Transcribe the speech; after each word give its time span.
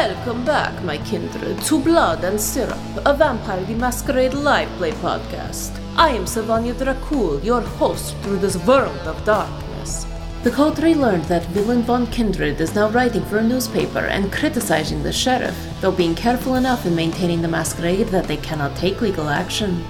Welcome 0.00 0.46
back, 0.46 0.82
my 0.82 0.96
kindred, 0.96 1.60
to 1.64 1.78
Blood 1.78 2.24
and 2.24 2.40
Syrup, 2.40 2.78
a 3.04 3.12
Vampire 3.12 3.62
the 3.64 3.74
Masquerade 3.74 4.32
live 4.32 4.70
play 4.78 4.92
podcast. 4.92 5.78
I 5.94 6.08
am 6.08 6.24
Savanya 6.24 6.72
Dracul, 6.72 7.44
your 7.44 7.60
host 7.60 8.16
through 8.22 8.38
this 8.38 8.56
world 8.64 8.96
of 9.00 9.22
darkness. 9.26 10.06
The 10.42 10.52
Coterie 10.52 10.94
learned 10.94 11.24
that 11.24 11.44
Villain 11.48 11.82
von 11.82 12.06
Kindred 12.06 12.62
is 12.62 12.74
now 12.74 12.88
writing 12.88 13.26
for 13.26 13.36
a 13.36 13.42
newspaper 13.42 14.06
and 14.06 14.32
criticizing 14.32 15.02
the 15.02 15.12
sheriff, 15.12 15.54
though 15.82 15.92
being 15.92 16.14
careful 16.14 16.54
enough 16.54 16.86
in 16.86 16.96
maintaining 16.96 17.42
the 17.42 17.48
masquerade 17.48 18.08
that 18.08 18.24
they 18.24 18.38
cannot 18.38 18.74
take 18.76 19.02
legal 19.02 19.28
action. 19.28 19.84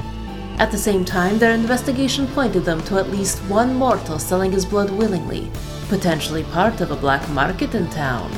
At 0.59 0.73
the 0.73 0.77
same 0.77 1.05
time, 1.05 1.39
their 1.39 1.55
investigation 1.55 2.27
pointed 2.27 2.65
them 2.65 2.83
to 2.87 2.99
at 2.99 3.13
least 3.13 3.39
one 3.45 3.77
mortal 3.77 4.19
selling 4.19 4.51
his 4.51 4.67
blood 4.67 4.91
willingly, 4.91 5.49
potentially 5.89 6.43
part 6.43 6.81
of 6.81 6.91
a 6.91 6.97
black 6.97 7.29
market 7.29 7.77
in 7.77 7.89
town. 7.91 8.33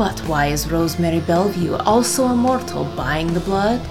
But 0.00 0.18
why 0.20 0.46
is 0.46 0.66
Rosemary 0.70 1.20
Bellevue, 1.20 1.74
also 1.74 2.24
a 2.24 2.34
mortal, 2.34 2.86
buying 2.96 3.34
the 3.34 3.40
blood? 3.40 3.86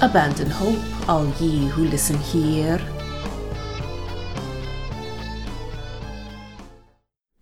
Abandon 0.00 0.50
hope, 0.50 0.80
all 1.08 1.28
ye 1.34 1.68
who 1.68 1.84
listen 1.84 2.18
here. 2.18 2.80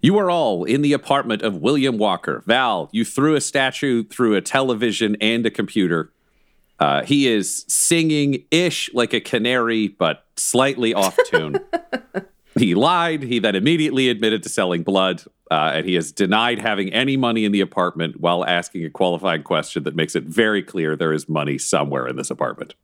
You 0.03 0.19
are 0.19 0.31
all 0.31 0.65
in 0.65 0.83
the 0.83 0.93
apartment 0.93 1.41
of 1.41 1.57
William 1.57 1.97
Walker. 1.97 2.43
Val, 2.47 2.91
you 2.93 3.03
threw 3.03 3.35
a 3.35 3.41
statue 3.41 4.05
through 4.05 4.35
a 4.35 4.43
television 4.43 5.17
and 5.19 5.47
a 5.47 5.51
computer. 5.51 6.13
Uh, 6.79 7.03
he 7.05 7.29
is 7.29 7.65
singing 7.67 8.45
ish 8.51 8.93
like 8.93 9.15
a 9.15 9.23
canary, 9.23 9.89
but 9.89 10.27
slightly 10.37 10.93
off 10.93 11.17
tune. 11.31 11.57
he 12.59 12.75
lied. 12.75 13.23
He 13.23 13.39
then 13.39 13.57
immediately 13.57 14.11
admitted 14.11 14.43
to 14.43 14.51
selling 14.51 14.83
blood, 14.83 15.25
uh, 15.51 15.73
and 15.75 15.87
he 15.87 15.95
has 15.95 16.13
denied 16.13 16.61
having 16.61 16.93
any 16.93 17.17
money 17.17 17.45
in 17.45 17.53
the 17.53 17.61
apartment 17.61 18.21
while 18.21 18.45
asking 18.45 18.85
a 18.85 18.91
qualifying 18.91 19.43
question 19.43 19.83
that 19.83 19.97
makes 19.97 20.15
it 20.15 20.25
very 20.25 20.63
clear 20.63 20.95
there 20.95 21.13
is 21.13 21.29
money 21.29 21.59
somewhere 21.59 22.07
in 22.07 22.17
this 22.17 22.31
apartment. 22.31 22.75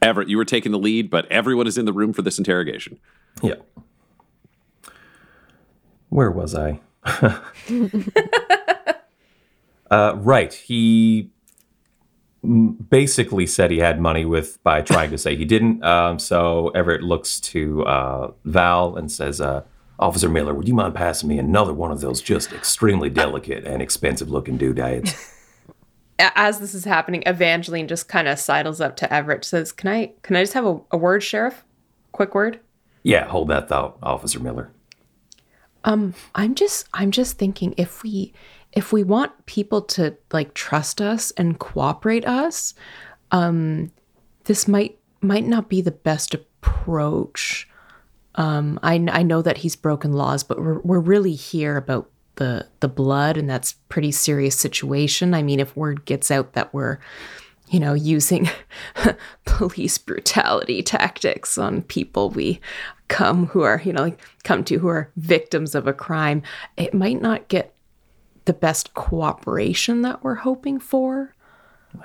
Everett, 0.00 0.28
you 0.28 0.36
were 0.36 0.44
taking 0.44 0.72
the 0.72 0.78
lead, 0.78 1.10
but 1.10 1.26
everyone 1.26 1.66
is 1.66 1.78
in 1.78 1.84
the 1.84 1.92
room 1.92 2.12
for 2.12 2.22
this 2.22 2.38
interrogation. 2.38 2.98
Yeah. 3.42 3.56
Where 6.08 6.30
was 6.30 6.54
I? 6.54 6.80
uh, 9.90 10.14
right. 10.16 10.52
He 10.52 11.30
basically 12.88 13.46
said 13.46 13.70
he 13.70 13.78
had 13.78 14.00
money 14.00 14.24
with 14.24 14.62
by 14.64 14.82
trying 14.82 15.10
to 15.10 15.18
say 15.18 15.36
he 15.36 15.44
didn't. 15.44 15.84
Um, 15.84 16.18
so 16.18 16.68
Everett 16.70 17.02
looks 17.02 17.38
to 17.40 17.84
uh, 17.84 18.32
Val 18.44 18.96
and 18.96 19.10
says, 19.10 19.40
uh, 19.40 19.62
Officer 19.98 20.28
Miller, 20.28 20.54
would 20.54 20.68
you 20.68 20.74
mind 20.74 20.94
passing 20.94 21.28
me 21.28 21.38
another 21.38 21.72
one 21.72 21.92
of 21.92 22.00
those 22.00 22.20
just 22.20 22.52
extremely 22.52 23.08
delicate 23.10 23.64
and 23.64 23.80
expensive 23.80 24.30
looking 24.30 24.56
doodads? 24.56 25.14
As 26.18 26.60
this 26.60 26.74
is 26.74 26.84
happening, 26.84 27.22
Evangeline 27.26 27.88
just 27.88 28.08
kind 28.08 28.28
of 28.28 28.38
sidles 28.38 28.80
up 28.80 28.96
to 28.96 29.12
Everett, 29.12 29.44
says, 29.44 29.72
"Can 29.72 29.88
I, 29.90 30.12
can 30.22 30.36
I 30.36 30.42
just 30.42 30.52
have 30.52 30.66
a, 30.66 30.80
a 30.92 30.96
word, 30.96 31.22
Sheriff? 31.22 31.64
Quick 32.12 32.34
word." 32.34 32.60
Yeah, 33.02 33.26
hold 33.26 33.48
that 33.48 33.68
thought, 33.68 33.98
Officer 34.02 34.38
Miller. 34.38 34.70
Um, 35.84 36.14
I'm 36.34 36.54
just, 36.54 36.88
I'm 36.94 37.10
just 37.10 37.38
thinking 37.38 37.74
if 37.76 38.04
we, 38.04 38.32
if 38.72 38.92
we 38.92 39.02
want 39.02 39.46
people 39.46 39.82
to 39.82 40.16
like 40.32 40.54
trust 40.54 41.00
us 41.00 41.32
and 41.32 41.58
cooperate 41.58 42.26
us, 42.26 42.74
um, 43.32 43.90
this 44.44 44.68
might 44.68 44.98
might 45.20 45.46
not 45.46 45.68
be 45.68 45.80
the 45.80 45.90
best 45.90 46.34
approach. 46.34 47.68
Um, 48.36 48.78
I, 48.82 48.94
I 49.10 49.22
know 49.22 49.42
that 49.42 49.58
he's 49.58 49.76
broken 49.76 50.12
laws, 50.12 50.42
but 50.42 50.58
we're 50.58 50.80
we're 50.80 51.00
really 51.00 51.34
here 51.34 51.76
about 51.76 52.10
the 52.36 52.66
the 52.80 52.88
blood, 52.88 53.36
and 53.36 53.48
that's 53.48 53.74
pretty 53.88 54.12
serious 54.12 54.56
situation. 54.56 55.34
I 55.34 55.42
mean, 55.42 55.60
if 55.60 55.76
word 55.76 56.04
gets 56.04 56.30
out 56.30 56.54
that 56.54 56.72
we're 56.72 56.98
you 57.72 57.80
know, 57.80 57.94
using 57.94 58.50
police 59.46 59.96
brutality 59.96 60.82
tactics 60.82 61.56
on 61.56 61.80
people 61.80 62.28
we 62.28 62.60
come 63.08 63.46
who 63.46 63.62
are, 63.62 63.80
you 63.82 63.94
know, 63.94 64.02
like 64.02 64.20
come 64.44 64.62
to 64.62 64.78
who 64.78 64.88
are 64.88 65.10
victims 65.16 65.74
of 65.74 65.86
a 65.86 65.92
crime, 65.94 66.42
it 66.76 66.92
might 66.92 67.20
not 67.22 67.48
get 67.48 67.74
the 68.44 68.52
best 68.52 68.92
cooperation 68.92 70.02
that 70.02 70.22
we're 70.22 70.36
hoping 70.36 70.78
for. 70.78 71.34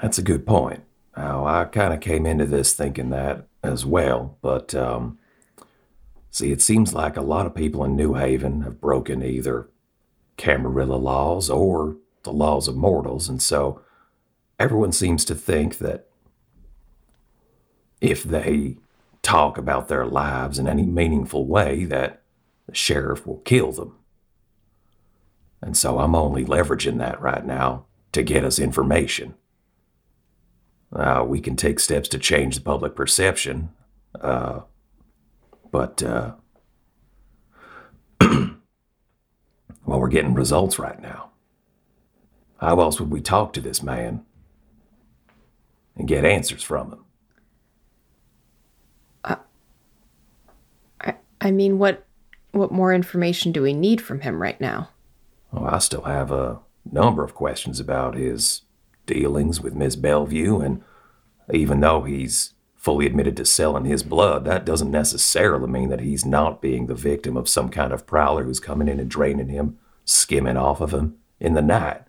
That's 0.02 0.18
a 0.18 0.24
good 0.24 0.48
point. 0.48 0.84
Now, 1.18 1.46
I 1.46 1.66
kind 1.66 1.94
of 1.94 2.00
came 2.00 2.26
into 2.26 2.46
this 2.46 2.72
thinking 2.74 3.10
that 3.10 3.46
as 3.62 3.86
well, 3.86 4.38
but 4.42 4.74
um, 4.74 5.17
see, 6.32 6.52
it 6.52 6.62
seems 6.62 6.94
like 6.94 7.18
a 7.18 7.22
lot 7.22 7.46
of 7.46 7.56
people 7.56 7.84
in 7.84 7.96
New 7.96 8.14
Haven 8.14 8.62
have 8.62 8.82
broken 8.82 9.24
either 9.24 9.70
Camarilla 10.38 10.96
laws 10.96 11.50
or 11.50 11.98
the 12.24 12.32
laws 12.34 12.68
of 12.68 12.76
mortals, 12.76 13.30
and 13.30 13.42
so 13.42 13.82
everyone 14.60 14.92
seems 14.92 15.26
to 15.26 15.36
think 15.36 15.78
that 15.78 16.08
if 18.02 18.24
they 18.24 18.78
talk 19.22 19.58
about 19.58 19.88
their 19.88 20.06
lives 20.06 20.60
in 20.60 20.68
any 20.68 20.84
meaningful 20.84 21.46
way, 21.46 21.84
that 21.86 22.22
the 22.68 22.76
sheriff 22.76 23.26
will 23.26 23.40
kill 23.40 23.72
them. 23.72 23.96
And 25.62 25.76
so 25.76 26.00
I'm 26.00 26.16
only 26.16 26.46
leveraging 26.46 27.00
that 27.00 27.20
right 27.20 27.46
now 27.46 27.86
to 28.12 28.24
get 28.24 28.44
us 28.44 28.60
information. 28.60 29.34
Uh, 30.94 31.26
we 31.28 31.42
can 31.42 31.56
take 31.56 31.80
steps 31.80 32.08
to 32.10 32.20
change 32.20 32.56
the 32.56 32.62
public 32.62 32.96
perception, 32.96 33.70
uh, 34.22 34.62
but 35.72 36.04
uh, 36.04 36.34
well, 38.22 38.60
we're 39.86 40.08
getting 40.08 40.34
results 40.34 40.80
right 40.80 41.02
now. 41.02 41.32
How 42.60 42.80
else 42.80 43.00
would 43.00 43.12
we 43.12 43.22
talk 43.22 43.54
to 43.54 43.62
this 43.62 43.84
man 43.84 44.26
and 45.96 46.08
get 46.08 46.26
answers 46.26 46.64
from 46.64 46.92
him? 46.92 47.04
I, 51.02 51.16
I 51.42 51.52
mean, 51.52 51.78
what 51.78 52.06
what 52.52 52.72
more 52.72 52.94
information 52.94 53.52
do 53.52 53.62
we 53.62 53.74
need 53.74 54.02
from 54.02 54.22
him 54.22 54.42
right 54.42 54.60
now? 54.60 54.90
Oh, 55.54 55.66
I 55.66 55.78
still 55.80 56.04
have 56.04 56.32
a 56.32 56.60
number 56.92 57.24
of 57.24 57.36
questions 57.36 57.80
about 57.80 58.16
his 58.16 58.64
dealings 59.06 59.62
with 59.62 59.76
Miss 59.76 59.96
Bellevue, 59.96 60.60
and 60.60 60.84
even 61.54 61.80
though 61.80 62.04
he's 62.04 62.54
fully 62.88 63.06
admitted 63.06 63.36
to 63.36 63.44
selling 63.44 63.84
his 63.84 64.02
blood, 64.02 64.46
that 64.46 64.64
doesn't 64.64 64.90
necessarily 64.90 65.68
mean 65.70 65.90
that 65.90 66.00
he's 66.00 66.24
not 66.24 66.62
being 66.62 66.88
the 66.88 66.96
victim 66.96 67.36
of 67.36 67.50
some 67.50 67.68
kind 67.68 67.92
of 67.92 68.08
prowler 68.08 68.46
who's 68.46 68.62
coming 68.62 68.88
in 68.88 68.98
and 68.98 69.10
draining 69.10 69.50
him, 69.50 69.78
skimming 70.06 70.56
off 70.56 70.80
of 70.80 70.94
him 70.94 71.18
in 71.38 71.54
the 71.54 71.62
night. 71.62 72.04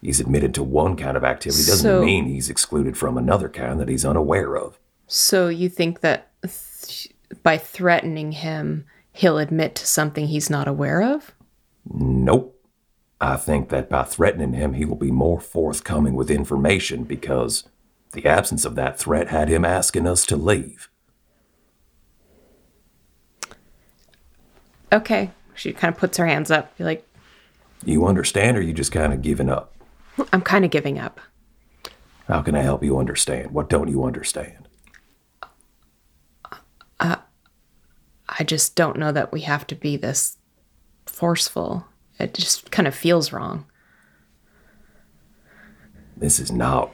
He's 0.00 0.20
admitted 0.20 0.54
to 0.54 0.62
one 0.62 0.96
kind 0.96 1.18
of 1.18 1.22
activity 1.22 1.64
doesn't 1.66 1.82
So- 1.82 2.02
mean 2.02 2.24
he's 2.24 2.48
excluded 2.48 2.96
from 2.96 3.18
another 3.18 3.50
kind 3.50 3.78
that 3.78 3.90
he's 3.90 4.06
unaware 4.06 4.56
of. 4.56 4.78
So 5.06 5.48
you 5.48 5.68
think 5.68 6.00
that 6.00 6.30
th- 6.42 7.12
by 7.42 7.58
threatening 7.58 8.32
him, 8.32 8.86
he'll 9.12 9.36
admit 9.36 9.74
to 9.74 9.86
something 9.86 10.28
he's 10.28 10.48
not 10.48 10.66
aware 10.66 11.02
of? 11.02 11.34
Nope. 11.92 12.58
I 13.20 13.36
think 13.36 13.68
that 13.68 13.90
by 13.90 14.04
threatening 14.04 14.54
him, 14.54 14.72
he 14.72 14.86
will 14.86 14.96
be 14.96 15.10
more 15.10 15.40
forthcoming 15.40 16.14
with 16.14 16.30
information 16.30 17.04
because 17.04 17.64
the 18.12 18.26
absence 18.26 18.64
of 18.64 18.74
that 18.76 18.98
threat 18.98 19.28
had 19.28 19.48
him 19.48 19.64
asking 19.64 20.06
us 20.06 20.24
to 20.26 20.36
leave. 20.36 20.88
Okay. 24.92 25.30
She 25.54 25.72
kind 25.72 25.92
of 25.92 25.98
puts 25.98 26.18
her 26.18 26.26
hands 26.26 26.50
up, 26.50 26.76
be 26.76 26.84
like, 26.84 27.06
You 27.84 28.06
understand, 28.06 28.56
or 28.56 28.60
you 28.60 28.72
just 28.72 28.92
kind 28.92 29.12
of 29.12 29.22
giving 29.22 29.48
up? 29.48 29.74
I'm 30.32 30.42
kind 30.42 30.64
of 30.64 30.70
giving 30.70 30.98
up. 30.98 31.20
How 32.28 32.42
can 32.42 32.54
I 32.54 32.62
help 32.62 32.82
you 32.82 32.98
understand? 32.98 33.50
What 33.50 33.68
don't 33.68 33.88
you 33.88 34.04
understand? 34.04 34.68
Uh, 37.00 37.16
I 38.28 38.44
just 38.44 38.76
don't 38.76 38.98
know 38.98 39.12
that 39.12 39.32
we 39.32 39.42
have 39.42 39.66
to 39.68 39.74
be 39.74 39.96
this 39.96 40.36
forceful. 41.06 41.86
It 42.18 42.34
just 42.34 42.70
kind 42.70 42.86
of 42.86 42.94
feels 42.94 43.32
wrong. 43.32 43.66
This 46.16 46.38
is 46.38 46.52
not 46.52 46.92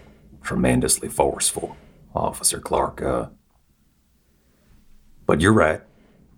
tremendously 0.49 1.11
forceful, 1.11 1.77
Officer 2.15 2.59
Clark. 2.59 3.03
Uh, 3.03 3.27
but 5.27 5.43
you're 5.43 5.53
right. 5.53 5.83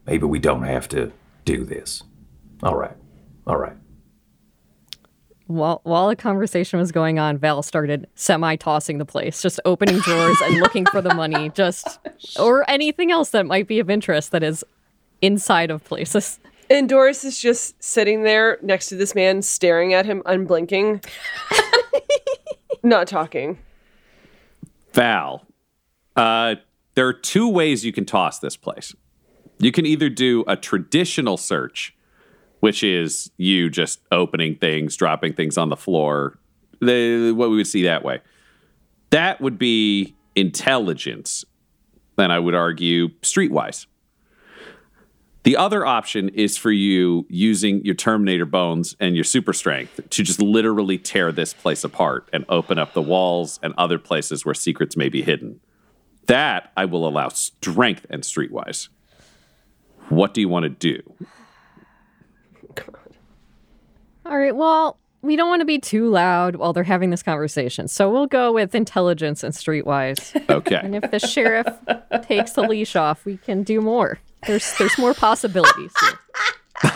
Maybe 0.05 0.27
we 0.27 0.41
don't 0.41 0.65
have 0.65 0.89
to 0.89 1.12
do 1.45 1.65
this. 1.65 2.03
All 2.61 2.75
right. 2.75 2.97
All 3.47 3.57
right. 3.57 3.77
While 5.47 5.81
while 5.85 6.09
the 6.09 6.17
conversation 6.17 6.81
was 6.81 6.91
going 6.91 7.21
on, 7.21 7.39
Val 7.39 7.62
started 7.62 8.09
semi 8.17 8.57
tossing 8.57 8.99
the 8.99 9.05
place, 9.05 9.43
just 9.43 9.61
opening 9.65 10.01
drawers 10.01 10.41
and 10.43 10.57
looking 10.57 10.87
for 10.87 11.01
the 11.01 11.15
money, 11.15 11.49
just 11.55 12.01
or 12.37 12.69
anything 12.69 13.12
else 13.12 13.31
that 13.31 13.47
might 13.47 13.69
be 13.69 13.79
of 13.79 13.89
interest 13.89 14.33
that 14.33 14.43
is 14.43 14.65
inside 15.23 15.71
of 15.71 15.85
places. 15.85 16.41
And 16.69 16.89
Doris 16.89 17.23
is 17.23 17.39
just 17.39 17.81
sitting 17.81 18.25
there 18.25 18.59
next 18.61 18.89
to 18.89 18.97
this 18.97 19.15
man, 19.15 19.43
staring 19.43 19.95
at 19.95 20.05
him, 20.05 20.21
unblinking, 20.27 21.01
not 22.83 23.07
talking. 23.07 23.59
Val, 24.93 25.47
uh, 26.17 26.57
there 26.95 27.07
are 27.07 27.13
two 27.13 27.49
ways 27.49 27.85
you 27.85 27.93
can 27.93 28.05
toss 28.05 28.39
this 28.39 28.57
place. 28.57 28.95
You 29.59 29.73
can 29.73 29.87
either 29.87 30.09
do 30.09 30.45
a 30.47 30.57
traditional 30.57 31.37
search 31.37 31.95
which 32.61 32.83
is 32.83 33.31
you 33.39 33.69
just 33.69 34.01
opening 34.13 34.55
things, 34.55 34.97
dropping 34.97 35.33
things 35.33 35.59
on 35.59 35.71
the 35.71 35.77
floor. 35.77 36.39
The, 36.81 37.33
what 37.33 37.51
we 37.51 37.57
would 37.57 37.67
see 37.67 37.83
that 37.85 38.05
way. 38.05 38.21
That 39.11 39.41
would 39.41 39.59
be 39.59 40.15
intelligence. 40.37 41.45
Then 42.17 42.31
I 42.31 42.39
would 42.39 42.55
argue 42.55 43.09
streetwise. 43.23 43.87
The 45.43 45.57
other 45.57 45.87
option 45.87 46.29
is 46.31 46.59
for 46.59 46.71
you 46.71 47.27
using 47.31 47.83
your 47.85 47.95
Terminator 47.95 48.45
bones 48.45 48.95
and 49.01 49.15
your 49.15 49.25
super 49.25 49.55
strength 49.55 50.01
to 50.11 50.23
just 50.23 50.41
literally 50.41 50.99
tear 50.99 51.33
this 51.33 51.55
place 51.55 51.83
apart 51.83 52.29
and 52.33 52.45
open 52.49 52.79
up 52.79 52.93
the 52.93 53.01
walls 53.03 53.59
and 53.63 53.73
other 53.79 53.99
places 53.99 54.45
where 54.45 54.55
secrets 54.55 54.97
may 54.99 55.09
be 55.09 55.23
hidden. 55.23 55.61
That 56.27 56.73
I 56.77 56.85
will 56.85 57.09
allow 57.09 57.29
strength 57.29 58.05
and 58.11 58.23
streetwise. 58.23 58.89
What 60.11 60.35
do 60.35 60.43
you 60.43 60.49
want 60.49 60.65
to 60.65 60.69
do? 60.69 61.01
God. 62.75 62.95
All 64.27 64.37
right, 64.37 64.55
well, 64.55 65.00
we 65.23 65.37
don't 65.37 65.49
want 65.49 65.61
to 65.61 65.67
be 65.67 65.79
too 65.79 66.09
loud 66.09 66.57
while 66.57 66.73
they're 66.73 66.83
having 66.85 67.11
this 67.11 67.23
conversation. 67.23 67.89
So 67.89 68.11
we'll 68.11 68.27
go 68.27 68.53
with 68.53 68.75
intelligence 68.75 69.43
and 69.43 69.55
streetwise. 69.55 70.37
Okay. 70.51 70.81
and 70.83 70.97
if 70.97 71.11
the 71.11 71.19
sheriff 71.21 71.67
takes 72.23 72.53
the 72.53 72.63
leash 72.63 72.97
off, 72.97 73.25
we 73.25 73.37
can 73.37 73.63
do 73.63 73.81
more. 73.81 74.19
There's 74.47 74.77
there's 74.79 74.99
more 74.99 75.15
possibilities 75.15 75.93
here. 76.01 76.91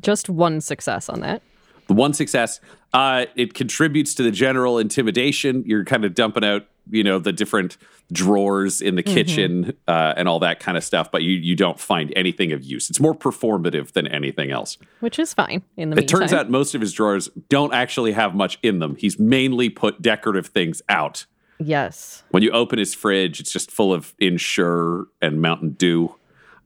Just 0.00 0.28
one 0.28 0.60
success 0.60 1.08
on 1.08 1.20
that. 1.20 1.42
The 1.88 1.94
one 1.94 2.12
success, 2.12 2.60
uh, 2.94 3.26
it 3.34 3.54
contributes 3.54 4.14
to 4.14 4.22
the 4.22 4.30
general 4.30 4.78
intimidation. 4.78 5.64
You're 5.66 5.84
kind 5.84 6.04
of 6.04 6.14
dumping 6.14 6.44
out, 6.44 6.66
you 6.90 7.02
know, 7.02 7.18
the 7.18 7.32
different 7.32 7.76
drawers 8.12 8.80
in 8.80 8.94
the 8.94 9.02
kitchen 9.02 9.76
uh, 9.86 10.14
and 10.16 10.28
all 10.28 10.38
that 10.40 10.60
kind 10.60 10.78
of 10.78 10.84
stuff, 10.84 11.10
but 11.10 11.22
you 11.22 11.32
you 11.32 11.54
don't 11.54 11.78
find 11.78 12.12
anything 12.16 12.52
of 12.52 12.62
use. 12.62 12.88
It's 12.88 13.00
more 13.00 13.14
performative 13.14 13.92
than 13.92 14.06
anything 14.06 14.50
else. 14.50 14.78
Which 15.00 15.18
is 15.18 15.34
fine 15.34 15.62
in 15.76 15.90
the 15.90 15.94
It 15.96 16.00
meantime. 16.00 16.20
turns 16.20 16.32
out 16.32 16.50
most 16.50 16.74
of 16.74 16.80
his 16.80 16.92
drawers 16.92 17.28
don't 17.50 17.74
actually 17.74 18.12
have 18.12 18.34
much 18.34 18.58
in 18.62 18.78
them. 18.78 18.96
He's 18.96 19.18
mainly 19.18 19.68
put 19.68 20.00
decorative 20.00 20.46
things 20.46 20.80
out. 20.88 21.26
Yes. 21.58 22.22
When 22.30 22.42
you 22.42 22.50
open 22.52 22.78
his 22.78 22.94
fridge, 22.94 23.40
it's 23.40 23.50
just 23.52 23.70
full 23.70 23.92
of 23.92 24.14
Ensure 24.18 25.08
and 25.20 25.42
Mountain 25.42 25.70
Dew. 25.72 26.14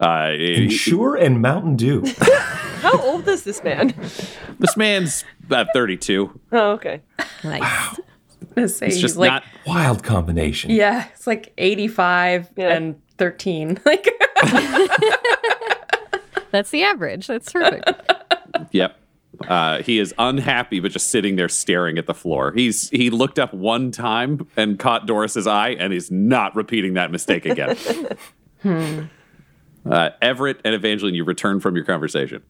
Uh, 0.03 0.31
he- 0.33 0.65
Ensure 0.65 1.15
and 1.17 1.41
Mountain 1.41 1.77
Dew. 1.77 2.05
How 2.83 2.99
old 3.01 3.29
is 3.29 3.45
this 3.45 3.63
man? 3.63 3.95
this 4.59 4.77
man's 4.77 5.25
about 5.45 5.69
32. 5.73 6.39
Oh, 6.51 6.73
okay. 6.73 7.01
Nice. 7.45 8.01
gonna 8.57 8.69
say 8.69 8.89
It's 8.89 8.99
just 8.99 9.17
like 9.17 9.31
not. 9.31 9.45
Wild 9.67 10.03
combination. 10.03 10.71
yeah, 10.73 11.07
it's 11.15 11.27
like 11.29 11.53
85 11.57 12.51
Yeah. 12.57 12.75
and 12.75 13.01
13. 13.19 13.79
Like 13.87 14.09
That's 16.51 16.71
the 16.71 16.83
average. 16.83 17.29
That's 17.29 17.51
perfect. 17.51 17.91
Yep. 18.73 18.99
Uh, 19.49 19.83
he 19.83 19.99
is 19.99 20.13
unhappy, 20.19 20.81
but 20.81 20.91
just 20.93 21.09
sitting 21.09 21.37
there 21.37 21.49
staring 21.49 21.97
at 21.97 22.07
the 22.07 22.13
floor. 22.15 22.53
He's 22.53 22.91
he 22.91 23.09
looked 23.11 23.39
up 23.39 23.55
one 23.55 23.91
time 23.91 24.47
and 24.57 24.79
caught 24.79 25.07
Doris's 25.07 25.47
eye, 25.47 25.71
and 25.71 25.93
is 25.95 26.11
not 26.11 26.55
repeating 26.55 26.95
that 26.95 27.11
mistake 27.11 27.47
again. 27.47 27.77
Uh, 29.89 30.11
Everett 30.21 30.61
and 30.65 30.75
Evangeline, 30.75 31.15
you 31.15 31.25
return 31.25 31.61
from 31.61 31.77
your 31.77 31.85
conversation. 31.85 32.43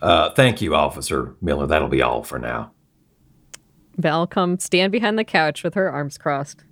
Uh, 0.00 0.30
thank 0.30 0.62
you, 0.62 0.74
Officer 0.74 1.34
Miller. 1.40 1.66
That'll 1.66 1.88
be 1.88 2.02
all 2.02 2.22
for 2.22 2.38
now. 2.38 2.72
Val 3.96 4.26
come 4.26 4.58
stand 4.58 4.92
behind 4.92 5.18
the 5.18 5.24
couch 5.24 5.62
with 5.62 5.74
her 5.74 5.90
arms 5.90 6.16
crossed. 6.16 6.64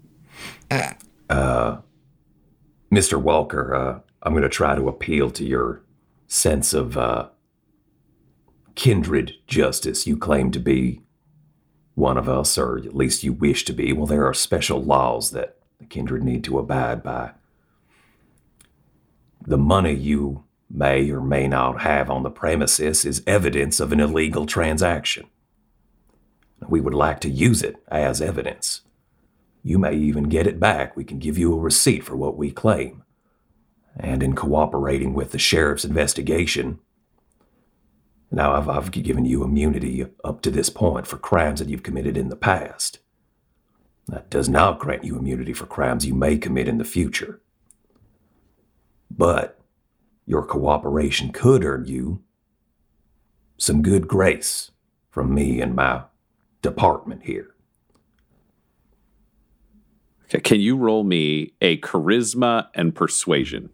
Mr. 2.93 3.21
Walker, 3.21 3.75
uh, 3.75 4.01
I'm 4.23 4.33
going 4.33 4.43
to 4.43 4.49
try 4.49 4.75
to 4.75 4.89
appeal 4.89 5.31
to 5.33 5.45
your 5.45 5.83
sense 6.27 6.73
of 6.73 6.97
uh, 6.97 7.29
kindred 8.75 9.35
justice. 9.47 10.07
You 10.07 10.17
claim 10.17 10.51
to 10.53 10.59
be 10.59 11.03
one 11.95 12.17
of 12.17 12.29
us, 12.29 12.57
or 12.57 12.79
at 12.79 12.95
least 12.95 13.25
you 13.25 13.33
wish 13.33 13.65
to 13.67 13.73
be. 13.73 13.93
Well, 13.93 14.07
there 14.07 14.27
are 14.27 14.35
special 14.35 14.83
laws 14.83 15.33
that 15.33 15.57
the 15.79 15.85
kindred 15.85 16.23
need 16.23 16.45
to 16.45 16.59
abide 16.59 17.03
by. 17.03 17.33
The 19.49 19.57
money 19.57 19.95
you 19.95 20.45
may 20.69 21.11
or 21.11 21.23
may 21.23 21.49
not 21.49 21.81
have 21.81 22.11
on 22.11 22.23
the 22.23 22.31
premises 22.31 23.07
is 23.07 23.23
evidence 23.27 23.81
of 23.81 23.93
an 23.93 23.99
illegal 23.99 24.45
transaction. 24.45 25.27
We 26.69 26.83
would 26.83 26.93
like 26.93 27.21
to 27.21 27.31
use 27.31 27.63
it 27.63 27.77
as 27.89 28.21
evidence. 28.21 28.83
You 29.63 29.79
may 29.79 29.95
even 29.95 30.25
get 30.25 30.47
it 30.47 30.61
back. 30.61 30.95
We 30.95 31.05
can 31.05 31.19
give 31.19 31.39
you 31.39 31.55
a 31.55 31.59
receipt 31.59 32.05
for 32.05 32.15
what 32.15 32.37
we 32.37 32.51
claim. 32.51 33.05
And 33.99 34.23
in 34.23 34.35
cooperating 34.35 35.15
with 35.15 35.33
the 35.33 35.39
sheriff's 35.39 35.87
investigation, 35.87 36.81
now 38.31 38.53
I've, 38.53 38.69
I've 38.69 38.91
given 38.91 39.25
you 39.25 39.45
immunity 39.45 40.05
up 40.23 40.43
to 40.43 40.51
this 40.51 40.69
point 40.69 41.07
for 41.07 41.17
crimes 41.17 41.61
that 41.61 41.71
you've 41.71 41.83
committed 41.83 42.19
in 42.19 42.29
the 42.29 42.37
past. 42.37 42.99
That 44.09 44.29
does 44.29 44.51
not 44.51 44.79
grant 44.79 45.05
you 45.05 45.17
immunity 45.17 45.55
for 45.55 45.65
crimes 45.65 46.05
you 46.05 46.13
may 46.13 46.37
commit 46.37 46.69
in 46.69 46.77
the 46.77 46.85
future. 46.85 47.41
But 49.11 49.59
your 50.27 50.45
cooperation 50.45 51.33
could 51.33 51.65
earn 51.65 51.87
you 51.87 52.23
some 53.57 53.83
good 53.83 54.07
grace 54.07 54.71
from 55.11 55.35
me 55.35 55.61
and 55.61 55.75
my 55.75 56.03
department 56.63 57.25
here. 57.25 57.55
Okay, 60.25 60.41
can 60.41 60.61
you 60.61 60.77
roll 60.77 61.05
me 61.05 61.55
a 61.63 61.79
charisma 61.79 62.69
and 62.75 62.95
persuasion? 62.95 63.71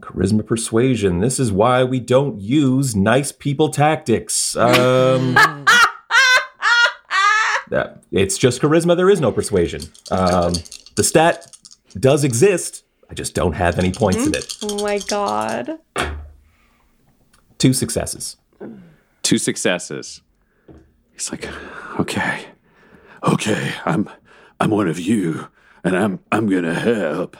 Charisma 0.00 0.44
persuasion. 0.44 1.20
This 1.20 1.38
is 1.38 1.52
why 1.52 1.84
we 1.84 2.00
don't 2.00 2.40
use 2.40 2.96
nice 2.96 3.30
people 3.30 3.68
tactics. 3.68 4.56
Um, 4.56 5.34
that, 7.70 8.02
it's 8.10 8.36
just 8.36 8.60
charisma. 8.60 8.96
There 8.96 9.08
is 9.08 9.20
no 9.20 9.30
persuasion. 9.30 9.82
Um, 10.10 10.54
the 10.96 11.04
stat 11.04 11.56
does 11.98 12.24
exist. 12.24 12.82
I 13.10 13.14
just 13.14 13.34
don't 13.34 13.52
have 13.52 13.78
any 13.78 13.92
points 13.92 14.26
in 14.26 14.34
it. 14.34 14.56
oh 14.62 14.82
my 14.82 14.98
god. 14.98 15.78
Two 17.58 17.72
successes. 17.72 18.36
Two 19.22 19.38
successes. 19.38 20.22
He's 21.12 21.30
like, 21.30 21.48
okay, 21.98 22.46
okay, 23.22 23.72
I'm 23.84 24.08
I'm 24.60 24.70
one 24.70 24.88
of 24.88 24.98
you, 24.98 25.48
and 25.84 25.96
I'm 25.96 26.20
I'm 26.30 26.48
gonna 26.48 26.74
help. 26.74 27.36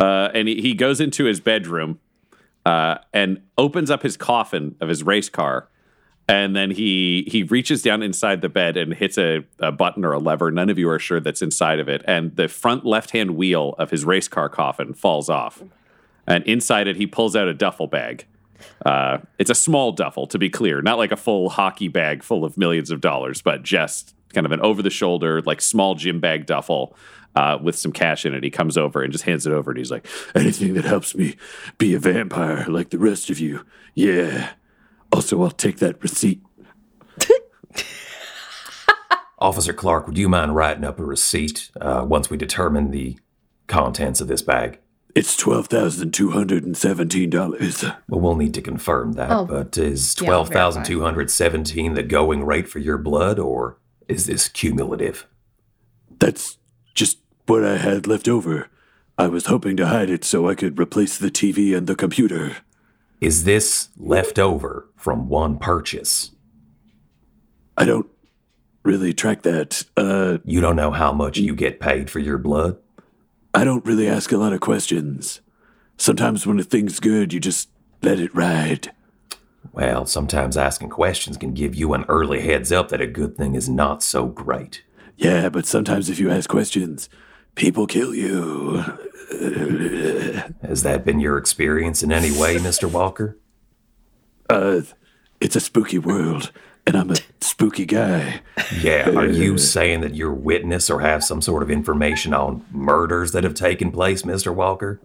Uh, 0.00 0.30
and 0.34 0.48
he, 0.48 0.60
he 0.60 0.74
goes 0.74 1.00
into 1.00 1.24
his 1.24 1.40
bedroom 1.40 2.00
uh, 2.66 2.96
and 3.12 3.40
opens 3.56 3.90
up 3.90 4.02
his 4.02 4.16
coffin 4.16 4.74
of 4.80 4.88
his 4.88 5.02
race 5.04 5.28
car. 5.28 5.68
And 6.28 6.54
then 6.54 6.70
he 6.70 7.24
he 7.26 7.42
reaches 7.42 7.82
down 7.82 8.02
inside 8.02 8.40
the 8.40 8.48
bed 8.48 8.76
and 8.76 8.94
hits 8.94 9.18
a, 9.18 9.44
a 9.58 9.72
button 9.72 10.04
or 10.04 10.12
a 10.12 10.18
lever. 10.18 10.50
None 10.50 10.70
of 10.70 10.78
you 10.78 10.88
are 10.88 10.98
sure 10.98 11.20
that's 11.20 11.42
inside 11.42 11.80
of 11.80 11.88
it. 11.88 12.02
And 12.06 12.36
the 12.36 12.48
front 12.48 12.86
left 12.86 13.10
hand 13.10 13.32
wheel 13.32 13.74
of 13.78 13.90
his 13.90 14.04
race 14.04 14.28
car 14.28 14.48
coffin 14.48 14.94
falls 14.94 15.28
off. 15.28 15.62
And 16.26 16.44
inside 16.44 16.86
it, 16.86 16.96
he 16.96 17.06
pulls 17.06 17.34
out 17.34 17.48
a 17.48 17.54
duffel 17.54 17.88
bag. 17.88 18.26
Uh, 18.86 19.18
it's 19.38 19.50
a 19.50 19.54
small 19.54 19.90
duffel, 19.90 20.26
to 20.28 20.38
be 20.38 20.48
clear, 20.48 20.80
not 20.80 20.96
like 20.96 21.10
a 21.10 21.16
full 21.16 21.50
hockey 21.50 21.88
bag 21.88 22.22
full 22.22 22.44
of 22.44 22.56
millions 22.56 22.92
of 22.92 23.00
dollars, 23.00 23.42
but 23.42 23.64
just 23.64 24.14
kind 24.32 24.46
of 24.46 24.52
an 24.52 24.60
over 24.60 24.82
the 24.82 24.90
shoulder, 24.90 25.42
like 25.42 25.60
small 25.60 25.96
gym 25.96 26.20
bag 26.20 26.46
duffel 26.46 26.96
uh, 27.34 27.58
with 27.60 27.76
some 27.76 27.92
cash 27.92 28.24
in 28.24 28.34
it. 28.34 28.44
He 28.44 28.50
comes 28.50 28.76
over 28.76 29.02
and 29.02 29.12
just 29.12 29.24
hands 29.24 29.46
it 29.46 29.52
over, 29.52 29.70
and 29.70 29.78
he's 29.78 29.90
like, 29.90 30.06
"Anything 30.34 30.74
that 30.74 30.84
helps 30.84 31.14
me 31.14 31.36
be 31.78 31.94
a 31.94 31.98
vampire 31.98 32.66
like 32.68 32.90
the 32.90 32.98
rest 32.98 33.30
of 33.30 33.38
you, 33.38 33.64
yeah." 33.94 34.50
Also, 35.12 35.42
I'll 35.42 35.50
take 35.50 35.78
that 35.78 36.02
receipt. 36.02 36.42
Officer 39.38 39.72
Clark, 39.72 40.06
would 40.06 40.16
you 40.16 40.28
mind 40.28 40.56
writing 40.56 40.84
up 40.84 40.98
a 40.98 41.04
receipt 41.04 41.70
uh, 41.80 42.04
once 42.08 42.30
we 42.30 42.36
determine 42.36 42.90
the 42.90 43.18
contents 43.66 44.20
of 44.20 44.28
this 44.28 44.42
bag? 44.42 44.78
It's 45.14 45.36
twelve 45.36 45.66
thousand 45.66 46.12
two 46.12 46.30
hundred 46.30 46.64
and 46.64 46.74
seventeen 46.74 47.28
dollars. 47.28 47.84
Well, 48.08 48.20
we'll 48.20 48.36
need 48.36 48.54
to 48.54 48.62
confirm 48.62 49.12
that. 49.12 49.30
Oh, 49.30 49.44
but 49.44 49.76
is 49.76 50.16
yeah, 50.18 50.26
twelve 50.26 50.48
thousand 50.48 50.84
two 50.84 51.02
hundred 51.02 51.30
seventeen 51.30 51.92
the 51.92 52.02
going 52.02 52.44
rate 52.44 52.66
for 52.66 52.78
your 52.78 52.96
blood, 52.96 53.38
or 53.38 53.78
is 54.08 54.24
this 54.24 54.48
cumulative? 54.48 55.26
That's 56.18 56.56
just 56.94 57.18
what 57.46 57.62
I 57.62 57.76
had 57.76 58.06
left 58.06 58.26
over. 58.26 58.68
I 59.18 59.26
was 59.26 59.46
hoping 59.46 59.76
to 59.76 59.86
hide 59.86 60.08
it 60.08 60.24
so 60.24 60.48
I 60.48 60.54
could 60.54 60.78
replace 60.80 61.18
the 61.18 61.30
TV 61.30 61.76
and 61.76 61.86
the 61.86 61.94
computer. 61.94 62.56
Is 63.22 63.44
this 63.44 63.88
left 63.96 64.36
over 64.36 64.88
from 64.96 65.28
one 65.28 65.56
purchase? 65.56 66.32
I 67.76 67.84
don't 67.84 68.08
really 68.82 69.12
track 69.12 69.42
that. 69.42 69.84
Uh, 69.96 70.38
You 70.44 70.60
don't 70.60 70.74
know 70.74 70.90
how 70.90 71.12
much 71.12 71.38
you 71.38 71.54
get 71.54 71.78
paid 71.78 72.10
for 72.10 72.18
your 72.18 72.36
blood? 72.36 72.78
I 73.54 73.62
don't 73.62 73.86
really 73.86 74.08
ask 74.08 74.32
a 74.32 74.36
lot 74.38 74.52
of 74.52 74.58
questions. 74.58 75.40
Sometimes 75.96 76.48
when 76.48 76.58
a 76.58 76.64
thing's 76.64 76.98
good, 76.98 77.32
you 77.32 77.38
just 77.38 77.68
let 78.02 78.18
it 78.18 78.34
ride. 78.34 78.90
Well, 79.72 80.04
sometimes 80.04 80.56
asking 80.56 80.88
questions 80.88 81.36
can 81.36 81.54
give 81.54 81.76
you 81.76 81.94
an 81.94 82.04
early 82.08 82.40
heads 82.40 82.72
up 82.72 82.88
that 82.88 83.00
a 83.00 83.06
good 83.06 83.36
thing 83.36 83.54
is 83.54 83.68
not 83.68 84.02
so 84.02 84.26
great. 84.26 84.82
Yeah, 85.16 85.48
but 85.48 85.64
sometimes 85.64 86.10
if 86.10 86.18
you 86.18 86.28
ask 86.28 86.50
questions, 86.50 87.08
people 87.54 87.86
kill 87.86 88.16
you. 88.16 88.82
Has 90.62 90.82
that 90.82 91.04
been 91.04 91.20
your 91.20 91.38
experience 91.38 92.02
in 92.02 92.12
any 92.12 92.30
way, 92.30 92.56
Mr. 92.58 92.90
Walker? 92.90 93.38
Uh, 94.48 94.82
it's 95.40 95.56
a 95.56 95.60
spooky 95.60 95.98
world, 95.98 96.52
and 96.86 96.96
I'm 96.96 97.10
a 97.10 97.16
spooky 97.40 97.86
guy. 97.86 98.42
Yeah, 98.80 99.10
are 99.10 99.26
you 99.26 99.58
saying 99.58 100.00
that 100.02 100.14
you're 100.14 100.32
witness 100.32 100.90
or 100.90 101.00
have 101.00 101.24
some 101.24 101.40
sort 101.42 101.62
of 101.62 101.70
information 101.70 102.34
on 102.34 102.64
murders 102.70 103.32
that 103.32 103.44
have 103.44 103.54
taken 103.54 103.90
place, 103.90 104.22
Mr. 104.22 104.54
Walker? 104.54 105.00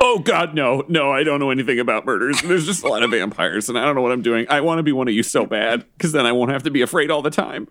Oh 0.00 0.18
God, 0.18 0.54
no, 0.54 0.84
no! 0.88 1.12
I 1.12 1.24
don't 1.24 1.40
know 1.40 1.50
anything 1.50 1.78
about 1.78 2.06
murders. 2.06 2.40
There's 2.40 2.64
just 2.64 2.82
a 2.82 2.88
lot 2.88 3.02
of 3.02 3.10
vampires, 3.10 3.68
and 3.68 3.78
I 3.78 3.84
don't 3.84 3.94
know 3.94 4.00
what 4.00 4.12
I'm 4.12 4.22
doing. 4.22 4.46
I 4.48 4.62
want 4.62 4.78
to 4.78 4.82
be 4.82 4.92
one 4.92 5.08
of 5.08 5.14
you 5.14 5.22
so 5.22 5.44
bad, 5.44 5.84
because 5.98 6.12
then 6.12 6.24
I 6.24 6.32
won't 6.32 6.50
have 6.50 6.62
to 6.62 6.70
be 6.70 6.80
afraid 6.80 7.10
all 7.10 7.20
the 7.20 7.30
time. 7.30 7.68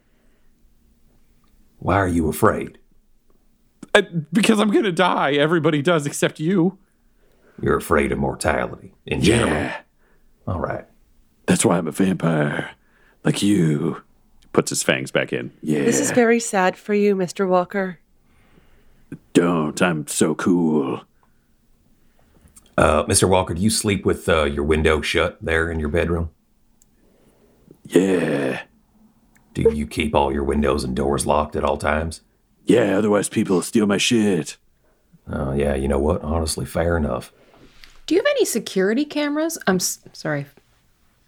Why 1.80 1.96
are 1.96 2.08
you 2.08 2.30
afraid? 2.30 2.78
I, 3.96 4.02
because 4.32 4.60
I'm 4.60 4.72
gonna 4.72 4.92
die. 4.92 5.34
Everybody 5.34 5.82
does 5.82 6.06
except 6.06 6.40
you. 6.40 6.78
You're 7.62 7.78
afraid 7.78 8.12
of 8.12 8.18
mortality 8.20 8.94
in 9.06 9.22
general. 9.22 9.52
Yeah, 9.52 9.82
All 10.48 10.60
right. 10.60 10.86
that's 11.46 11.66
why 11.66 11.78
I'm 11.78 11.88
a 11.88 11.92
vampire, 11.92 12.72
like 13.24 13.42
you. 13.42 14.02
Puts 14.54 14.70
his 14.72 14.82
fangs 14.82 15.12
back 15.12 15.32
in. 15.32 15.52
Yeah, 15.62 15.84
This 15.84 16.00
is 16.00 16.10
very 16.12 16.40
sad 16.40 16.76
for 16.76 16.94
you, 16.96 17.16
Mr. 17.16 17.48
Walker. 17.48 18.00
don't. 19.34 19.80
I'm 19.82 20.08
so 20.08 20.34
cool. 20.36 21.02
Uh, 22.78 23.04
Mr. 23.04 23.30
Walker, 23.30 23.54
do 23.54 23.62
you 23.62 23.70
sleep 23.70 24.06
with 24.06 24.28
uh, 24.28 24.46
your 24.46 24.64
window 24.64 25.02
shut 25.02 25.38
there 25.42 25.70
in 25.70 25.80
your 25.80 25.90
bedroom? 25.90 26.32
Yeah, 27.86 28.62
Do 29.54 29.62
you 29.74 29.86
keep 29.88 30.16
all 30.16 30.32
your 30.32 30.44
windows 30.44 30.84
and 30.84 30.96
doors 30.96 31.26
locked 31.26 31.56
at 31.56 31.64
all 31.64 31.78
times? 31.78 32.22
Yeah. 32.66 32.98
Otherwise, 32.98 33.30
people 33.30 33.58
will 33.58 33.64
steal 33.64 33.86
my 33.86 33.98
shit. 33.98 34.58
Oh, 35.32 35.54
yeah, 35.54 35.76
you 35.76 35.88
know 35.88 36.00
what? 36.00 36.22
Honestly, 36.24 36.66
fair 36.66 36.98
enough. 36.98 37.32
Do 38.08 38.16
you 38.16 38.20
have 38.22 38.28
any 38.32 38.46
security 38.46 39.06
cameras? 39.06 39.58
I'm 39.68 39.76
s- 39.76 40.00
sorry. 40.14 40.48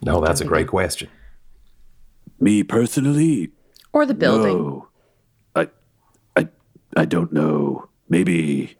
No, 0.01 0.19
that's 0.19 0.41
a 0.41 0.45
great 0.45 0.67
question. 0.67 1.09
Me 2.39 2.63
personally, 2.63 3.51
Or 3.93 4.05
the 4.07 4.15
building. 4.15 4.57
no. 4.57 4.87
I, 5.55 5.69
I, 6.35 6.47
I 6.97 7.05
don't 7.05 7.31
know. 7.31 7.87
Maybe 8.09 8.77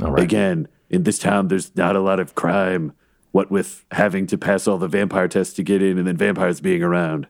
All 0.00 0.10
right. 0.12 0.22
again 0.22 0.68
in 0.88 1.02
this 1.02 1.18
town, 1.18 1.48
there's 1.48 1.76
not 1.76 1.96
a 1.96 2.00
lot 2.00 2.18
of 2.18 2.34
crime. 2.34 2.92
What 3.32 3.50
with 3.50 3.84
having 3.90 4.26
to 4.28 4.38
pass 4.38 4.66
all 4.66 4.78
the 4.78 4.88
vampire 4.88 5.28
tests 5.28 5.52
to 5.54 5.62
get 5.62 5.82
in, 5.82 5.98
and 5.98 6.06
then 6.06 6.16
vampires 6.16 6.60
being 6.60 6.82
around. 6.82 7.26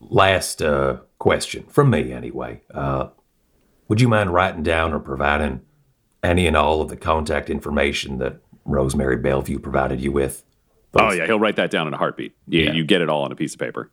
Last 0.00 0.62
uh, 0.62 0.98
question 1.18 1.64
from 1.64 1.90
me, 1.90 2.12
anyway. 2.12 2.62
Uh, 2.72 3.08
would 3.88 4.00
you 4.00 4.08
mind 4.08 4.32
writing 4.32 4.62
down 4.62 4.92
or 4.92 5.00
providing 5.00 5.62
any 6.22 6.46
and 6.46 6.56
all 6.56 6.80
of 6.82 6.88
the 6.88 6.96
contact 6.96 7.50
information 7.50 8.18
that 8.18 8.36
Rosemary 8.64 9.16
Bellevue 9.16 9.58
provided 9.58 10.00
you 10.00 10.12
with? 10.12 10.44
Oh 10.94 11.12
yeah, 11.12 11.26
he'll 11.26 11.40
write 11.40 11.56
that 11.56 11.70
down 11.70 11.86
in 11.86 11.94
a 11.94 11.96
heartbeat. 11.96 12.34
You, 12.46 12.64
Yeah. 12.64 12.72
you 12.72 12.84
get 12.84 13.00
it 13.00 13.08
all 13.08 13.22
on 13.22 13.32
a 13.32 13.36
piece 13.36 13.54
of 13.54 13.60
paper. 13.60 13.90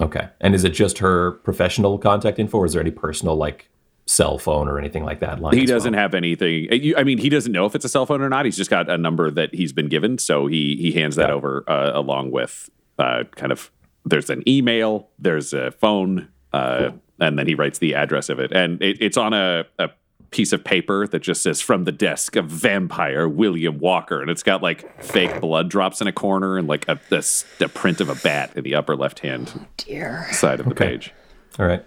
Okay. 0.00 0.28
And 0.40 0.54
is 0.54 0.64
it 0.64 0.70
just 0.70 0.98
her 0.98 1.32
professional 1.32 1.98
contact 1.98 2.38
info, 2.38 2.58
or 2.58 2.66
is 2.66 2.72
there 2.72 2.82
any 2.82 2.90
personal, 2.90 3.36
like 3.36 3.68
cell 4.06 4.38
phone 4.38 4.68
or 4.68 4.78
anything 4.78 5.04
like 5.04 5.20
that? 5.20 5.38
He 5.52 5.64
doesn't 5.66 5.92
well? 5.92 6.00
have 6.02 6.14
anything. 6.14 6.68
I 6.96 7.02
mean, 7.02 7.18
he 7.18 7.28
doesn't 7.28 7.50
know 7.50 7.66
if 7.66 7.74
it's 7.74 7.84
a 7.84 7.88
cell 7.88 8.06
phone 8.06 8.20
or 8.20 8.28
not. 8.28 8.44
He's 8.44 8.56
just 8.56 8.70
got 8.70 8.88
a 8.90 8.98
number 8.98 9.30
that 9.30 9.54
he's 9.54 9.72
been 9.72 9.88
given, 9.88 10.18
so 10.18 10.46
he 10.46 10.76
he 10.76 10.92
hands 10.92 11.16
that 11.16 11.30
over 11.30 11.64
uh, 11.68 11.92
along 11.94 12.30
with 12.30 12.68
uh, 12.98 13.24
kind 13.34 13.52
of. 13.52 13.70
There's 14.06 14.30
an 14.30 14.42
email. 14.48 15.08
There's 15.18 15.52
a 15.52 15.72
phone, 15.72 16.28
uh, 16.52 16.90
and 17.20 17.38
then 17.38 17.46
he 17.46 17.54
writes 17.54 17.78
the 17.80 17.94
address 17.94 18.28
of 18.28 18.38
it, 18.38 18.52
and 18.52 18.80
it, 18.80 18.98
it's 19.00 19.16
on 19.16 19.34
a, 19.34 19.66
a 19.78 19.90
piece 20.30 20.52
of 20.52 20.62
paper 20.64 21.06
that 21.08 21.20
just 21.20 21.42
says 21.42 21.60
"From 21.60 21.84
the 21.84 21.92
desk 21.92 22.36
of 22.36 22.46
vampire 22.46 23.28
William 23.28 23.78
Walker," 23.78 24.22
and 24.22 24.30
it's 24.30 24.42
got 24.44 24.62
like 24.62 25.02
fake 25.02 25.40
blood 25.40 25.68
drops 25.68 26.00
in 26.00 26.06
a 26.06 26.12
corner 26.12 26.56
and 26.56 26.68
like 26.68 26.88
a, 26.88 26.98
a 27.10 27.22
a 27.64 27.68
print 27.68 28.00
of 28.00 28.08
a 28.08 28.14
bat 28.14 28.52
in 28.56 28.62
the 28.64 28.74
upper 28.76 28.94
left 28.96 29.18
hand 29.20 29.66
Dear. 29.76 30.26
side 30.32 30.60
of 30.60 30.66
the 30.66 30.72
Okay. 30.72 30.88
page. 30.90 31.12
All 31.58 31.66
right. 31.66 31.84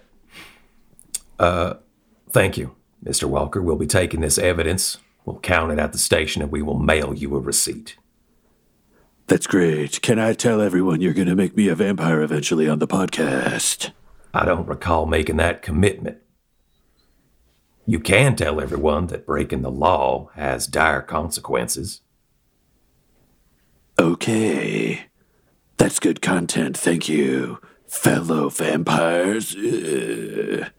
Uh, 1.38 1.74
thank 2.30 2.58
you, 2.58 2.74
Mr. 3.04 3.24
Walker. 3.24 3.62
We'll 3.62 3.76
be 3.76 3.86
taking 3.86 4.20
this 4.20 4.38
evidence. 4.38 4.98
We'll 5.24 5.38
count 5.40 5.72
it 5.72 5.78
at 5.78 5.92
the 5.92 5.98
station, 5.98 6.42
and 6.42 6.50
we 6.52 6.60
will 6.62 6.78
mail 6.78 7.14
you 7.14 7.34
a 7.36 7.40
receipt. 7.40 7.96
That's 9.30 9.46
great. 9.46 10.02
Can 10.02 10.18
I 10.18 10.32
tell 10.32 10.60
everyone 10.60 11.00
you're 11.00 11.14
going 11.14 11.28
to 11.28 11.36
make 11.36 11.56
me 11.56 11.68
a 11.68 11.76
vampire 11.76 12.20
eventually 12.20 12.68
on 12.68 12.80
the 12.80 12.88
podcast? 12.88 13.92
I 14.34 14.44
don't 14.44 14.66
recall 14.66 15.06
making 15.06 15.36
that 15.36 15.62
commitment. 15.62 16.18
You 17.86 18.00
can 18.00 18.34
tell 18.34 18.60
everyone 18.60 19.06
that 19.06 19.26
breaking 19.26 19.62
the 19.62 19.70
law 19.70 20.30
has 20.34 20.66
dire 20.66 21.00
consequences. 21.00 22.00
Okay. 24.00 25.02
That's 25.76 26.00
good 26.00 26.20
content. 26.20 26.76
Thank 26.76 27.08
you, 27.08 27.60
fellow 27.86 28.48
vampires. 28.48 29.54
Ugh. 29.54 30.72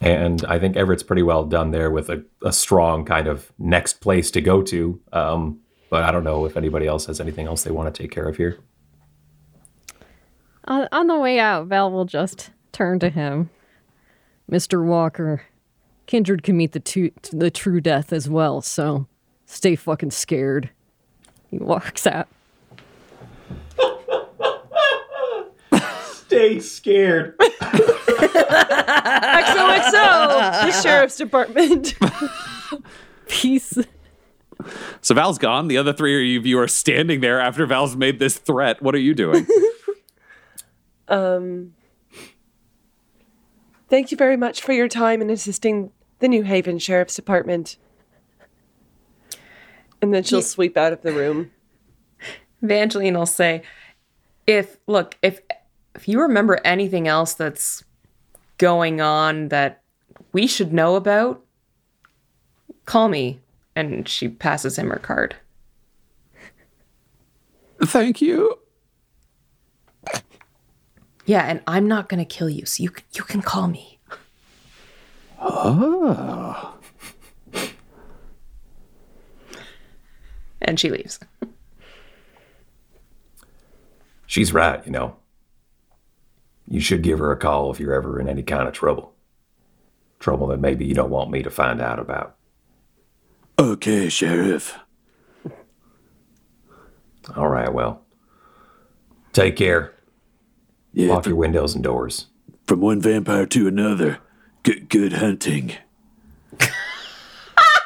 And 0.00 0.42
I 0.46 0.58
think 0.58 0.74
Everett's 0.74 1.02
pretty 1.02 1.22
well 1.22 1.44
done 1.44 1.70
there 1.70 1.90
with 1.90 2.08
a, 2.08 2.24
a 2.42 2.54
strong 2.54 3.04
kind 3.04 3.26
of 3.28 3.52
next 3.58 4.00
place 4.00 4.30
to 4.30 4.40
go 4.40 4.62
to. 4.62 4.98
Um, 5.12 5.60
but 5.90 6.04
I 6.04 6.12
don't 6.12 6.24
know 6.24 6.46
if 6.46 6.56
anybody 6.56 6.86
else 6.86 7.06
has 7.06 7.20
anything 7.20 7.46
else 7.46 7.64
they 7.64 7.72
want 7.72 7.92
to 7.92 8.02
take 8.02 8.10
care 8.12 8.28
of 8.28 8.36
here. 8.36 8.58
On, 10.64 10.88
on 10.92 11.08
the 11.08 11.18
way 11.18 11.38
out, 11.38 11.66
Val 11.66 11.90
will 11.90 12.04
just 12.04 12.50
turn 12.72 13.00
to 13.00 13.10
him. 13.10 13.50
Mr. 14.50 14.84
Walker, 14.84 15.42
Kindred 16.06 16.42
can 16.42 16.56
meet 16.56 16.72
the, 16.72 16.80
tu- 16.80 17.12
the 17.32 17.50
true 17.50 17.80
death 17.80 18.12
as 18.12 18.28
well, 18.28 18.60
so 18.60 19.06
stay 19.46 19.74
fucking 19.74 20.12
scared. 20.12 20.70
He 21.48 21.58
walks 21.58 22.06
out. 22.06 22.28
Stay 26.12 26.60
scared. 26.60 27.36
XOXO, 29.40 29.92
the 30.62 30.72
sheriff's 30.80 31.16
department. 31.16 31.94
Peace. 33.26 33.76
So 35.02 35.14
Val's 35.14 35.38
gone. 35.38 35.68
The 35.68 35.78
other 35.78 35.92
three 35.92 36.36
of 36.36 36.44
you 36.46 36.58
are 36.58 36.68
standing 36.68 37.20
there 37.20 37.40
after 37.40 37.64
Val's 37.66 37.96
made 37.96 38.18
this 38.18 38.38
threat. 38.38 38.82
What 38.82 38.94
are 38.94 38.98
you 38.98 39.14
doing? 39.14 39.46
Um, 41.10 41.74
thank 43.88 44.12
you 44.12 44.16
very 44.16 44.36
much 44.36 44.62
for 44.62 44.72
your 44.72 44.86
time 44.86 45.20
in 45.20 45.28
assisting 45.28 45.90
the 46.20 46.28
New 46.28 46.44
Haven 46.44 46.78
Sheriff's 46.78 47.16
Department. 47.16 47.76
And 50.00 50.14
then 50.14 50.22
she'll 50.22 50.38
Ye- 50.38 50.44
sweep 50.44 50.76
out 50.76 50.92
of 50.92 51.02
the 51.02 51.10
room. 51.12 51.50
Evangeline 52.62 53.18
will 53.18 53.26
say, 53.26 53.62
if 54.46 54.76
look, 54.86 55.18
if 55.20 55.40
if 55.96 56.06
you 56.06 56.20
remember 56.20 56.60
anything 56.64 57.08
else 57.08 57.34
that's 57.34 57.82
going 58.58 59.00
on 59.00 59.48
that 59.48 59.82
we 60.32 60.46
should 60.46 60.72
know 60.72 60.94
about, 60.94 61.44
call 62.86 63.08
me. 63.08 63.40
And 63.76 64.08
she 64.08 64.28
passes 64.28 64.78
him 64.78 64.90
her 64.90 64.98
card. 64.98 65.36
Thank 67.82 68.20
you. 68.20 68.58
Yeah, 71.26 71.42
and 71.42 71.62
I'm 71.66 71.86
not 71.86 72.08
gonna 72.08 72.24
kill 72.24 72.50
you, 72.50 72.66
so 72.66 72.82
you 72.82 72.90
can, 72.90 73.04
you 73.12 73.22
can 73.22 73.42
call 73.42 73.68
me. 73.68 73.98
Oh. 75.40 76.74
and 80.60 80.78
she 80.78 80.90
leaves. 80.90 81.18
She's 84.26 84.52
right, 84.52 84.84
you 84.84 84.92
know. 84.92 85.16
You 86.68 86.80
should 86.80 87.02
give 87.02 87.18
her 87.18 87.32
a 87.32 87.36
call 87.36 87.72
if 87.72 87.80
you're 87.80 87.94
ever 87.94 88.20
in 88.20 88.28
any 88.28 88.42
kind 88.42 88.68
of 88.68 88.74
trouble. 88.74 89.12
Trouble 90.20 90.46
that 90.48 90.60
maybe 90.60 90.84
you 90.84 90.94
don't 90.94 91.10
want 91.10 91.30
me 91.30 91.42
to 91.42 91.50
find 91.50 91.80
out 91.80 91.98
about. 91.98 92.36
Okay, 93.60 94.08
Sheriff. 94.08 94.78
All 97.36 97.48
right, 97.48 97.72
well. 97.72 98.02
Take 99.34 99.56
care. 99.56 99.92
Yeah, 100.92 101.12
Lock 101.12 101.24
fr- 101.24 101.28
your 101.30 101.36
windows 101.36 101.74
and 101.74 101.84
doors. 101.84 102.26
from 102.66 102.80
one 102.80 103.00
vampire 103.00 103.46
to 103.46 103.68
another. 103.68 104.18
Good, 104.62 104.88
good 104.88 105.12
hunting. 105.14 105.72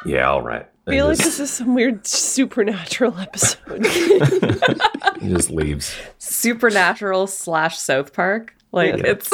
Yeah, 0.07 0.29
all 0.29 0.43
right. 0.43 0.67
I 0.85 0.91
feel 0.91 1.07
like 1.07 1.17
this 1.17 1.39
is 1.39 1.49
some 1.49 1.73
weird 1.73 2.05
supernatural 2.05 3.17
episode. 3.19 3.83
he 5.19 5.29
just 5.29 5.49
leaves. 5.49 5.95
Supernatural 6.19 7.25
slash 7.25 7.79
South 7.79 8.13
Park. 8.13 8.53
Like 8.71 8.99
it's 8.99 9.31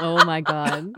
Oh 0.00 0.24
my 0.24 0.42
god. 0.42 0.92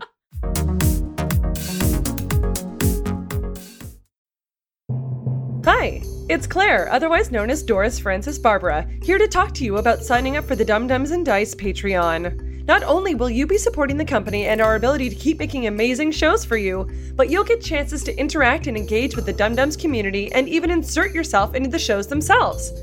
Hi, 5.79 6.01
it's 6.27 6.45
Claire, 6.45 6.91
otherwise 6.91 7.31
known 7.31 7.49
as 7.49 7.63
Doris 7.63 7.99
Francis 7.99 8.37
Barbara, 8.37 8.85
here 9.01 9.17
to 9.17 9.29
talk 9.29 9.53
to 9.53 9.63
you 9.63 9.77
about 9.77 10.03
signing 10.03 10.35
up 10.35 10.43
for 10.43 10.57
the 10.57 10.65
Dumb 10.65 10.87
Dumbs 10.87 11.11
and 11.11 11.25
Dice 11.25 11.55
Patreon. 11.55 12.65
Not 12.67 12.83
only 12.83 13.15
will 13.15 13.29
you 13.29 13.47
be 13.47 13.57
supporting 13.57 13.95
the 13.95 14.03
company 14.03 14.47
and 14.47 14.59
our 14.59 14.75
ability 14.75 15.09
to 15.09 15.15
keep 15.15 15.39
making 15.39 15.67
amazing 15.67 16.11
shows 16.11 16.43
for 16.43 16.57
you, 16.57 16.85
but 17.15 17.29
you'll 17.29 17.45
get 17.45 17.61
chances 17.61 18.03
to 18.03 18.19
interact 18.19 18.67
and 18.67 18.75
engage 18.75 19.15
with 19.15 19.25
the 19.25 19.31
Dumb 19.31 19.55
Dumbs 19.55 19.77
community 19.77 20.29
and 20.33 20.49
even 20.49 20.69
insert 20.69 21.15
yourself 21.15 21.55
into 21.55 21.69
the 21.69 21.79
shows 21.79 22.07
themselves. 22.07 22.73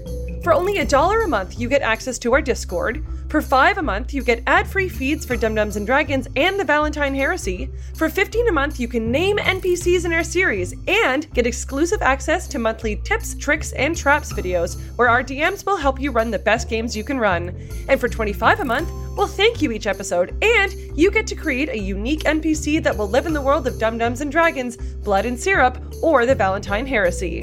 For 0.47 0.53
only 0.53 0.79
a 0.79 0.85
dollar 0.85 1.23
a 1.23 1.27
month, 1.29 1.59
you 1.59 1.69
get 1.69 1.83
access 1.83 2.21
to 2.21 2.33
our 2.33 2.41
Discord. 2.41 3.05
For 3.29 3.43
five 3.43 3.79
a 3.79 3.83
month, 3.83 4.15
you 4.15 4.23
get 4.23 4.45
ad-free 4.47 4.89
feeds 4.91 5.27
for 5.27 5.37
Dumb 5.37 5.57
Dumbs 5.57 5.75
and 5.75 5.85
Dragons 5.85 6.29
and 6.37 6.57
the 6.57 6.63
Valentine 6.63 7.17
Heresy. 7.17 7.69
For 7.97 8.09
15 8.09 8.47
a 8.47 8.53
month, 8.53 8.79
you 8.79 8.87
can 8.87 9.11
name 9.11 9.39
NPCs 9.39 10.05
in 10.05 10.13
our 10.13 10.23
series 10.23 10.73
and 10.87 11.29
get 11.35 11.49
exclusive 11.49 12.01
access 12.01 12.47
to 12.47 12.61
monthly 12.61 12.95
tips, 12.95 13.35
tricks, 13.35 13.73
and 13.73 13.97
traps 13.97 14.33
videos 14.33 14.81
where 14.97 15.09
our 15.09 15.25
DMs 15.25 15.67
will 15.67 15.77
help 15.77 16.01
you 16.01 16.13
run 16.13 16.31
the 16.31 16.39
best 16.39 16.69
games 16.69 16.97
you 16.97 17.03
can 17.03 17.19
run. 17.19 17.49
And 17.89 17.99
for 17.99 18.09
25 18.09 18.61
a 18.61 18.65
month, 18.65 18.93
we'll 19.17 19.27
thank 19.27 19.61
you 19.61 19.73
each 19.73 19.89
episode, 19.89 20.33
and 20.45 20.73
you 20.97 21.11
get 21.11 21.27
to 21.27 21.35
create 21.35 21.71
a 21.71 21.77
unique 21.77 22.23
NPC 22.23 22.81
that 22.85 22.97
will 22.97 23.09
live 23.09 23.27
in 23.27 23.33
the 23.33 23.43
world 23.43 23.67
of 23.67 23.81
Dumb 23.81 23.99
Dumbs 23.99 24.21
and 24.21 24.31
Dragons, 24.31 24.77
Blood 24.77 25.27
and 25.27 25.41
Syrup, 25.41 25.77
or 26.05 26.25
the 26.25 26.37
Valentine 26.37 26.87
Heresy. 26.87 27.43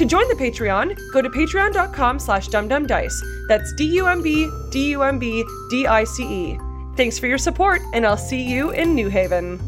To 0.00 0.06
join 0.06 0.26
the 0.28 0.34
Patreon, 0.34 0.98
go 1.12 1.20
to 1.20 1.28
patreon.com 1.28 2.18
slash 2.20 2.48
dumbdumbdice. 2.48 3.12
That's 3.48 3.70
D-U-M-B, 3.74 4.48
D-U-M-B, 4.70 5.44
D-I-C-E. 5.68 6.58
Thanks 6.96 7.18
for 7.18 7.26
your 7.26 7.36
support, 7.36 7.82
and 7.92 8.06
I'll 8.06 8.16
see 8.16 8.40
you 8.40 8.70
in 8.70 8.94
New 8.94 9.10
Haven. 9.10 9.58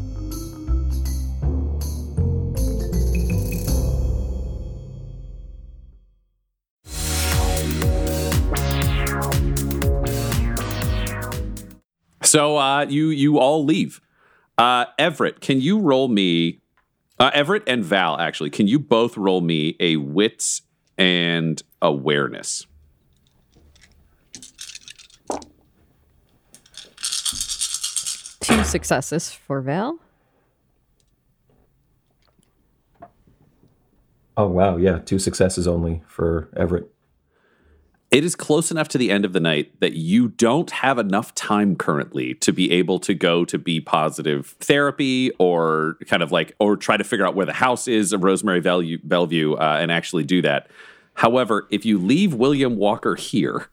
So 12.23 12.57
uh, 12.57 12.87
you 12.89 13.09
you 13.09 13.37
all 13.37 13.63
leave. 13.63 14.01
Uh, 14.57 14.85
Everett, 14.97 15.41
can 15.41 15.61
you 15.61 15.77
roll 15.77 16.07
me? 16.07 16.62
Uh, 17.19 17.31
Everett 17.33 17.63
and 17.67 17.83
Val, 17.83 18.19
actually, 18.19 18.49
can 18.49 18.67
you 18.67 18.79
both 18.79 19.17
roll 19.17 19.41
me 19.41 19.75
a 19.79 19.97
wits 19.97 20.61
and 20.97 21.61
awareness? 21.81 22.65
Two 28.41 28.63
successes 28.63 29.31
for 29.31 29.61
Val. 29.61 29.99
Oh 34.35 34.47
wow, 34.47 34.77
yeah, 34.77 34.99
two 34.99 35.19
successes 35.19 35.67
only 35.67 36.01
for 36.07 36.49
Everett. 36.57 36.92
It 38.13 38.23
is 38.23 38.35
close 38.35 38.69
enough 38.69 38.87
to 38.89 38.99
the 38.99 39.09
end 39.09 39.25
of 39.25 39.33
the 39.33 39.39
night 39.39 39.79
that 39.79 39.93
you 39.93 40.27
don't 40.27 40.69
have 40.69 40.99
enough 40.99 41.33
time 41.33 41.75
currently 41.75 42.35
to 42.35 42.53
be 42.53 42.71
able 42.71 42.99
to 42.99 43.15
go 43.15 43.43
to 43.45 43.57
be 43.57 43.81
positive 43.81 44.55
therapy 44.59 45.31
or 45.39 45.97
kind 46.07 46.21
of 46.21 46.31
like 46.31 46.55
or 46.59 46.77
try 46.77 46.95
to 46.95 47.03
figure 47.03 47.25
out 47.25 47.33
where 47.33 47.47
the 47.47 47.53
house 47.53 47.87
is 47.87 48.13
of 48.13 48.23
Rosemary 48.23 48.61
Bellevue, 48.61 48.99
Bellevue 49.03 49.53
uh, 49.55 49.79
and 49.81 49.91
actually 49.91 50.23
do 50.23 50.43
that. 50.43 50.67
However, 51.15 51.67
if 51.71 51.85
you 51.85 51.97
leave 51.97 52.35
William 52.35 52.77
Walker 52.77 53.15
here, 53.15 53.67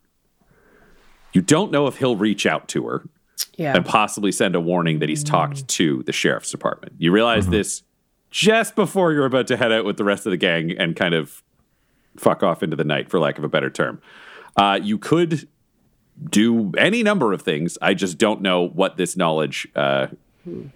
you 1.35 1.43
don't 1.43 1.71
know 1.71 1.87
if 1.87 1.99
he'll 1.99 2.17
reach 2.17 2.47
out 2.47 2.67
to 2.69 2.87
her 2.87 3.09
Yeah. 3.57 3.77
and 3.77 3.85
possibly 3.85 4.33
send 4.33 4.57
a 4.57 4.61
warning 4.61 5.01
that 5.01 5.11
he's 5.11 5.23
talked 5.23 5.69
to 5.69 6.03
the 6.05 6.13
sheriff's 6.13 6.51
department. 6.51 6.95
You 6.99 7.13
realize 7.13 7.49
this 7.49 7.83
just 8.31 8.75
before 8.75 9.13
you're 9.13 9.27
about 9.27 9.49
to 9.49 9.59
head 9.59 9.71
out 9.71 9.85
with 9.85 9.99
the 9.99 10.05
rest 10.05 10.25
of 10.25 10.31
the 10.31 10.37
gang 10.39 10.73
and 10.79 10.97
kind 10.97 11.13
of 11.15 11.43
fuck 12.17 12.43
off 12.43 12.63
into 12.63 12.75
the 12.77 12.85
night, 12.85 13.09
for 13.11 13.21
lack 13.21 13.37
of 13.39 13.45
a 13.45 13.49
better 13.49 13.71
term. 13.71 14.01
Uh, 14.57 14.79
you 14.83 14.99
could 14.99 15.49
do 16.29 16.73
any 16.77 17.03
number 17.03 17.33
of 17.33 17.43
things. 17.43 17.79
I 17.81 17.95
just 17.95 18.19
don't 18.19 18.43
know 18.43 18.69
what 18.69 18.97
this 18.97 19.17
knowledge 19.17 19.67
uh, 19.75 20.09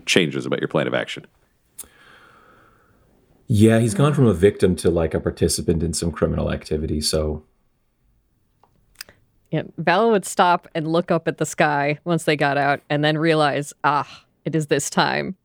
changes 0.07 0.47
about 0.47 0.61
your 0.61 0.69
plan 0.69 0.87
of 0.87 0.95
action. 0.95 1.27
Yeah, 3.47 3.79
he's 3.79 3.95
gone 3.95 4.15
from 4.15 4.27
a 4.27 4.33
victim 4.33 4.75
to 4.77 4.91
like 4.91 5.13
a 5.13 5.21
participant 5.21 5.83
in 5.83 5.93
some 5.93 6.11
criminal 6.11 6.51
activity. 6.51 7.01
So 7.01 7.45
Yeah, 9.51 9.65
Val 9.77 10.11
would 10.11 10.25
stop 10.25 10.67
and 10.75 10.89
look 10.89 11.11
up 11.11 11.29
at 11.29 11.37
the 11.37 11.47
sky 11.47 11.99
once 12.05 12.25
they 12.25 12.37
got 12.37 12.57
out, 12.57 12.81
and 12.89 13.05
then 13.05 13.19
realize, 13.19 13.73
ah, 13.85 14.25
it 14.45 14.55
is 14.55 14.69
this 14.69 14.89
time, 14.89 15.37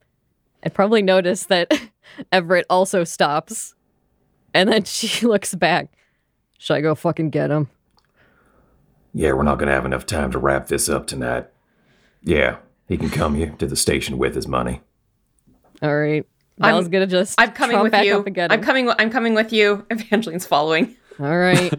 and 0.63 0.73
probably 0.73 1.01
notice 1.01 1.43
that 1.47 1.71
Everett 2.31 2.65
also 2.69 3.03
stops, 3.03 3.75
and 4.53 4.69
then 4.69 4.83
she 4.85 5.25
looks 5.25 5.53
back. 5.53 5.89
Should 6.57 6.75
I 6.75 6.81
go 6.81 6.95
fucking 6.95 7.29
get 7.31 7.51
him? 7.51 7.69
Yeah, 9.13 9.33
we're 9.33 9.43
not 9.43 9.59
gonna 9.59 9.71
have 9.71 9.85
enough 9.85 10.05
time 10.05 10.31
to 10.31 10.39
wrap 10.39 10.67
this 10.67 10.87
up 10.89 11.07
tonight. 11.07 11.47
Yeah, 12.23 12.57
he 12.87 12.97
can 12.97 13.09
come 13.09 13.35
here 13.35 13.55
to 13.59 13.65
the 13.67 13.75
station 13.75 14.17
with 14.17 14.35
his 14.35 14.47
money. 14.47 14.81
All 15.81 15.95
right, 15.97 16.25
I'm- 16.61 16.89
gonna 16.89 17.07
just 17.07 17.39
I'm 17.39 17.51
coming 17.51 17.79
with 17.81 17.91
back 17.91 18.05
you. 18.05 18.19
up 18.19 18.25
and 18.25 18.35
get 18.35 18.51
I'm 18.51 18.61
coming. 18.61 18.89
I'm 18.89 19.09
coming 19.09 19.33
with 19.33 19.51
you. 19.53 19.85
Evangeline's 19.91 20.45
following. 20.45 20.95
All 21.19 21.37
right, 21.37 21.73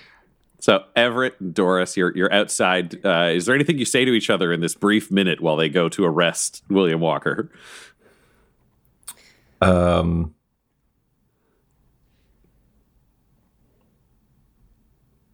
So 0.60 0.84
Everett 0.94 1.40
and 1.40 1.52
Doris, 1.54 1.96
you're 1.96 2.16
you're 2.16 2.32
outside. 2.32 3.04
Uh, 3.04 3.30
is 3.34 3.46
there 3.46 3.54
anything 3.54 3.78
you 3.78 3.84
say 3.84 4.04
to 4.04 4.12
each 4.12 4.30
other 4.30 4.52
in 4.52 4.60
this 4.60 4.74
brief 4.74 5.10
minute 5.10 5.40
while 5.40 5.56
they 5.56 5.68
go 5.68 5.88
to 5.88 6.04
arrest 6.04 6.62
William 6.68 7.00
Walker? 7.00 7.50
Um, 9.60 10.34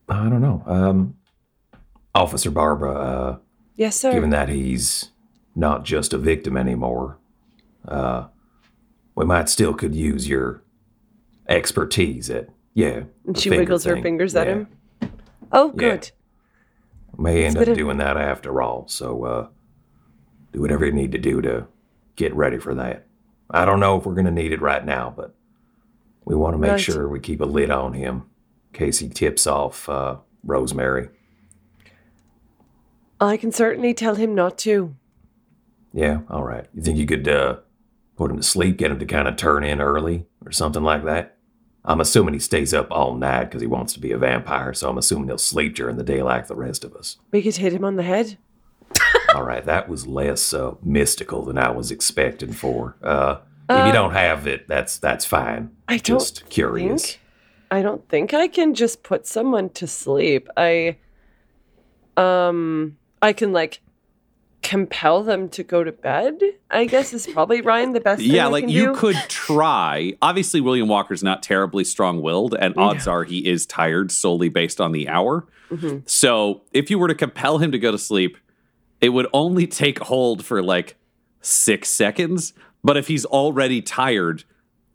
I 0.08 0.28
don't 0.28 0.40
know. 0.40 0.62
Um, 0.66 1.14
Officer 2.14 2.50
Barbara, 2.50 2.92
uh, 2.94 3.38
Yes, 3.76 3.96
sir. 3.96 4.12
given 4.12 4.30
that 4.30 4.48
he's 4.48 5.10
not 5.54 5.84
just 5.84 6.12
a 6.12 6.18
victim 6.18 6.56
anymore, 6.56 7.18
uh, 7.86 8.26
we 9.14 9.24
might 9.24 9.48
still 9.48 9.74
could 9.74 9.94
use 9.94 10.28
your 10.28 10.62
expertise 11.48 12.28
at 12.30 12.48
yeah. 12.74 13.02
and 13.26 13.36
she 13.38 13.50
wiggles 13.50 13.84
her 13.84 13.94
thing. 13.94 14.02
fingers 14.02 14.34
at 14.36 14.46
him. 14.46 14.68
Oh, 15.52 15.68
Yeah. 15.70 15.76
good. 15.96 16.10
May 17.16 17.44
end 17.44 17.56
up 17.56 17.60
bit 17.62 17.68
of- 17.70 17.76
doing 17.78 17.96
that 17.98 18.16
after 18.16 18.60
all. 18.62 18.86
So 18.88 19.24
uh, 19.24 19.46
do 20.52 20.60
whatever 20.60 20.86
you 20.86 20.92
need 20.92 21.12
to 21.12 21.18
do 21.18 21.40
to 21.42 21.66
get 22.16 22.34
ready 22.34 22.58
for 22.58 22.74
that. 22.74 23.06
I 23.50 23.64
don't 23.64 23.80
know 23.80 23.96
if 23.98 24.04
we're 24.06 24.14
going 24.14 24.26
to 24.26 24.30
need 24.30 24.52
it 24.52 24.60
right 24.60 24.84
now, 24.84 25.12
but 25.16 25.34
we 26.24 26.36
want 26.36 26.54
to 26.54 26.58
make 26.58 26.72
Right. 26.72 26.80
sure 26.80 27.08
we 27.08 27.18
keep 27.18 27.40
a 27.40 27.44
lid 27.46 27.70
on 27.70 27.94
him 27.94 28.24
in 28.72 28.78
case 28.78 28.98
he 28.98 29.08
tips 29.08 29.46
off 29.46 29.88
uh, 29.88 30.16
Rosemary. 30.44 31.08
I 33.20 33.36
can 33.36 33.52
certainly 33.52 33.94
tell 33.94 34.14
him 34.14 34.34
not 34.34 34.58
to. 34.58 34.94
Yeah, 35.92 36.20
all 36.30 36.44
right. 36.44 36.66
You 36.74 36.82
think 36.82 36.98
you 36.98 37.06
could 37.06 37.26
uh, 37.26 37.56
put 38.16 38.30
him 38.30 38.36
to 38.36 38.42
sleep, 38.42 38.76
get 38.76 38.90
him 38.90 38.98
to 38.98 39.06
kind 39.06 39.26
of 39.26 39.36
turn 39.36 39.64
in 39.64 39.80
early 39.80 40.26
or 40.44 40.52
something 40.52 40.82
like 40.82 41.04
that? 41.04 41.36
I'm 41.84 42.00
assuming 42.00 42.34
he 42.34 42.40
stays 42.40 42.74
up 42.74 42.88
all 42.90 43.14
night 43.14 43.44
because 43.44 43.62
he 43.62 43.66
wants 43.66 43.94
to 43.94 44.00
be 44.00 44.12
a 44.12 44.18
vampire, 44.18 44.74
so 44.74 44.90
I'm 44.90 44.98
assuming 44.98 45.28
he'll 45.28 45.38
sleep 45.38 45.74
during 45.74 45.96
the 45.96 46.02
day 46.04 46.22
like 46.22 46.46
the 46.46 46.54
rest 46.54 46.84
of 46.84 46.94
us. 46.94 47.16
We 47.32 47.40
could 47.42 47.56
hit 47.56 47.72
him 47.72 47.84
on 47.84 47.96
the 47.96 48.02
head. 48.02 48.36
All 49.34 49.42
right, 49.44 49.64
that 49.64 49.88
was 49.88 50.06
less 50.06 50.52
uh, 50.52 50.74
mystical 50.82 51.44
than 51.44 51.56
I 51.56 51.70
was 51.70 51.90
expecting 51.90 52.52
for. 52.52 52.96
Uh, 53.02 53.38
if 53.70 53.86
you 53.86 53.92
don't 53.92 54.12
have 54.12 54.46
it, 54.46 54.66
that's 54.68 54.98
that's 54.98 55.24
fine. 55.24 55.70
I 55.86 55.96
don't 55.98 56.18
Just 56.18 56.48
curious. 56.50 57.04
think- 57.12 57.20
I 57.70 57.82
don't 57.82 58.06
think 58.08 58.32
I 58.34 58.48
can 58.48 58.74
just 58.74 59.02
put 59.02 59.26
someone 59.26 59.68
to 59.70 59.86
sleep. 59.86 60.48
I 60.56 60.96
um 62.16 62.97
I 63.22 63.32
can 63.32 63.52
like 63.52 63.80
compel 64.62 65.22
them 65.22 65.48
to 65.50 65.62
go 65.62 65.84
to 65.84 65.92
bed. 65.92 66.40
I 66.70 66.84
guess 66.84 67.12
is 67.12 67.26
probably 67.26 67.60
Ryan 67.60 67.92
the 67.92 68.00
best 68.00 68.22
yeah, 68.22 68.46
like 68.46 68.68
you 68.68 68.86
do. 68.86 68.94
could 68.94 69.16
try. 69.28 70.14
Obviously, 70.20 70.60
William 70.60 70.88
Walker's 70.88 71.22
not 71.22 71.42
terribly 71.42 71.84
strong 71.84 72.20
willed, 72.20 72.54
and 72.54 72.74
odds 72.76 73.06
are 73.06 73.24
he 73.24 73.48
is 73.48 73.66
tired 73.66 74.10
solely 74.12 74.48
based 74.48 74.80
on 74.80 74.92
the 74.92 75.08
hour. 75.08 75.46
Mm-hmm. 75.70 75.98
So, 76.06 76.62
if 76.72 76.90
you 76.90 76.98
were 76.98 77.08
to 77.08 77.14
compel 77.14 77.58
him 77.58 77.72
to 77.72 77.78
go 77.78 77.92
to 77.92 77.98
sleep, 77.98 78.38
it 79.00 79.10
would 79.10 79.26
only 79.32 79.66
take 79.66 79.98
hold 80.00 80.44
for 80.44 80.62
like 80.62 80.96
six 81.40 81.88
seconds. 81.88 82.52
But 82.82 82.96
if 82.96 83.08
he's 83.08 83.24
already 83.24 83.82
tired, 83.82 84.44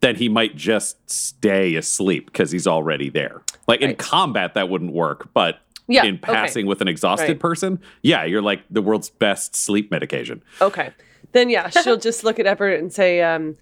then 0.00 0.16
he 0.16 0.28
might 0.28 0.56
just 0.56 1.10
stay 1.10 1.74
asleep 1.76 2.26
because 2.26 2.50
he's 2.50 2.66
already 2.66 3.08
there. 3.08 3.42
Like 3.66 3.80
in 3.80 3.96
combat, 3.96 4.54
that 4.54 4.68
wouldn't 4.68 4.92
work, 4.92 5.30
but 5.32 5.60
Yeah, 5.86 6.04
in 6.04 6.14
okay. 6.14 6.32
passing 6.32 6.66
with 6.66 6.80
an 6.80 6.88
exhausted 6.88 7.28
Right. 7.28 7.38
person, 7.38 7.78
yeah, 8.02 8.24
you're 8.24 8.40
like 8.42 8.62
the 8.70 8.80
world's 8.80 9.10
best 9.10 9.54
sleep 9.54 9.90
medication. 9.90 10.42
Okay. 10.60 10.92
Then 11.32 11.50
yeah, 11.50 11.68
she'll 11.68 11.98
just 11.98 12.24
look 12.24 12.38
at 12.38 12.46
Everett 12.46 12.80
and 12.80 12.92
say, 12.92 13.20
um, 13.20 13.56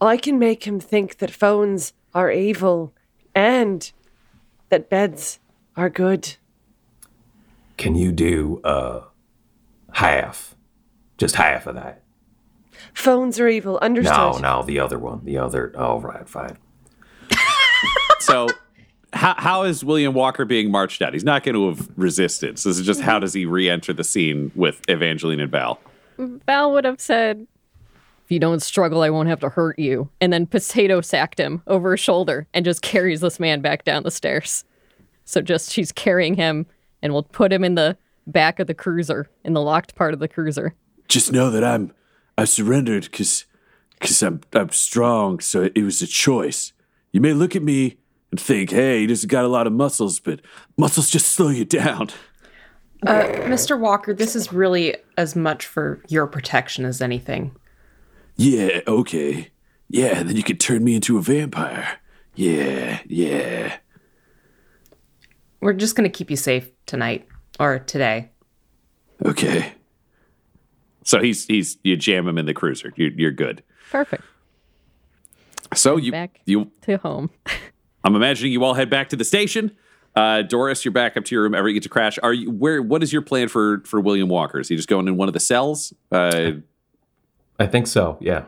I 0.00 0.16
can 0.16 0.38
make 0.38 0.66
him 0.66 0.80
think 0.80 1.18
that 1.18 1.30
phones 1.30 1.92
are 2.14 2.30
evil 2.30 2.94
and 3.34 3.90
that 4.70 4.88
beds 4.88 5.38
are 5.76 5.90
good. 5.90 6.36
Can 7.76 7.94
you 7.96 8.12
do 8.12 8.60
uh, 8.64 9.02
half? 9.92 10.54
Just 11.18 11.34
half 11.36 11.66
of 11.66 11.74
that? 11.74 12.02
Phones 12.94 13.38
are 13.38 13.48
evil. 13.48 13.78
Understood. 13.82 14.16
No, 14.16 14.38
no, 14.38 14.62
the 14.62 14.78
other 14.78 14.98
one. 14.98 15.20
The 15.24 15.38
other. 15.38 15.72
All 15.76 16.00
right, 16.00 16.28
fine. 16.28 16.56
So, 18.20 18.46
how, 19.12 19.34
how 19.36 19.62
is 19.64 19.84
William 19.84 20.14
Walker 20.14 20.44
being 20.44 20.70
marched 20.70 21.02
out? 21.02 21.12
He's 21.12 21.24
not 21.24 21.42
going 21.42 21.54
to 21.54 21.68
have 21.68 21.88
resisted. 21.96 22.58
So, 22.58 22.68
this 22.68 22.78
is 22.78 22.86
just 22.86 23.00
how 23.00 23.14
mm-hmm. 23.14 23.20
does 23.20 23.34
he 23.34 23.44
re 23.46 23.68
enter 23.68 23.92
the 23.92 24.04
scene 24.04 24.50
with 24.54 24.80
Evangeline 24.88 25.40
and 25.40 25.50
Val? 25.50 25.80
Val 26.18 26.72
would 26.72 26.84
have 26.84 27.00
said, 27.00 27.46
"If 28.24 28.30
you 28.30 28.38
don't 28.38 28.62
struggle, 28.62 29.02
I 29.02 29.10
won't 29.10 29.28
have 29.28 29.40
to 29.40 29.48
hurt 29.48 29.78
you," 29.78 30.08
and 30.20 30.32
then 30.32 30.46
potato 30.46 31.00
sacked 31.00 31.38
him 31.38 31.62
over 31.66 31.92
his 31.92 32.00
shoulder 32.00 32.46
and 32.54 32.64
just 32.64 32.82
carries 32.82 33.20
this 33.20 33.38
man 33.38 33.60
back 33.60 33.84
down 33.84 34.02
the 34.02 34.10
stairs. 34.10 34.64
So 35.24 35.40
just 35.40 35.70
she's 35.70 35.92
carrying 35.92 36.34
him 36.34 36.66
and 37.02 37.12
we'll 37.12 37.22
put 37.22 37.52
him 37.52 37.64
in 37.64 37.74
the 37.74 37.96
back 38.26 38.60
of 38.60 38.66
the 38.66 38.74
cruiser, 38.74 39.28
in 39.44 39.52
the 39.52 39.60
locked 39.60 39.94
part 39.94 40.14
of 40.14 40.20
the 40.20 40.28
cruiser. 40.28 40.74
Just 41.08 41.32
know 41.32 41.50
that 41.50 41.64
I'm 41.64 41.92
I 42.38 42.44
surrendered 42.44 43.04
because 43.04 43.46
because 43.98 44.22
I'm 44.22 44.40
I'm 44.52 44.70
strong. 44.70 45.40
So 45.40 45.70
it 45.74 45.82
was 45.82 46.00
a 46.02 46.06
choice. 46.06 46.72
You 47.12 47.20
may 47.20 47.32
look 47.32 47.54
at 47.54 47.62
me 47.62 47.98
and 48.32 48.40
think, 48.40 48.70
hey, 48.70 49.00
he 49.00 49.06
doesn't 49.06 49.30
got 49.30 49.44
a 49.44 49.48
lot 49.48 49.66
of 49.68 49.72
muscles, 49.72 50.18
but 50.18 50.40
muscles 50.76 51.10
just 51.10 51.26
slow 51.32 51.50
you 51.50 51.64
down. 51.64 52.08
Uh, 53.06 53.24
Mr. 53.44 53.78
Walker, 53.78 54.14
this 54.14 54.34
is 54.34 54.52
really 54.52 54.96
as 55.18 55.36
much 55.36 55.66
for 55.66 56.02
your 56.08 56.26
protection 56.26 56.84
as 56.84 57.00
anything. 57.02 57.54
Yeah, 58.36 58.80
okay. 58.88 59.50
Yeah, 59.88 60.22
then 60.22 60.36
you 60.36 60.42
could 60.42 60.60
turn 60.60 60.82
me 60.82 60.94
into 60.94 61.18
a 61.18 61.22
vampire. 61.22 61.98
Yeah, 62.34 63.00
yeah. 63.06 63.76
We're 65.60 65.74
just 65.74 65.94
going 65.94 66.10
to 66.10 66.16
keep 66.16 66.30
you 66.30 66.36
safe 66.36 66.70
tonight 66.86 67.28
or 67.60 67.80
today. 67.80 68.30
Okay. 69.24 69.74
So 71.04 71.20
he's 71.20 71.44
he's 71.46 71.76
you 71.82 71.96
jam 71.96 72.26
him 72.26 72.38
in 72.38 72.46
the 72.46 72.54
cruiser. 72.54 72.92
You're, 72.96 73.10
you're 73.10 73.30
good. 73.32 73.62
Perfect. 73.90 74.24
So 75.74 75.96
you 75.96 76.12
Back 76.12 76.40
you 76.46 76.70
to 76.82 76.96
home. 76.98 77.30
I'm 78.04 78.14
imagining 78.16 78.52
you 78.52 78.64
all 78.64 78.74
head 78.74 78.90
back 78.90 79.08
to 79.10 79.16
the 79.16 79.24
station. 79.24 79.72
Uh, 80.14 80.42
Doris, 80.42 80.84
you're 80.84 80.92
back 80.92 81.16
up 81.16 81.24
to 81.24 81.34
your 81.34 81.42
room. 81.44 81.54
Ever 81.54 81.68
you 81.68 81.74
get 81.74 81.82
to 81.84 81.88
crash? 81.88 82.18
Are 82.22 82.32
you 82.32 82.50
where? 82.50 82.82
What 82.82 83.02
is 83.02 83.12
your 83.12 83.22
plan 83.22 83.48
for 83.48 83.80
for 83.86 84.00
William 84.00 84.28
Walker? 84.28 84.60
Is 84.60 84.68
he 84.68 84.76
just 84.76 84.88
going 84.88 85.08
in 85.08 85.16
one 85.16 85.28
of 85.28 85.34
the 85.34 85.40
cells? 85.40 85.94
Uh, 86.10 86.52
I 87.58 87.66
think 87.66 87.86
so, 87.86 88.18
yeah. 88.20 88.44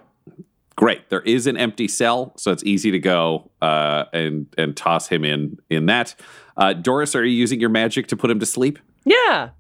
great. 0.77 1.09
There 1.09 1.21
is 1.23 1.47
an 1.47 1.57
empty 1.57 1.89
cell, 1.89 2.33
so 2.37 2.51
it's 2.51 2.65
easy 2.65 2.91
to 2.91 2.99
go 2.99 3.51
uh, 3.63 4.05
and 4.13 4.47
and 4.59 4.77
toss 4.77 5.09
him 5.09 5.25
in 5.25 5.59
in 5.71 5.87
that. 5.87 6.15
Uh, 6.57 6.73
Doris, 6.73 7.15
are 7.15 7.25
you 7.25 7.35
using 7.35 7.61
your 7.61 7.71
magic 7.71 8.09
to 8.09 8.17
put 8.17 8.31
him 8.31 8.41
to 8.41 8.47
sleep? 8.47 8.79
Yeah. 9.05 9.51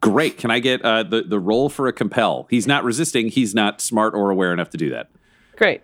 Great. 0.00 0.38
Can 0.38 0.50
I 0.50 0.58
get 0.60 0.82
uh, 0.82 1.02
the 1.02 1.22
the 1.22 1.38
roll 1.40 1.68
for 1.68 1.86
a 1.88 1.92
compel? 1.92 2.46
He's 2.48 2.66
not 2.66 2.84
resisting. 2.84 3.28
He's 3.28 3.54
not 3.54 3.80
smart 3.80 4.14
or 4.14 4.30
aware 4.30 4.52
enough 4.52 4.70
to 4.70 4.76
do 4.78 4.90
that. 4.90 5.10
Great. 5.56 5.82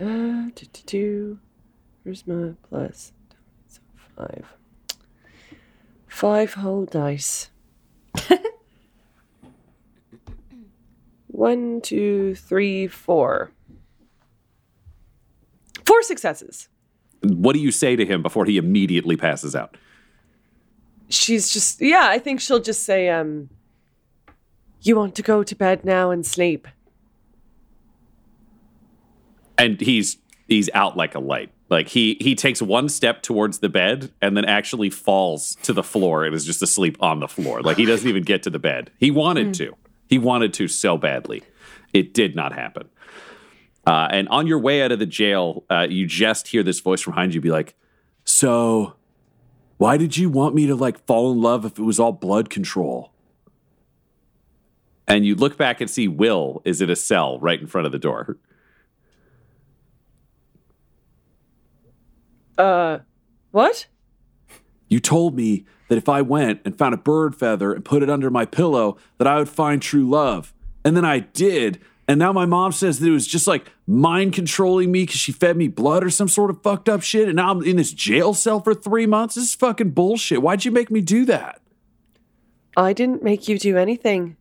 Uh, 0.00 0.50
do, 0.54 0.66
do, 0.72 0.82
do. 0.86 1.38
Where's 2.02 2.26
my 2.26 2.52
plus? 2.68 3.12
So 3.68 3.80
five. 4.16 4.46
Five 6.08 6.54
whole 6.54 6.84
dice. 6.84 7.50
One, 11.28 11.80
two, 11.80 12.34
three, 12.34 12.86
four. 12.86 13.52
Four 15.86 16.02
successes. 16.02 16.68
What 17.22 17.54
do 17.54 17.60
you 17.60 17.70
say 17.70 17.96
to 17.96 18.04
him 18.04 18.22
before 18.22 18.44
he 18.44 18.56
immediately 18.58 19.16
passes 19.16 19.54
out? 19.56 19.76
She's 21.08 21.52
just, 21.52 21.80
yeah, 21.80 22.06
I 22.08 22.18
think 22.18 22.40
she'll 22.40 22.60
just 22.60 22.84
say, 22.84 23.08
um, 23.08 23.48
you 24.82 24.96
want 24.96 25.14
to 25.16 25.22
go 25.22 25.42
to 25.42 25.54
bed 25.54 25.84
now 25.84 26.10
and 26.10 26.26
sleep. 26.26 26.66
and 29.58 29.80
he's 29.80 30.18
he's 30.48 30.68
out 30.74 30.96
like 30.96 31.14
a 31.14 31.20
light. 31.20 31.50
Like 31.72 31.88
he 31.88 32.18
he 32.20 32.34
takes 32.34 32.60
one 32.60 32.90
step 32.90 33.22
towards 33.22 33.60
the 33.60 33.70
bed 33.70 34.12
and 34.20 34.36
then 34.36 34.44
actually 34.44 34.90
falls 34.90 35.56
to 35.62 35.72
the 35.72 35.82
floor 35.82 36.22
and 36.22 36.34
is 36.34 36.44
just 36.44 36.62
asleep 36.62 36.98
on 37.00 37.20
the 37.20 37.26
floor. 37.26 37.62
Like 37.62 37.78
he 37.78 37.86
doesn't 37.86 38.06
even 38.06 38.24
get 38.24 38.42
to 38.42 38.50
the 38.50 38.58
bed. 38.58 38.90
He 38.98 39.10
wanted 39.10 39.54
to. 39.54 39.74
He 40.06 40.18
wanted 40.18 40.52
to 40.54 40.68
so 40.68 40.98
badly. 40.98 41.42
It 41.94 42.12
did 42.12 42.36
not 42.36 42.52
happen. 42.52 42.90
Uh, 43.86 44.06
and 44.10 44.28
on 44.28 44.46
your 44.46 44.58
way 44.58 44.82
out 44.82 44.92
of 44.92 44.98
the 44.98 45.06
jail, 45.06 45.64
uh, 45.70 45.86
you 45.88 46.06
just 46.06 46.48
hear 46.48 46.62
this 46.62 46.78
voice 46.80 47.00
from 47.00 47.14
behind 47.14 47.34
you 47.34 47.40
be 47.40 47.50
like, 47.50 47.74
So, 48.24 48.94
why 49.78 49.96
did 49.96 50.18
you 50.18 50.28
want 50.28 50.54
me 50.54 50.66
to 50.66 50.76
like 50.76 51.04
fall 51.06 51.32
in 51.32 51.40
love 51.40 51.64
if 51.64 51.78
it 51.78 51.82
was 51.82 51.98
all 51.98 52.12
blood 52.12 52.50
control? 52.50 53.12
and 55.08 55.26
you 55.26 55.34
look 55.34 55.58
back 55.58 55.80
and 55.80 55.90
see 55.90 56.08
Will 56.08 56.62
is 56.64 56.80
in 56.80 56.88
a 56.88 56.96
cell 56.96 57.38
right 57.40 57.60
in 57.60 57.66
front 57.66 57.86
of 57.86 57.92
the 57.92 57.98
door. 57.98 58.38
Uh, 62.58 62.98
what? 63.50 63.86
You 64.88 65.00
told 65.00 65.34
me 65.36 65.64
that 65.88 65.98
if 65.98 66.08
I 66.08 66.22
went 66.22 66.60
and 66.64 66.76
found 66.76 66.94
a 66.94 66.98
bird 66.98 67.34
feather 67.34 67.72
and 67.72 67.84
put 67.84 68.02
it 68.02 68.10
under 68.10 68.30
my 68.30 68.44
pillow, 68.44 68.96
that 69.18 69.26
I 69.26 69.38
would 69.38 69.48
find 69.48 69.80
true 69.80 70.08
love. 70.08 70.54
And 70.84 70.96
then 70.96 71.04
I 71.04 71.20
did. 71.20 71.80
And 72.08 72.18
now 72.18 72.32
my 72.32 72.46
mom 72.46 72.72
says 72.72 72.98
that 72.98 73.06
it 73.06 73.12
was 73.12 73.26
just 73.26 73.46
like 73.46 73.70
mind 73.86 74.32
controlling 74.32 74.90
me 74.90 75.04
because 75.04 75.20
she 75.20 75.32
fed 75.32 75.56
me 75.56 75.68
blood 75.68 76.04
or 76.04 76.10
some 76.10 76.28
sort 76.28 76.50
of 76.50 76.62
fucked 76.62 76.88
up 76.88 77.02
shit. 77.02 77.28
And 77.28 77.36
now 77.36 77.50
I'm 77.50 77.62
in 77.62 77.76
this 77.76 77.92
jail 77.92 78.34
cell 78.34 78.60
for 78.60 78.74
three 78.74 79.06
months. 79.06 79.36
This 79.36 79.44
is 79.44 79.54
fucking 79.54 79.90
bullshit. 79.90 80.42
Why'd 80.42 80.64
you 80.64 80.72
make 80.72 80.90
me 80.90 81.00
do 81.00 81.24
that? 81.26 81.60
I 82.76 82.92
didn't 82.92 83.22
make 83.22 83.48
you 83.48 83.58
do 83.58 83.76
anything. 83.76 84.36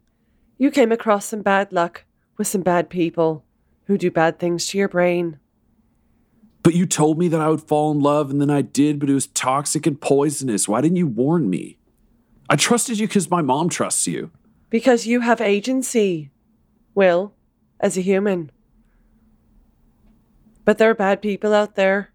You 0.58 0.72
came 0.72 0.92
across 0.92 1.26
some 1.26 1.42
bad 1.42 1.72
luck 1.72 2.06
with 2.38 2.48
some 2.48 2.62
bad 2.62 2.90
people 2.90 3.44
who 3.86 3.98
do 3.98 4.10
bad 4.10 4.40
things 4.40 4.68
to 4.68 4.78
your 4.78 4.88
brain. 4.88 5.40
But 6.64 6.76
you 6.76 6.86
told 6.86 7.18
me 7.18 7.28
that 7.28 7.42
I 7.42 7.50
would 7.50 7.62
fall 7.62 7.92
in 7.92 8.00
love, 8.00 8.30
and 8.30 8.40
then 8.40 8.52
I 8.52 8.62
did, 8.62 9.00
but 9.00 9.10
it 9.10 9.14
was 9.14 9.28
toxic 9.28 9.88
and 9.88 10.00
poisonous. 10.00 10.68
Why 10.68 10.82
didn't 10.82 10.98
you 10.98 11.08
warn 11.08 11.50
me? 11.50 11.78
I 12.50 12.56
trusted 12.56 13.00
you 13.00 13.08
because 13.08 13.32
my 13.32 13.42
mom 13.42 13.70
trusts 13.70 14.08
you. 14.08 14.32
Because 14.70 15.08
you 15.08 15.22
have 15.22 15.42
agency, 15.42 16.32
Will, 16.94 17.34
as 17.80 17.98
a 17.98 18.02
human. 18.02 18.52
But 20.64 20.78
there 20.78 20.90
are 20.90 20.96
bad 20.96 21.22
people 21.22 21.54
out 21.54 21.76
there 21.76 22.12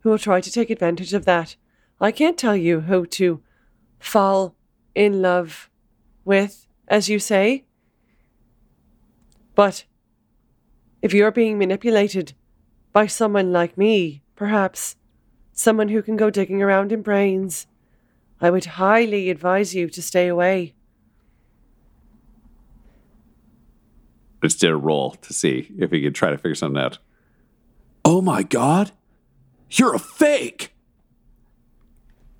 who 0.00 0.10
will 0.10 0.18
try 0.18 0.40
to 0.40 0.52
take 0.52 0.70
advantage 0.70 1.14
of 1.14 1.24
that. 1.24 1.56
I 2.00 2.12
can't 2.12 2.38
tell 2.38 2.56
you 2.56 2.80
who 2.80 3.06
to 3.06 3.42
fall 3.98 4.56
in 4.94 5.22
love 5.22 5.70
with, 6.24 6.66
as 6.88 7.08
you 7.08 7.18
say. 7.18 7.64
But 9.54 9.84
if 11.02 11.12
you're 11.14 11.30
being 11.30 11.58
manipulated 11.58 12.34
by 12.92 13.06
someone 13.06 13.52
like 13.52 13.78
me, 13.78 14.22
perhaps 14.34 14.96
someone 15.52 15.88
who 15.88 16.02
can 16.02 16.16
go 16.16 16.30
digging 16.30 16.62
around 16.62 16.92
in 16.92 17.02
brains, 17.02 17.66
I 18.40 18.50
would 18.50 18.64
highly 18.64 19.30
advise 19.30 19.74
you 19.74 19.88
to 19.90 20.02
stay 20.02 20.26
away. 20.26 20.74
Just 24.42 24.60
did 24.60 24.70
a 24.70 24.76
roll 24.76 25.12
to 25.12 25.32
see 25.32 25.70
if 25.78 25.90
he 25.90 26.02
could 26.02 26.14
try 26.14 26.30
to 26.30 26.38
figure 26.38 26.54
something 26.54 26.80
out. 26.80 26.98
Oh 28.04 28.22
my 28.22 28.42
God, 28.42 28.92
you're 29.70 29.94
a 29.94 29.98
fake. 29.98 30.72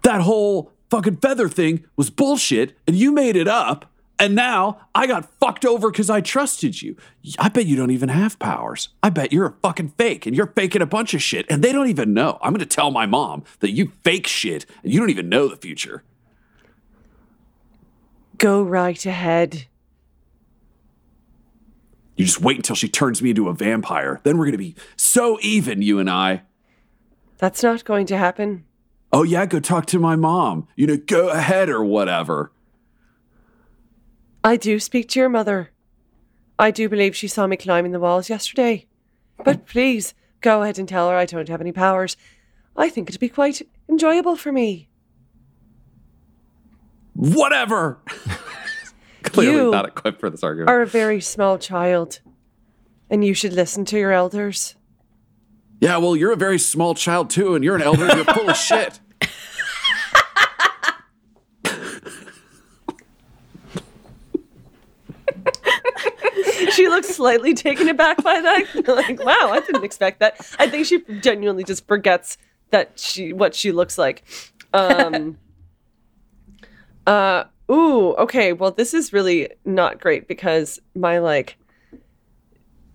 That 0.03 0.23
whole 0.23 0.73
fucking 0.89 1.17
feather 1.17 1.49
thing 1.49 1.85
was 1.97 2.09
bullshit, 2.09 2.77
and 2.87 2.97
you 2.97 3.13
made 3.13 3.37
it 3.37 3.47
up. 3.47 3.93
And 4.21 4.35
now 4.35 4.83
I 4.95 5.07
got 5.07 5.33
fucked 5.41 5.65
over 5.65 5.91
because 5.91 6.11
I 6.11 6.21
trusted 6.21 6.83
you. 6.83 6.95
I 7.39 7.49
bet 7.49 7.65
you 7.65 7.75
don't 7.75 7.91
even 7.91 8.11
have 8.11 8.39
powers. 8.39 8.91
I 9.03 9.09
bet 9.09 9.33
you're 9.33 9.47
a 9.47 9.55
fucking 9.63 9.95
fake 9.97 10.27
and 10.27 10.37
you're 10.37 10.49
faking 10.49 10.83
a 10.83 10.87
bunch 10.87 11.15
of 11.15 11.23
shit, 11.23 11.47
and 11.49 11.65
they 11.65 11.73
don't 11.73 11.89
even 11.89 12.13
know. 12.13 12.39
I'm 12.43 12.53
going 12.53 12.61
to 12.61 12.67
tell 12.67 12.91
my 12.91 13.07
mom 13.07 13.45
that 13.61 13.71
you 13.71 13.93
fake 14.05 14.27
shit 14.27 14.67
and 14.83 14.93
you 14.93 15.01
don't 15.01 15.09
even 15.09 15.31
know 15.31 15.49
the 15.49 15.57
future. 15.57 16.05
Go 18.37 18.63
right 18.63 19.05
ahead. 19.07 19.65
You 22.17 22.27
just 22.27 22.43
wait 22.43 22.57
until 22.57 22.77
she 22.77 22.89
turns 22.89 23.23
me 23.23 23.31
into 23.31 23.49
a 23.49 23.55
vampire. 23.55 24.21
Then 24.23 24.37
we're 24.37 24.45
going 24.45 24.53
to 24.53 24.59
be 24.59 24.77
so 24.97 25.39
even, 25.41 25.81
you 25.81 25.99
and 25.99 26.11
I. 26.11 26.43
That's 27.39 27.63
not 27.63 27.87
going 27.87 28.05
to 28.09 28.19
happen. 28.19 28.67
Oh, 29.15 29.23
yeah, 29.23 29.47
go 29.47 29.61
talk 29.61 29.87
to 29.87 29.99
my 29.99 30.15
mom. 30.15 30.69
You 30.77 30.87
know, 30.87 30.99
go 30.99 31.31
ahead 31.31 31.71
or 31.71 31.83
whatever. 31.83 32.53
I 34.43 34.57
do 34.57 34.79
speak 34.79 35.09
to 35.11 35.21
your 35.21 35.29
mother. 35.29 35.71
I 36.59 36.71
do 36.71 36.89
believe 36.89 37.17
she 37.17 37.29
saw 37.29 37.47
me 37.47 37.57
climbing 37.57 37.93
the 37.93 38.01
walls 38.01 38.29
yesterday. 38.31 38.87
But 39.45 39.67
please, 39.67 40.15
go 40.41 40.63
ahead 40.63 40.79
and 40.79 40.89
tell 40.89 41.09
her 41.11 41.17
I 41.17 41.27
don't 41.27 41.49
have 41.49 41.61
any 41.61 41.73
powers. 41.73 42.17
I 42.77 42.89
think 42.89 43.09
it'd 43.09 43.21
be 43.21 43.29
quite 43.29 43.63
enjoyable 43.89 44.37
for 44.37 44.53
me. 44.53 44.89
Whatever. 47.15 47.99
Clearly 49.23 49.57
You 49.57 49.71
not 49.71 49.87
equipped 49.87 50.21
for 50.21 50.31
this 50.31 50.43
argument. 50.43 50.71
Are 50.71 50.81
a 50.81 50.87
very 50.87 51.21
small 51.21 51.59
child, 51.59 52.21
and 53.11 53.25
you 53.25 53.35
should 53.35 53.53
listen 53.53 53.85
to 53.87 53.99
your 53.99 54.13
elders. 54.13 54.75
Yeah, 55.81 55.99
well, 55.99 56.17
you're 56.17 56.33
a 56.33 56.37
very 56.37 56.59
small 56.59 56.95
child 56.95 57.29
too, 57.31 57.55
and 57.55 57.63
you're 57.65 57.77
an 57.77 57.83
elder. 57.83 58.07
and 58.07 58.17
You're 58.17 58.35
full 58.35 58.49
of 58.49 58.57
shit. 58.57 59.01
she 66.73 66.89
looks 66.89 67.09
slightly 67.09 67.55
taken 67.55 67.89
aback 67.89 68.23
by 68.23 68.41
that. 68.41 68.87
like, 68.89 69.23
wow, 69.25 69.51
I 69.51 69.61
didn't 69.61 69.85
expect 69.85 70.21
that. 70.21 70.55
I 70.59 70.69
think 70.69 70.87
she 70.87 71.03
genuinely 71.21 71.65
just 71.65 71.87
forgets 71.87 72.39
that 72.71 72.99
she 72.99 73.33
what 73.33 73.55
she 73.55 73.73
looks 73.73 73.99
like. 73.99 74.25
Um 74.73 75.39
uh 77.07 77.45
ooh, 77.71 78.15
okay. 78.15 78.53
Well, 78.53 78.71
this 78.71 78.95
is 78.95 79.13
really 79.13 79.51
not 79.65 80.01
great 80.01 80.29
because 80.29 80.79
my 80.95 81.19
like 81.19 81.57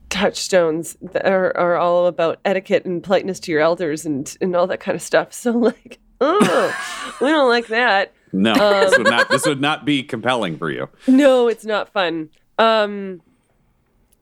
touchstones 0.09 0.95
that 1.01 1.25
are, 1.25 1.55
are 1.57 1.75
all 1.75 2.05
about 2.05 2.39
etiquette 2.45 2.85
and 2.85 3.03
politeness 3.03 3.39
to 3.41 3.51
your 3.51 3.61
elders 3.61 4.05
and 4.05 4.37
and 4.39 4.55
all 4.55 4.67
that 4.67 4.79
kind 4.79 4.95
of 4.95 5.01
stuff. 5.01 5.33
So 5.33 5.51
like 5.51 5.99
oh, 6.21 7.15
we 7.21 7.27
don't 7.27 7.49
like 7.49 7.67
that. 7.67 8.13
No, 8.31 8.53
this 8.53 8.97
would 8.97 9.07
not. 9.07 9.29
This 9.29 9.45
would 9.45 9.61
not 9.61 9.85
be 9.85 10.03
compelling 10.03 10.57
for 10.57 10.69
you. 10.69 10.89
No, 11.07 11.47
it's 11.47 11.65
not 11.65 11.89
fun. 11.89 12.29
Um, 12.57 13.21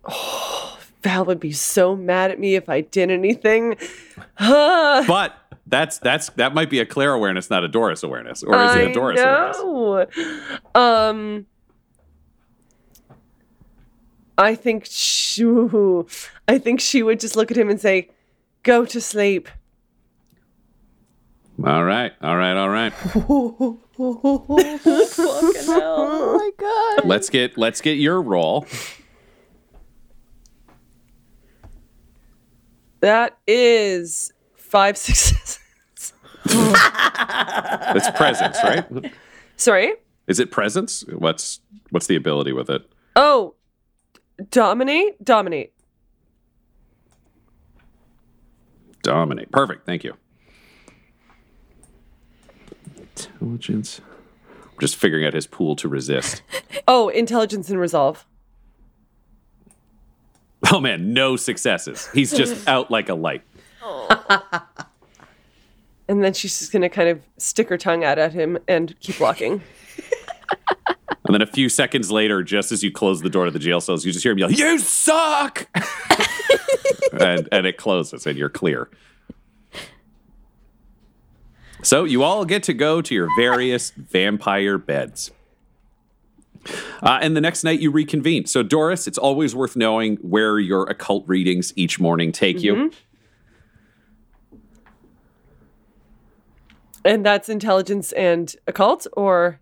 oh, 0.06 0.78
Val 1.02 1.26
would 1.26 1.40
be 1.40 1.52
so 1.52 1.96
mad 1.96 2.32
at 2.32 2.40
me 2.40 2.56
if 2.56 2.70
I 2.70 2.82
did 2.82 3.12
anything. 3.12 3.78
But 4.38 5.34
that's 5.68 5.98
that's 6.00 6.30
that 6.32 6.54
might 6.54 6.70
be 6.70 6.80
a 6.80 6.86
Claire 6.86 7.14
awareness, 7.14 7.50
not 7.50 7.64
a 7.64 7.68
Doris 7.68 8.04
awareness, 8.04 8.44
or 8.44 8.62
is 8.62 8.76
it 8.76 8.90
a 8.90 8.94
Doris 8.94 9.20
I 9.20 9.24
awareness? 9.24 10.16
know. 10.76 10.82
Um, 10.82 11.46
I 14.38 14.56
think 14.56 14.86
she, 14.90 15.44
I 16.48 16.58
think 16.58 16.80
she 16.80 17.04
would 17.04 17.20
just 17.20 17.36
look 17.36 17.52
at 17.52 17.58
him 17.58 17.70
and 17.70 17.80
say, 17.80 18.10
"Go 18.64 18.86
to 18.86 19.02
sleep." 19.02 19.50
All 21.64 21.84
right, 21.84 22.12
all 22.22 22.36
right, 22.36 22.58
all 22.58 22.70
right. 22.70 22.94
Oh 24.00 24.58
my 26.38 26.52
god. 26.58 27.08
Let's 27.08 27.30
get 27.30 27.58
let's 27.58 27.80
get 27.80 27.98
your 28.00 28.22
roll. 28.22 28.66
That 33.04 33.38
is 33.46 34.32
five 34.56 34.98
successes. 34.98 35.60
It's 36.46 38.10
presence, 38.12 38.58
right? 38.64 38.86
Sorry. 39.58 39.96
Is 40.28 40.40
it 40.40 40.52
presence? 40.52 41.04
What's 41.10 41.60
what's 41.90 42.08
the 42.08 42.16
ability 42.16 42.54
with 42.54 42.70
it? 42.70 42.90
Oh, 43.18 43.56
dominate, 44.52 45.22
dominate. 45.22 45.74
Dominate. 49.02 49.52
Perfect. 49.52 49.86
Thank 49.86 50.06
you. 50.06 50.14
Intelligence. 52.96 54.00
I'm 54.64 54.80
just 54.80 54.96
figuring 54.96 55.26
out 55.26 55.34
his 55.34 55.46
pool 55.46 55.76
to 55.76 55.90
resist. 55.90 56.42
Oh, 56.86 57.08
intelligence 57.08 57.70
and 57.70 57.80
resolve. 57.80 58.26
Oh 60.72 60.80
man, 60.80 61.14
no 61.14 61.36
successes. 61.36 62.08
He's 62.14 62.32
just 62.32 62.68
out 62.68 62.92
like 62.92 63.10
a 63.10 63.16
light. 63.16 63.44
And 66.10 66.22
then 66.22 66.34
she's 66.34 66.60
just 66.60 66.74
gonna 66.74 66.90
kind 66.90 67.08
of 67.08 67.22
stick 67.38 67.70
her 67.70 67.78
tongue 67.78 68.04
out 68.04 68.20
at 68.20 68.34
him 68.34 68.58
and 68.68 69.00
keep 69.00 69.20
walking. 69.20 69.62
And 71.26 71.34
then 71.34 71.42
a 71.42 71.46
few 71.50 71.70
seconds 71.70 72.12
later, 72.12 72.44
just 72.44 72.74
as 72.74 72.84
you 72.84 72.92
close 72.92 73.22
the 73.22 73.30
door 73.30 73.46
to 73.46 73.52
the 73.52 73.58
jail 73.58 73.80
cells, 73.80 74.06
you 74.06 74.12
just 74.12 74.24
hear 74.24 74.34
him 74.34 74.40
yell, 74.40 74.52
"You 74.52 74.78
suck!" 74.78 75.68
and 77.14 77.48
and 77.50 77.66
it 77.66 77.78
closes, 77.78 78.28
and 78.28 78.38
you're 78.38 78.50
clear. 78.50 78.90
So 81.82 82.04
you 82.04 82.24
all 82.24 82.44
get 82.44 82.64
to 82.64 82.74
go 82.74 83.02
to 83.02 83.16
your 83.16 83.30
various 83.38 83.92
vampire 83.92 84.78
beds. 84.78 85.32
Uh, 87.02 87.20
and 87.22 87.36
the 87.36 87.42
next 87.42 87.64
night 87.64 87.80
you 87.80 87.92
reconvene. 87.92 88.46
So 88.46 88.64
Doris, 88.64 89.08
it's 89.08 89.18
always 89.18 89.56
worth 89.56 89.76
knowing 89.76 90.18
where 90.18 90.60
your 90.60 90.90
occult 90.90 91.24
readings 91.28 91.74
each 91.76 92.00
morning 92.00 92.32
take 92.32 92.62
you. 92.62 92.92
And 97.06 97.26
that's 97.26 97.50
intelligence 97.50 98.14
and 98.14 98.56
occult, 98.66 99.08
or 99.14 99.60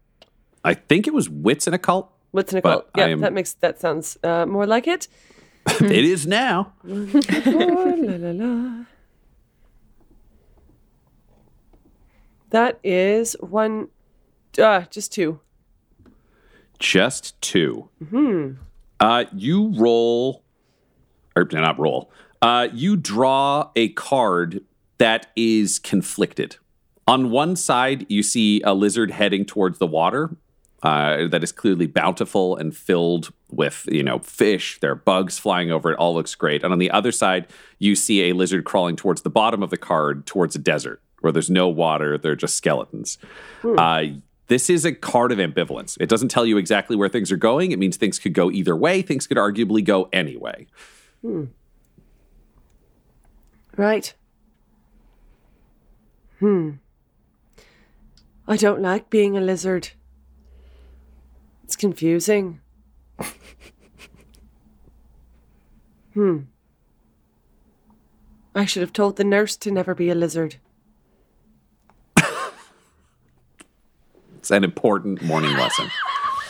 I 0.63 0.75
think 0.75 1.07
it 1.07 1.13
was 1.13 1.27
wits 1.27 1.65
and 1.65 1.75
occult. 1.75 2.11
Wits 2.31 2.53
and 2.53 2.59
occult? 2.59 2.87
Yeah, 2.95 3.07
am- 3.07 3.21
that 3.21 3.33
makes 3.33 3.53
that 3.55 3.79
sounds 3.79 4.17
uh, 4.23 4.45
more 4.45 4.67
like 4.67 4.87
it. 4.87 5.07
it 5.81 6.05
is 6.05 6.27
now. 6.27 6.73
That 12.51 12.79
is 12.83 13.37
one, 13.39 13.87
uh, 14.59 14.81
just 14.89 15.13
two. 15.13 15.39
Just 16.81 17.39
2 17.41 17.89
Uh, 18.99 19.25
you 19.33 19.69
roll, 19.75 20.43
or 21.35 21.47
not 21.51 21.79
roll. 21.79 22.11
Uh, 22.41 22.67
you 22.73 22.95
draw 22.97 23.69
a 23.75 23.89
card 23.89 24.63
that 24.97 25.27
is 25.35 25.79
conflicted. 25.79 26.57
On 27.07 27.29
one 27.31 27.55
side, 27.55 28.05
you 28.09 28.23
see 28.23 28.61
a 28.63 28.73
lizard 28.73 29.11
heading 29.11 29.45
towards 29.45 29.77
the 29.79 29.87
water. 29.87 30.35
Uh, 30.83 31.27
that 31.27 31.43
is 31.43 31.51
clearly 31.51 31.85
bountiful 31.85 32.55
and 32.57 32.75
filled 32.75 33.31
with, 33.51 33.87
you 33.91 34.01
know, 34.01 34.17
fish. 34.17 34.79
There 34.79 34.91
are 34.91 34.95
bugs 34.95 35.37
flying 35.37 35.71
over 35.71 35.91
it. 35.91 35.97
All 35.99 36.15
looks 36.15 36.33
great. 36.33 36.63
And 36.63 36.73
on 36.73 36.79
the 36.79 36.89
other 36.89 37.11
side, 37.11 37.45
you 37.77 37.95
see 37.95 38.27
a 38.29 38.33
lizard 38.33 38.65
crawling 38.65 38.95
towards 38.95 39.21
the 39.21 39.29
bottom 39.29 39.61
of 39.61 39.69
the 39.69 39.77
card, 39.77 40.25
towards 40.25 40.55
a 40.55 40.59
desert 40.59 40.99
where 41.19 41.31
there's 41.31 41.51
no 41.51 41.67
water. 41.67 42.17
They're 42.17 42.35
just 42.35 42.55
skeletons. 42.55 43.19
Uh, 43.63 44.03
this 44.51 44.69
is 44.69 44.83
a 44.83 44.91
card 44.91 45.31
of 45.31 45.37
ambivalence. 45.37 45.97
It 46.01 46.09
doesn't 46.09 46.27
tell 46.27 46.45
you 46.45 46.57
exactly 46.57 46.97
where 46.97 47.07
things 47.07 47.31
are 47.31 47.37
going. 47.37 47.71
It 47.71 47.79
means 47.79 47.95
things 47.95 48.19
could 48.19 48.33
go 48.33 48.51
either 48.51 48.75
way. 48.75 49.01
Things 49.01 49.25
could 49.25 49.37
arguably 49.37 49.81
go 49.81 50.09
any 50.11 50.35
way. 50.35 50.67
Right. 53.77 54.13
Hmm. 56.39 56.71
I 58.45 58.57
don't 58.57 58.81
like 58.81 59.09
being 59.09 59.37
a 59.37 59.41
lizard. 59.41 59.91
It's 61.63 61.77
confusing. 61.77 62.59
hmm. 66.13 66.39
I 68.53 68.65
should 68.65 68.81
have 68.81 68.91
told 68.91 69.15
the 69.15 69.23
nurse 69.23 69.55
to 69.55 69.71
never 69.71 69.95
be 69.95 70.09
a 70.09 70.15
lizard. 70.15 70.57
It's 74.41 74.49
an 74.49 74.63
important 74.63 75.21
morning 75.21 75.53
lesson. 75.55 75.87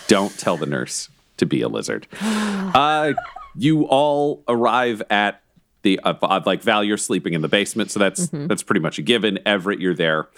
Don't 0.08 0.32
tell 0.40 0.56
the 0.56 0.66
nurse 0.66 1.10
to 1.36 1.46
be 1.46 1.62
a 1.62 1.68
lizard. 1.68 2.08
Uh, 2.22 3.12
you 3.54 3.84
all 3.86 4.46
arrive 4.48 5.02
at 5.10 5.42
the 5.82 6.00
uh, 6.00 6.14
uh, 6.22 6.40
like 6.46 6.62
Val. 6.64 6.86
You're 6.86 6.96
sleeping 6.96 7.34
in 7.34 7.42
the 7.42 7.50
basement, 7.50 7.92
so 7.92 8.00
that's 8.00 8.30
that's 8.32 8.64
pretty 8.64 8.80
much 8.80 8.98
a 8.98 9.02
given. 9.02 9.40
Everett, 9.46 9.82
you're 9.82 9.94
there. 9.94 10.30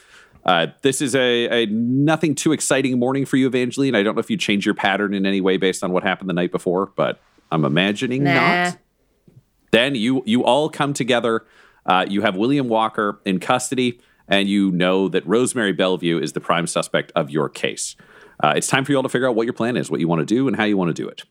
Uh, 0.43 0.67
this 0.81 0.99
is 0.99 1.13
a, 1.13 1.63
a 1.63 1.65
nothing 1.67 2.33
too 2.33 2.53
exciting 2.53 2.97
morning 2.97 3.23
for 3.23 3.37
you, 3.37 3.45
Evangeline. 3.45 3.93
I 3.93 4.01
don't 4.01 4.15
know 4.15 4.19
if 4.19 4.31
you 4.31 4.37
change 4.37 4.65
your 4.65 4.73
pattern 4.73 5.13
in 5.13 5.27
any 5.27 5.39
way 5.39 5.57
based 5.57 5.83
on 5.83 5.91
what 5.91 6.01
happened 6.01 6.29
the 6.29 6.33
night 6.33 6.51
before, 6.51 6.87
but 6.95 7.19
I'm 7.51 7.65
imagining 7.65 8.23
Nah. 8.23 8.63
not. 8.63 8.77
Then 9.69 9.93
you 9.93 10.23
you 10.25 10.43
all 10.43 10.69
come 10.69 10.93
together. 10.95 11.45
Uh, 11.85 12.03
you 12.09 12.21
have 12.23 12.35
William 12.35 12.67
Walker 12.67 13.19
in 13.25 13.39
custody, 13.39 13.99
and 14.27 14.47
you 14.47 14.71
know 14.71 15.07
that 15.09 15.25
Rosemary 15.27 15.73
Bellevue 15.73 16.19
is 16.19 16.33
the 16.33 16.39
prime 16.39 16.67
suspect 16.67 17.11
of 17.15 17.29
your 17.29 17.49
case. 17.49 17.95
Uh, 18.43 18.53
it's 18.55 18.67
time 18.67 18.83
for 18.85 18.91
you 18.91 18.97
all 18.97 19.03
to 19.03 19.09
figure 19.09 19.27
out 19.27 19.35
what 19.35 19.45
your 19.45 19.53
plan 19.53 19.77
is, 19.77 19.89
what 19.89 19.99
you 19.99 20.07
want 20.07 20.19
to 20.19 20.25
do, 20.25 20.47
and 20.47 20.57
how 20.57 20.63
you 20.63 20.77
want 20.77 20.89
to 20.89 21.01
do 21.01 21.07
it. 21.07 21.23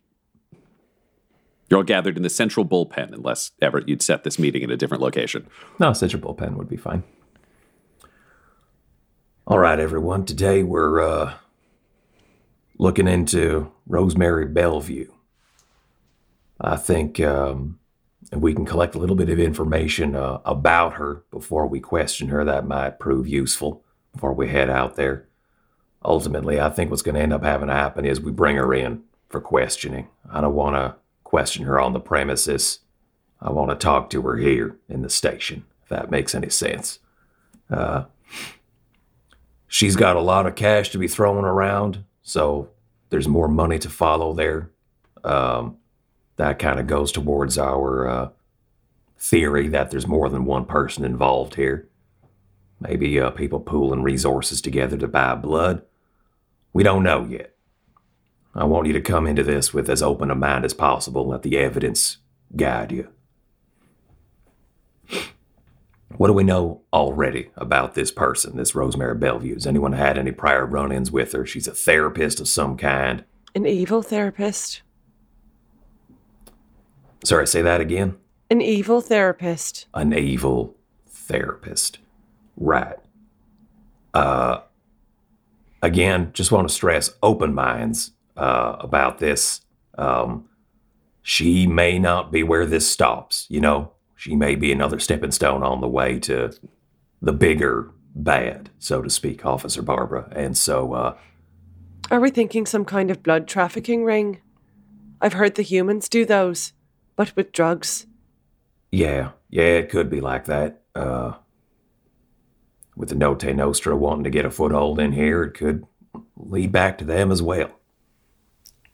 You're 1.69 1.79
all 1.79 1.85
gathered 1.85 2.17
in 2.17 2.23
the 2.23 2.31
central 2.31 2.67
bullpen, 2.67 3.13
unless 3.13 3.53
Everett 3.63 3.89
you'd 3.89 4.03
set 4.03 4.25
this 4.25 4.39
meeting 4.39 4.63
in 4.63 4.71
a 4.71 4.77
different 4.77 5.03
location. 5.03 5.47
No, 5.79 5.93
central 5.93 6.23
bullpen 6.23 6.57
would 6.57 6.69
be 6.69 6.77
fine. 6.77 7.03
All 9.47 9.59
right, 9.59 9.81
everyone. 9.81 10.25
Today 10.25 10.63
we're 10.63 11.01
uh, 11.01 11.35
looking 12.79 13.09
into 13.09 13.73
Rosemary 13.87 14.47
Bellevue. 14.47 15.11
I 16.61 16.77
think 16.77 17.19
um, 17.21 17.79
if 18.33 18.39
we 18.39 18.55
can 18.55 18.65
collect 18.65 18.95
a 18.95 18.99
little 18.99 19.15
bit 19.15 19.29
of 19.29 19.39
information 19.39 20.17
uh, 20.17 20.41
about 20.47 20.95
her 20.95 21.23
before 21.31 21.67
we 21.67 21.81
question 21.81 22.29
her, 22.29 22.45
that 22.45 22.67
might 22.67 22.99
prove 22.99 23.29
useful 23.29 23.85
before 24.15 24.33
we 24.33 24.49
head 24.49 24.71
out 24.71 24.97
there. 24.97 25.29
Ultimately, 26.03 26.59
I 26.59 26.71
think 26.71 26.91
what's 26.91 27.03
going 27.03 27.15
to 27.15 27.21
end 27.21 27.35
up 27.35 27.45
having 27.45 27.69
to 27.69 27.75
happen 27.75 28.07
is 28.07 28.21
we 28.21 28.33
bring 28.33 28.57
her 28.57 28.73
in 28.73 29.03
for 29.29 29.41
questioning. 29.41 30.09
I 30.31 30.41
don't 30.41 30.55
want 30.55 30.77
to 30.77 30.97
question 31.25 31.65
her 31.67 31.79
on 31.79 31.93
the 31.93 32.01
premises. 32.01 32.81
I 33.41 33.51
want 33.51 33.71
to 33.71 33.77
talk 33.77 34.09
to 34.11 34.23
her 34.23 34.37
here 34.39 34.77
in 34.89 35.03
the 35.03 35.11
station, 35.11 35.65
if 35.83 35.91
that 35.91 36.11
makes 36.11 36.35
any 36.35 36.49
sense. 36.49 37.01
Uh, 37.71 38.05
she's 39.69 39.95
got 39.95 40.17
a 40.17 40.21
lot 40.21 40.47
of 40.47 40.55
cash 40.55 40.89
to 40.91 40.99
be 40.99 41.07
throwing 41.07 41.45
around, 41.45 42.05
so 42.23 42.71
there's 43.11 43.29
more 43.29 43.49
money 43.49 43.79
to 43.79 43.91
follow 43.91 44.33
there. 44.33 44.71
Um, 45.23 45.77
that 46.37 46.59
kind 46.59 46.81
of 46.81 46.87
goes 46.87 47.13
towards 47.13 47.59
our 47.59 48.09
uh, 48.09 48.29
theory 49.19 49.69
that 49.69 49.91
there's 49.91 50.07
more 50.07 50.29
than 50.29 50.45
one 50.45 50.65
person 50.65 51.05
involved 51.05 51.55
here. 51.55 51.89
Maybe 52.81 53.21
uh, 53.21 53.31
people 53.31 53.61
pooling 53.61 54.03
resources 54.03 54.61
together 54.61 54.97
to 54.97 55.07
buy 55.07 55.35
blood. 55.37 55.83
We 56.73 56.83
don't 56.83 57.05
know 57.05 57.25
yet. 57.25 57.55
I 58.55 58.65
want 58.65 58.87
you 58.87 58.93
to 58.95 59.01
come 59.01 59.27
into 59.27 59.43
this 59.43 59.73
with 59.73 59.89
as 59.89 60.03
open 60.03 60.31
a 60.31 60.35
mind 60.35 60.65
as 60.65 60.75
possible. 60.75 61.29
Let 61.29 61.43
the 61.43 61.57
evidence 61.57 62.19
guide 62.55 62.93
you. 62.93 63.09
What 66.17 66.27
do 66.27 66.35
we 66.35 66.45
know 66.45 66.83
already 66.93 67.51
about 67.57 67.95
this 67.95 68.11
person, 68.11 68.57
this 68.57 68.75
Rosemary 68.75 69.15
Bellevue? 69.15 69.55
Has 69.55 69.67
anyone 69.67 69.95
had 69.95 70.19
any 70.19 70.33
prior 70.33 70.67
run 70.67 70.93
ins 70.93 71.11
with 71.11 71.33
her? 71.33 71.47
She's 71.47 71.67
a 71.67 71.75
therapist 71.75 72.41
of 72.41 72.49
some 72.49 72.77
kind. 72.77 73.25
An 73.55 73.67
evil 73.67 74.03
therapist. 74.03 74.83
Sorry, 77.25 77.47
say 77.47 77.63
that 77.63 77.81
again. 77.81 78.17
An 78.51 78.61
evil 78.61 79.01
therapist. 79.01 79.87
An 79.95 80.13
evil 80.13 80.77
therapist. 81.07 81.99
Right. 82.57 82.99
again, 85.83 86.31
just 86.33 86.53
want 86.53 86.69
to 86.69 86.75
stress 86.75 87.11
open 87.23 87.55
minds 87.55 88.13
uh, 88.37 88.77
about 88.81 89.19
this. 89.19 89.63
Um, 89.97 90.49
she 91.23 91.67
may 91.67 91.99
not 91.99 92.31
be 92.33 92.43
where 92.43 92.67
this 92.67 92.91
stops, 92.91 93.47
you 93.49 93.61
know? 93.61 93.93
She 94.17 94.37
may 94.37 94.55
be 94.55 94.71
another 94.71 95.01
stepping 95.01 95.33
stone 95.33 95.63
on 95.65 95.81
the 95.81 95.89
way 95.89 96.21
to 96.21 96.53
the 97.21 97.33
bigger 97.33 97.91
bad, 98.15 98.71
so 98.79 99.03
to 99.03 99.11
speak, 99.11 99.45
Officer 99.45 99.83
Barbara. 99.83 100.29
And 100.33 100.57
so, 100.57 100.93
uh, 100.93 101.17
Are 102.11 102.21
we 102.21 102.31
thinking 102.31 102.67
some 102.67 102.85
kind 102.85 103.11
of 103.11 103.23
blood 103.23 103.49
trafficking 103.49 104.05
ring? 104.05 104.41
I've 105.21 105.33
heard 105.33 105.55
the 105.55 105.63
humans 105.63 106.09
do 106.09 106.25
those, 106.25 106.73
but 107.17 107.35
with 107.37 107.53
drugs. 107.53 108.07
yeah, 108.91 109.31
yeah, 109.51 109.63
it 109.63 109.91
could 109.91 110.11
be 110.11 110.21
like 110.21 110.47
that. 110.47 110.81
Uh, 110.95 111.35
with 112.97 113.09
the 113.09 113.15
Note 113.15 113.45
Nostra 113.45 113.97
wanting 113.97 114.25
to 114.25 114.31
get 114.31 114.45
a 114.45 114.51
foothold 114.51 115.01
in 115.01 115.13
here, 115.13 115.43
it 115.45 115.55
could 115.55 115.87
lead 116.37 116.73
back 116.73 116.99
to 116.99 117.05
them 117.05 117.31
as 117.31 117.43
well. 117.43 117.71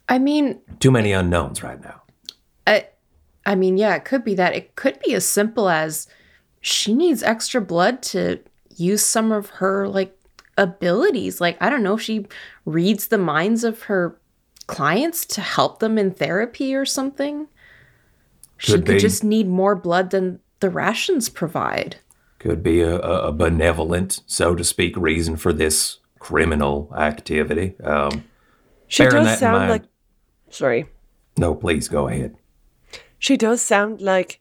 I 0.09 0.19
mean, 0.19 0.61
Too 0.81 0.91
many 0.91 1.13
unknowns 1.13 1.63
right 1.63 1.81
now. 1.81 2.03
I, 2.67 2.89
I 3.45 3.55
mean, 3.55 3.77
yeah, 3.77 3.95
it 3.97 4.05
could 4.05 4.25
be 4.25 4.35
that. 4.35 4.55
It 4.55 4.77
could 4.77 4.99
be 5.05 5.15
as 5.15 5.27
simple 5.27 5.69
as 5.69 6.07
she 6.61 6.95
needs 6.95 7.23
extra 7.23 7.61
blood 7.61 8.03
to 8.03 8.41
use 8.77 9.05
some 9.05 9.33
of 9.33 9.51
her 9.51 9.89
like 9.89 10.17
abilities. 10.57 11.41
Like, 11.41 11.57
I 11.61 11.69
don't 11.71 11.83
know, 11.83 11.95
if 11.95 12.03
she 12.03 12.27
reads 12.65 13.09
the 13.09 13.19
minds 13.19 13.65
of 13.65 13.83
her 13.83 14.19
clients 14.67 15.25
to 15.27 15.41
help 15.41 15.81
them 15.81 15.99
in 15.99 16.13
therapy 16.13 16.75
or 16.75 16.85
something. 16.85 17.49
She 18.59 18.73
Could 18.73 18.87
could 18.87 18.99
just 19.01 19.25
need 19.25 19.49
more 19.49 19.75
blood 19.75 20.11
than 20.11 20.41
the 20.61 20.69
rations 20.71 21.29
provide. 21.29 21.97
Could 22.39 22.63
be 22.63 22.81
a, 22.83 22.97
a 22.99 23.33
benevolent, 23.33 24.21
so 24.27 24.55
to 24.55 24.63
speak, 24.63 24.97
reason 24.97 25.37
for 25.37 25.53
this 25.53 25.99
criminal 26.19 26.93
activity. 26.97 27.75
Um, 27.83 28.25
She 28.89 29.05
does 29.05 29.39
sound 29.39 29.59
mind- 29.59 29.71
like. 29.71 29.83
Sorry. 30.51 30.87
no, 31.37 31.55
please 31.55 31.89
go 31.89 32.09
ahead. 32.09 32.37
She 33.19 33.37
does 33.37 33.61
sound 33.63 34.01
like 34.01 34.41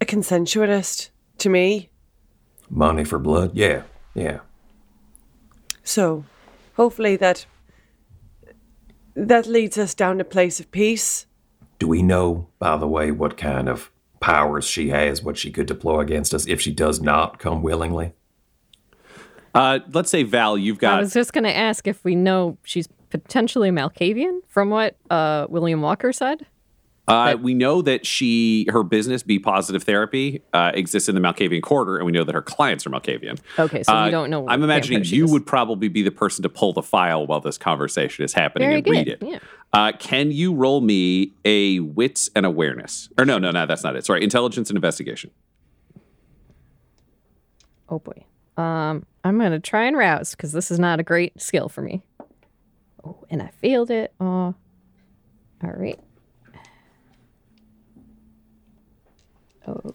a 0.00 0.04
consensualist 0.04 1.10
to 1.38 1.48
me. 1.48 1.90
Money 2.68 3.04
for 3.04 3.18
blood? 3.18 3.50
Yeah, 3.54 3.82
yeah. 4.14 4.40
So, 5.84 6.24
hopefully 6.74 7.16
that 7.16 7.46
that 9.14 9.46
leads 9.46 9.78
us 9.78 9.94
down 9.94 10.20
a 10.20 10.24
place 10.24 10.60
of 10.60 10.70
peace. 10.70 11.26
Do 11.78 11.88
we 11.88 12.02
know, 12.02 12.48
by 12.58 12.76
the 12.76 12.88
way, 12.88 13.10
what 13.10 13.36
kind 13.36 13.68
of 13.68 13.90
powers 14.20 14.66
she 14.66 14.88
has, 14.88 15.22
what 15.22 15.36
she 15.36 15.50
could 15.50 15.66
deploy 15.66 16.00
against 16.00 16.32
us 16.32 16.46
if 16.46 16.60
she 16.60 16.72
does 16.72 17.00
not 17.00 17.38
come 17.38 17.62
willingly? 17.62 18.12
Uh, 19.54 19.78
let's 19.92 20.10
say 20.10 20.22
Val, 20.22 20.58
you've 20.58 20.78
got. 20.78 20.98
I 20.98 21.00
was 21.00 21.12
just 21.14 21.32
going 21.32 21.44
to 21.44 21.54
ask 21.56 21.86
if 21.86 22.04
we 22.04 22.14
know 22.14 22.58
she's 22.62 22.88
potentially 23.10 23.70
Malkavian 23.70 24.40
from 24.48 24.68
what 24.70 24.96
uh, 25.10 25.46
William 25.48 25.80
Walker 25.80 26.12
said. 26.12 26.46
Uh, 27.08 27.36
we 27.40 27.54
know 27.54 27.82
that 27.82 28.04
she, 28.04 28.66
her 28.68 28.82
business, 28.82 29.22
Be 29.22 29.38
Positive 29.38 29.84
Therapy, 29.84 30.42
uh, 30.52 30.72
exists 30.74 31.08
in 31.08 31.14
the 31.14 31.20
Malkavian 31.20 31.62
Quarter, 31.62 31.98
and 31.98 32.04
we 32.04 32.10
know 32.10 32.24
that 32.24 32.34
her 32.34 32.42
clients 32.42 32.84
are 32.84 32.90
Malkavian. 32.90 33.38
Okay, 33.60 33.84
so 33.84 33.94
Uh, 33.94 34.04
we 34.06 34.10
don't 34.10 34.28
know. 34.28 34.40
what 34.40 34.52
I'm 34.52 34.64
imagining 34.64 35.04
you 35.04 35.24
is. 35.24 35.30
would 35.30 35.46
probably 35.46 35.86
be 35.88 36.02
the 36.02 36.10
person 36.10 36.42
to 36.42 36.48
pull 36.48 36.72
the 36.72 36.82
file 36.82 37.24
while 37.24 37.40
this 37.40 37.58
conversation 37.58 38.24
is 38.24 38.32
happening 38.32 38.66
Very 38.68 38.78
and 38.78 38.88
read 38.88 39.04
good, 39.06 39.22
it. 39.22 39.28
yeah. 39.28 39.38
Uh, 39.76 39.92
can 39.92 40.32
you 40.32 40.54
roll 40.54 40.80
me 40.80 41.34
a 41.44 41.80
wits 41.80 42.30
and 42.34 42.46
awareness? 42.46 43.10
Or 43.18 43.26
no, 43.26 43.36
no, 43.36 43.50
no, 43.50 43.66
that's 43.66 43.84
not 43.84 43.94
it. 43.94 44.06
Sorry, 44.06 44.24
intelligence 44.24 44.70
and 44.70 44.76
investigation. 44.78 45.30
Oh 47.90 47.98
boy. 47.98 48.24
Um, 48.56 49.04
I'm 49.22 49.38
gonna 49.38 49.60
try 49.60 49.84
and 49.84 49.94
rouse 49.94 50.30
because 50.30 50.52
this 50.52 50.70
is 50.70 50.78
not 50.78 50.98
a 50.98 51.02
great 51.02 51.38
skill 51.42 51.68
for 51.68 51.82
me. 51.82 52.02
Oh, 53.04 53.26
and 53.28 53.42
I 53.42 53.48
failed 53.48 53.90
it. 53.90 54.14
Oh, 54.18 54.54
all 55.62 55.72
right. 55.74 56.00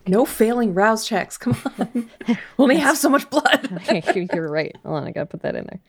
No 0.05 0.25
failing 0.25 0.75
rouse 0.75 1.07
checks. 1.07 1.39
Come 1.39 1.57
on. 1.79 1.89
we 2.27 2.37
only 2.59 2.77
have 2.77 2.99
so 2.99 3.09
much 3.09 3.27
blood. 3.31 3.81
You're 4.31 4.47
right. 4.47 4.75
Hold 4.83 4.97
on, 4.97 5.07
I 5.07 5.11
gotta 5.11 5.25
put 5.25 5.41
that 5.41 5.55
in 5.55 5.65
there. 5.65 5.79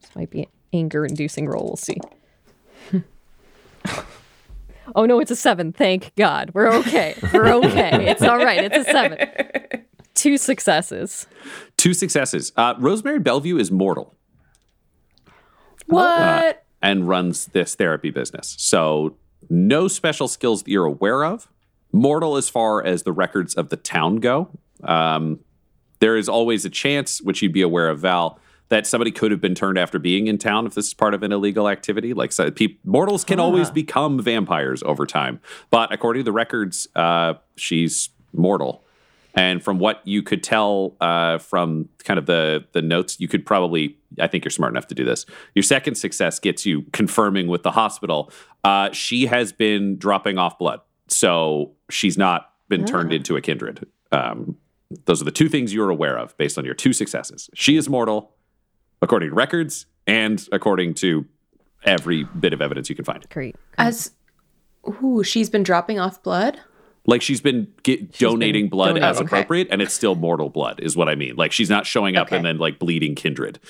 This 0.00 0.14
might 0.14 0.30
be 0.30 0.42
an 0.42 0.48
anger-inducing 0.72 1.48
roll. 1.48 1.64
We'll 1.64 1.76
see. 1.76 1.96
Oh 4.94 5.04
no, 5.04 5.20
it's 5.20 5.30
a 5.30 5.36
seven. 5.36 5.72
Thank 5.72 6.14
God. 6.16 6.50
We're 6.54 6.72
okay. 6.74 7.14
We're 7.32 7.52
okay. 7.54 8.08
It's 8.10 8.22
all 8.22 8.38
right. 8.38 8.64
It's 8.64 8.88
a 8.88 8.90
seven. 8.90 9.84
Two 10.14 10.38
successes. 10.38 11.26
Two 11.76 11.92
successes. 11.94 12.52
Uh, 12.56 12.74
Rosemary 12.78 13.18
Bellevue 13.18 13.58
is 13.58 13.70
mortal. 13.70 14.14
What? 15.86 16.66
and 16.82 17.08
runs 17.08 17.46
this 17.46 17.74
therapy 17.74 18.10
business. 18.10 18.54
So, 18.58 19.16
no 19.48 19.88
special 19.88 20.28
skills 20.28 20.62
that 20.62 20.70
you're 20.70 20.84
aware 20.84 21.24
of. 21.24 21.48
Mortal 21.92 22.36
as 22.36 22.48
far 22.48 22.84
as 22.84 23.02
the 23.02 23.12
records 23.12 23.54
of 23.54 23.70
the 23.70 23.76
town 23.76 24.16
go. 24.16 24.50
Um, 24.84 25.40
there 26.00 26.16
is 26.16 26.28
always 26.28 26.64
a 26.64 26.70
chance, 26.70 27.20
which 27.22 27.42
you'd 27.42 27.52
be 27.52 27.62
aware 27.62 27.88
of, 27.88 28.00
Val, 28.00 28.38
that 28.68 28.86
somebody 28.86 29.10
could 29.10 29.30
have 29.30 29.40
been 29.40 29.54
turned 29.54 29.78
after 29.78 29.98
being 29.98 30.26
in 30.26 30.38
town 30.38 30.66
if 30.66 30.74
this 30.74 30.88
is 30.88 30.94
part 30.94 31.14
of 31.14 31.22
an 31.22 31.32
illegal 31.32 31.68
activity. 31.68 32.12
Like 32.14 32.32
so, 32.32 32.50
peop 32.50 32.80
mortals 32.84 33.24
can 33.24 33.38
always 33.38 33.70
become 33.70 34.20
vampires 34.20 34.82
over 34.84 35.06
time, 35.06 35.40
but 35.70 35.92
according 35.92 36.20
to 36.20 36.24
the 36.24 36.32
records, 36.32 36.88
uh, 36.96 37.34
she's 37.56 38.10
mortal. 38.32 38.82
And 39.38 39.62
from 39.62 39.78
what 39.78 40.00
you 40.04 40.22
could 40.22 40.42
tell 40.42 40.96
uh, 40.98 41.36
from 41.36 41.90
kind 42.04 42.18
of 42.18 42.24
the 42.24 42.64
the 42.72 42.80
notes, 42.80 43.20
you 43.20 43.28
could 43.28 43.44
probably, 43.44 43.98
I 44.18 44.28
think 44.28 44.44
you're 44.44 44.50
smart 44.50 44.72
enough 44.72 44.86
to 44.86 44.94
do 44.94 45.04
this. 45.04 45.26
Your 45.54 45.62
second 45.62 45.96
success 45.96 46.38
gets 46.38 46.64
you 46.64 46.82
confirming 46.92 47.46
with 47.46 47.62
the 47.62 47.72
hospital. 47.72 48.32
Uh, 48.64 48.90
she 48.92 49.26
has 49.26 49.52
been 49.52 49.98
dropping 49.98 50.38
off 50.38 50.58
blood, 50.58 50.80
so 51.08 51.72
she's 51.90 52.16
not 52.16 52.52
been 52.68 52.86
turned 52.86 53.12
into 53.12 53.36
a 53.36 53.40
kindred. 53.42 53.86
Um, 54.10 54.56
those 55.04 55.20
are 55.20 55.24
the 55.24 55.30
two 55.30 55.48
things 55.48 55.74
you're 55.74 55.90
aware 55.90 56.16
of 56.18 56.36
based 56.38 56.56
on 56.58 56.64
your 56.64 56.74
two 56.74 56.92
successes. 56.92 57.50
She 57.54 57.76
is 57.76 57.88
mortal, 57.88 58.32
according 59.02 59.30
to 59.30 59.34
records, 59.34 59.86
and 60.06 60.46
according 60.52 60.94
to 60.94 61.26
every 61.84 62.24
bit 62.24 62.52
of 62.52 62.60
evidence 62.60 62.88
you 62.88 62.96
can 62.96 63.04
find. 63.04 63.28
Great. 63.30 63.56
As 63.78 64.12
ooh, 65.02 65.22
she's 65.22 65.50
been 65.50 65.62
dropping 65.62 65.98
off 65.98 66.22
blood. 66.22 66.60
Like 67.08 67.22
she's 67.22 67.40
been 67.40 67.68
get, 67.84 68.18
donating 68.18 68.64
been 68.64 68.70
blood 68.70 68.86
donating, 68.88 69.08
as 69.08 69.16
okay. 69.18 69.26
appropriate, 69.26 69.68
and 69.70 69.80
it's 69.80 69.94
still 69.94 70.16
mortal 70.16 70.48
blood, 70.48 70.80
is 70.80 70.96
what 70.96 71.08
I 71.08 71.14
mean. 71.14 71.36
Like 71.36 71.52
she's 71.52 71.70
not 71.70 71.86
showing 71.86 72.16
up 72.16 72.28
Okay. 72.28 72.36
and 72.36 72.44
then 72.44 72.58
like 72.58 72.78
bleeding 72.80 73.14
kindred. 73.14 73.60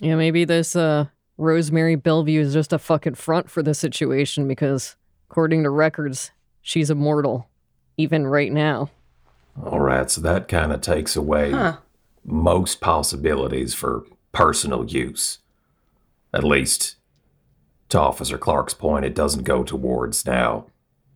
Yeah, 0.00 0.14
maybe 0.16 0.44
this 0.44 0.76
uh, 0.76 1.06
Rosemary 1.38 1.96
Bellevue 1.96 2.40
is 2.40 2.52
just 2.52 2.72
a 2.72 2.78
fucking 2.78 3.14
front 3.14 3.50
for 3.50 3.62
the 3.62 3.74
situation 3.74 4.46
because, 4.46 4.96
according 5.28 5.64
to 5.64 5.70
records, 5.70 6.30
she's 6.62 6.90
immortal, 6.90 7.48
even 7.96 8.26
right 8.26 8.52
now. 8.52 8.90
All 9.64 9.80
right, 9.80 10.10
so 10.10 10.20
that 10.20 10.48
kind 10.48 10.72
of 10.72 10.80
takes 10.80 11.16
away 11.16 11.52
Huh. 11.52 11.76
Most 12.24 12.80
possibilities 12.80 13.74
for 13.74 14.04
personal 14.32 14.84
use. 14.84 15.38
At 16.32 16.44
least, 16.44 16.96
to 17.90 18.00
Officer 18.00 18.38
Clark's 18.38 18.74
point, 18.74 19.04
it 19.04 19.14
doesn't 19.14 19.44
go 19.44 19.62
towards 19.62 20.26
now. 20.26 20.66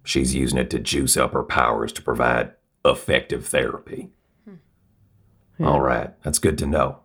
She's 0.04 0.34
using 0.34 0.58
it 0.58 0.70
to 0.70 0.78
juice 0.78 1.16
up 1.16 1.32
her 1.32 1.42
powers 1.42 1.92
to 1.94 2.02
provide 2.02 2.52
effective 2.84 3.46
therapy. 3.46 4.10
Hmm. 4.44 5.64
All 5.64 5.80
right, 5.80 6.12
that's 6.22 6.38
good 6.38 6.56
to 6.58 6.66
know. 6.66 7.00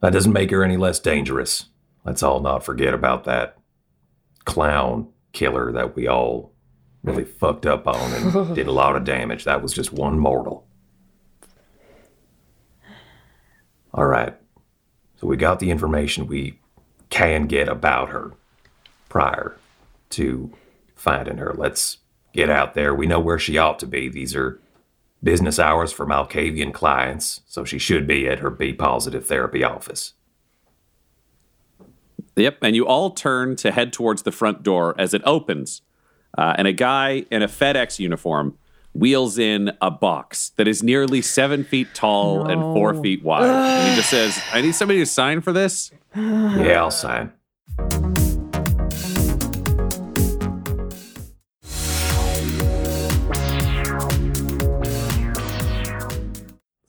That 0.00 0.12
doesn't 0.12 0.32
make 0.32 0.50
her 0.50 0.62
any 0.62 0.76
less 0.76 1.00
dangerous. 1.00 1.66
Let's 2.04 2.22
all 2.22 2.40
not 2.40 2.64
forget 2.64 2.94
about 2.94 3.24
that 3.24 3.58
clown 4.44 5.08
killer 5.32 5.72
that 5.72 5.96
we 5.96 6.06
all 6.06 6.52
really 7.02 7.24
fucked 7.24 7.66
up 7.66 7.86
on 7.86 8.12
and 8.12 8.54
did 8.54 8.66
a 8.66 8.72
lot 8.72 8.96
of 8.96 9.04
damage. 9.04 9.44
That 9.44 9.62
was 9.62 9.72
just 9.72 9.92
one 9.92 10.18
mortal. 10.18 10.66
All 13.96 14.06
right. 14.06 14.36
So 15.18 15.26
we 15.26 15.38
got 15.38 15.58
the 15.58 15.70
information 15.70 16.26
we 16.26 16.60
can 17.08 17.46
get 17.46 17.66
about 17.66 18.10
her 18.10 18.34
prior 19.08 19.56
to 20.10 20.52
finding 20.94 21.38
her. 21.38 21.54
Let's 21.56 21.96
get 22.34 22.50
out 22.50 22.74
there. 22.74 22.94
We 22.94 23.06
know 23.06 23.18
where 23.18 23.38
she 23.38 23.56
ought 23.56 23.78
to 23.78 23.86
be. 23.86 24.10
These 24.10 24.36
are 24.36 24.60
business 25.22 25.58
hours 25.58 25.92
for 25.92 26.04
Malkavian 26.04 26.74
clients, 26.74 27.40
so 27.46 27.64
she 27.64 27.78
should 27.78 28.06
be 28.06 28.28
at 28.28 28.40
her 28.40 28.50
B 28.50 28.74
positive 28.74 29.26
therapy 29.26 29.64
office. 29.64 30.12
Yep, 32.36 32.58
and 32.60 32.76
you 32.76 32.86
all 32.86 33.12
turn 33.12 33.56
to 33.56 33.72
head 33.72 33.94
towards 33.94 34.24
the 34.24 34.32
front 34.32 34.62
door 34.62 34.94
as 34.98 35.14
it 35.14 35.22
opens, 35.24 35.80
uh, 36.36 36.54
and 36.58 36.68
a 36.68 36.72
guy 36.74 37.24
in 37.30 37.42
a 37.42 37.48
FedEx 37.48 37.98
uniform 37.98 38.58
wheels 38.98 39.38
in 39.38 39.72
a 39.80 39.90
box 39.90 40.50
that 40.56 40.66
is 40.66 40.82
nearly 40.82 41.22
seven 41.22 41.64
feet 41.64 41.88
tall 41.94 42.46
and 42.46 42.60
four 42.60 42.94
feet 43.02 43.22
wide. 43.22 43.44
and 43.48 43.90
he 43.90 43.96
just 43.96 44.10
says, 44.10 44.40
"I 44.52 44.60
need 44.60 44.74
somebody 44.74 45.00
to 45.00 45.06
sign 45.06 45.40
for 45.40 45.52
this." 45.52 45.90
Yeah, 46.14 46.80
I'll 46.82 46.90
sign. 46.90 47.32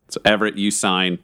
So 0.09 0.21
Everett, 0.23 0.57
you 0.57 0.71
sign, 0.71 1.19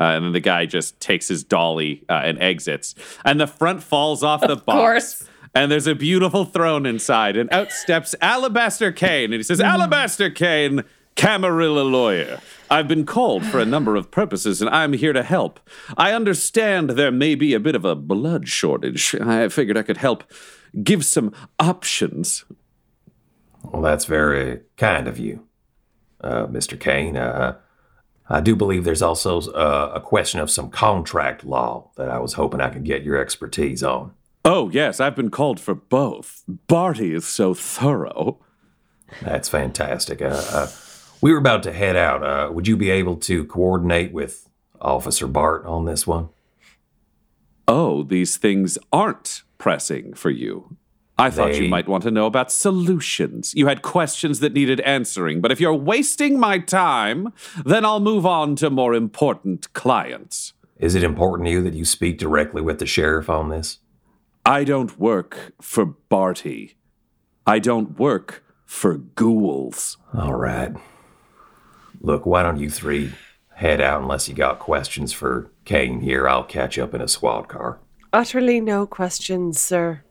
uh, 0.00 0.04
and 0.04 0.24
then 0.24 0.32
the 0.32 0.40
guy 0.40 0.66
just 0.66 0.98
takes 0.98 1.28
his 1.28 1.44
dolly 1.44 2.04
uh, 2.08 2.14
and 2.24 2.40
exits, 2.42 2.94
and 3.24 3.38
the 3.38 3.46
front 3.46 3.82
falls 3.82 4.22
off 4.22 4.40
the 4.40 4.56
box. 4.56 4.60
Of 4.60 4.64
course. 4.74 5.24
And 5.54 5.70
there's 5.70 5.86
a 5.86 5.94
beautiful 5.94 6.44
throne 6.44 6.84
inside, 6.84 7.36
and 7.36 7.52
out 7.52 7.70
steps 7.70 8.14
Alabaster 8.20 8.90
Kane, 8.90 9.32
and 9.32 9.34
he 9.34 9.42
says, 9.44 9.60
"Alabaster 9.60 10.28
Kane, 10.28 10.82
Camarilla 11.16 11.82
lawyer. 11.82 12.40
I've 12.70 12.88
been 12.88 13.06
called 13.06 13.44
for 13.46 13.60
a 13.60 13.64
number 13.64 13.94
of 13.94 14.10
purposes, 14.10 14.60
and 14.60 14.68
I'm 14.70 14.94
here 14.94 15.12
to 15.12 15.22
help. 15.22 15.60
I 15.96 16.12
understand 16.12 16.90
there 16.90 17.12
may 17.12 17.34
be 17.34 17.54
a 17.54 17.60
bit 17.60 17.76
of 17.76 17.84
a 17.84 17.94
blood 17.94 18.48
shortage. 18.48 19.14
I 19.14 19.48
figured 19.48 19.76
I 19.76 19.82
could 19.82 19.98
help 19.98 20.24
give 20.82 21.04
some 21.04 21.32
options. 21.60 22.44
Well, 23.62 23.82
that's 23.82 24.06
very 24.06 24.62
kind 24.76 25.06
of 25.06 25.18
you, 25.18 25.46
uh, 26.20 26.46
Mr. 26.46 26.78
Kane. 26.78 27.16
Uh, 27.16 27.56
I 28.28 28.40
do 28.40 28.56
believe 28.56 28.84
there's 28.84 29.02
also 29.02 29.40
uh, 29.52 29.92
a 29.94 30.00
question 30.00 30.40
of 30.40 30.50
some 30.50 30.70
contract 30.70 31.44
law 31.44 31.90
that 31.96 32.08
I 32.08 32.18
was 32.18 32.32
hoping 32.32 32.60
I 32.60 32.70
could 32.70 32.84
get 32.84 33.02
your 33.02 33.18
expertise 33.18 33.82
on. 33.82 34.14
Oh 34.44 34.68
yes, 34.70 35.00
I've 35.00 35.16
been 35.16 35.30
called 35.30 35.58
for 35.58 35.74
both. 35.74 36.44
Barty 36.66 37.14
is 37.14 37.26
so 37.26 37.54
thorough." 37.54 38.38
That's 39.22 39.48
fantastic. 39.48 40.20
Uh, 40.20 40.42
uh, 40.52 40.68
we 41.20 41.32
were 41.32 41.38
about 41.38 41.62
to 41.64 41.72
head 41.72 41.96
out. 41.96 42.22
Uh, 42.22 42.52
would 42.52 42.66
you 42.68 42.76
be 42.76 42.90
able 42.90 43.16
to 43.16 43.44
coordinate 43.44 44.12
with 44.12 44.48
Officer 44.80 45.26
Bart 45.26 45.64
on 45.66 45.84
this 45.84 46.06
one? 46.06 46.28
Oh, 47.66 48.02
these 48.02 48.36
things 48.36 48.76
aren't 48.92 49.42
pressing 49.56 50.12
for 50.14 50.30
you. 50.30 50.76
I 51.16 51.30
thought 51.30 51.52
They- 51.52 51.62
you 51.62 51.68
might 51.70 51.88
want 51.88 52.02
to 52.02 52.10
know 52.10 52.26
about 52.26 52.50
solutions. 52.50 53.54
You 53.54 53.68
had 53.68 53.82
questions 53.82 54.40
that 54.40 54.52
needed 54.52 54.80
answering, 54.80 55.40
but 55.40 55.52
if 55.52 55.60
you're 55.60 55.72
wasting 55.72 56.38
my 56.38 56.58
time, 56.58 57.32
then 57.64 57.84
I'll 57.84 58.00
move 58.00 58.26
on 58.26 58.56
to 58.56 58.68
more 58.68 58.94
important 58.94 59.72
clients. 59.74 60.52
Is 60.78 60.96
it 60.96 61.04
important 61.04 61.46
to 61.46 61.52
you 61.52 61.62
that 61.62 61.74
you 61.74 61.84
speak 61.84 62.18
directly 62.18 62.60
with 62.60 62.80
the 62.80 62.86
sheriff 62.86 63.30
on 63.30 63.48
this? 63.48 63.78
I 64.46 64.64
don't 64.64 64.98
work 64.98 65.52
for 65.60 65.84
Barty. 65.86 66.76
I 67.46 67.58
don't 67.58 67.98
work 67.98 68.44
for 68.66 68.96
ghouls. 68.96 69.96
All 70.12 70.34
right. 70.34 70.72
Look, 72.00 72.26
why 72.26 72.42
don't 72.42 72.58
you 72.58 72.68
three 72.68 73.12
head 73.54 73.80
out 73.80 74.02
unless 74.02 74.28
you 74.28 74.34
got 74.34 74.58
questions 74.58 75.12
for 75.12 75.50
Kane 75.64 76.00
here? 76.00 76.28
I'll 76.28 76.44
catch 76.44 76.78
up 76.78 76.94
in 76.94 77.00
a 77.00 77.08
squad 77.08 77.48
car. 77.48 77.78
Utterly 78.12 78.60
no 78.60 78.86
questions, 78.86 79.58
sir. 79.58 80.02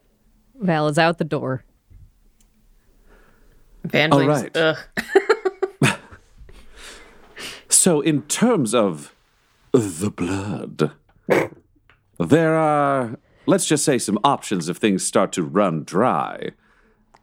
Val 0.56 0.88
is 0.88 0.98
out 0.98 1.18
the 1.18 1.24
door. 1.24 1.64
Vandal's, 3.86 4.22
All 4.22 4.28
right. 4.28 4.58
Ugh. 4.58 4.78
So, 7.84 8.00
in 8.00 8.22
terms 8.22 8.74
of 8.74 9.14
the 9.74 10.10
blood, 10.10 10.94
there 12.18 12.56
are, 12.56 13.20
let's 13.46 13.66
just 13.66 13.84
say, 13.84 13.98
some 13.98 14.20
options 14.24 14.70
if 14.70 14.78
things 14.78 15.04
start 15.06 15.32
to 15.34 15.44
run 15.44 15.84
dry. 15.84 16.52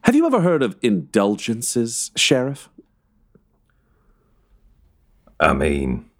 Have 0.02 0.14
you 0.14 0.26
ever 0.26 0.40
heard 0.40 0.62
of 0.62 0.76
indulgences, 0.82 2.10
Sheriff? 2.16 2.68
I 5.38 5.52
mean, 5.52 6.10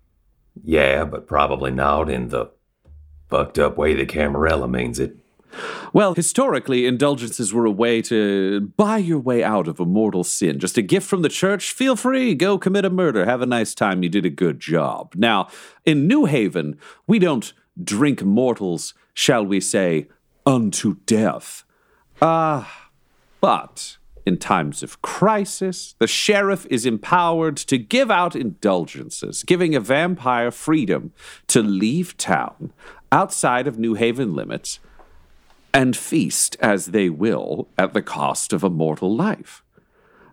yeah, 0.62 1.04
but 1.04 1.26
probably 1.26 1.70
not 1.70 2.10
in 2.10 2.28
the 2.28 2.50
fucked 3.28 3.58
up 3.58 3.76
way 3.76 3.94
that 3.94 4.08
Camarilla 4.08 4.68
means 4.68 4.98
it. 4.98 5.16
Well, 5.92 6.14
historically, 6.14 6.86
indulgences 6.86 7.52
were 7.52 7.66
a 7.66 7.70
way 7.70 8.00
to 8.02 8.60
buy 8.76 8.98
your 8.98 9.18
way 9.18 9.42
out 9.42 9.66
of 9.66 9.80
a 9.80 9.84
mortal 9.84 10.22
sin. 10.22 10.58
Just 10.60 10.78
a 10.78 10.82
gift 10.82 11.08
from 11.08 11.22
the 11.22 11.28
church. 11.28 11.72
Feel 11.72 11.96
free, 11.96 12.34
go 12.34 12.56
commit 12.56 12.84
a 12.84 12.90
murder. 12.90 13.24
Have 13.24 13.42
a 13.42 13.46
nice 13.46 13.74
time. 13.74 14.02
You 14.02 14.08
did 14.08 14.24
a 14.24 14.30
good 14.30 14.60
job. 14.60 15.14
Now, 15.16 15.48
in 15.84 16.06
New 16.06 16.26
Haven, 16.26 16.78
we 17.06 17.18
don't 17.18 17.52
drink 17.82 18.22
mortals, 18.22 18.94
shall 19.20 19.44
we 19.44 19.60
say, 19.60 20.08
unto 20.46 20.96
death. 21.04 21.62
Ah, 22.22 22.88
but 23.42 23.98
in 24.24 24.38
times 24.38 24.82
of 24.82 25.02
crisis, 25.02 25.94
the 25.98 26.06
sheriff 26.06 26.66
is 26.70 26.86
empowered 26.86 27.58
to 27.58 27.76
give 27.76 28.10
out 28.10 28.34
indulgences, 28.34 29.42
giving 29.42 29.74
a 29.74 29.80
vampire 29.80 30.50
freedom 30.50 31.12
to 31.48 31.60
leave 31.60 32.16
town 32.16 32.72
outside 33.12 33.66
of 33.66 33.78
New 33.78 33.92
Haven 33.92 34.32
limits 34.32 34.80
and 35.74 35.94
feast 35.94 36.56
as 36.58 36.86
they 36.86 37.10
will 37.10 37.68
at 37.76 37.92
the 37.92 38.00
cost 38.00 38.54
of 38.54 38.64
a 38.64 38.70
mortal 38.70 39.14
life. 39.14 39.62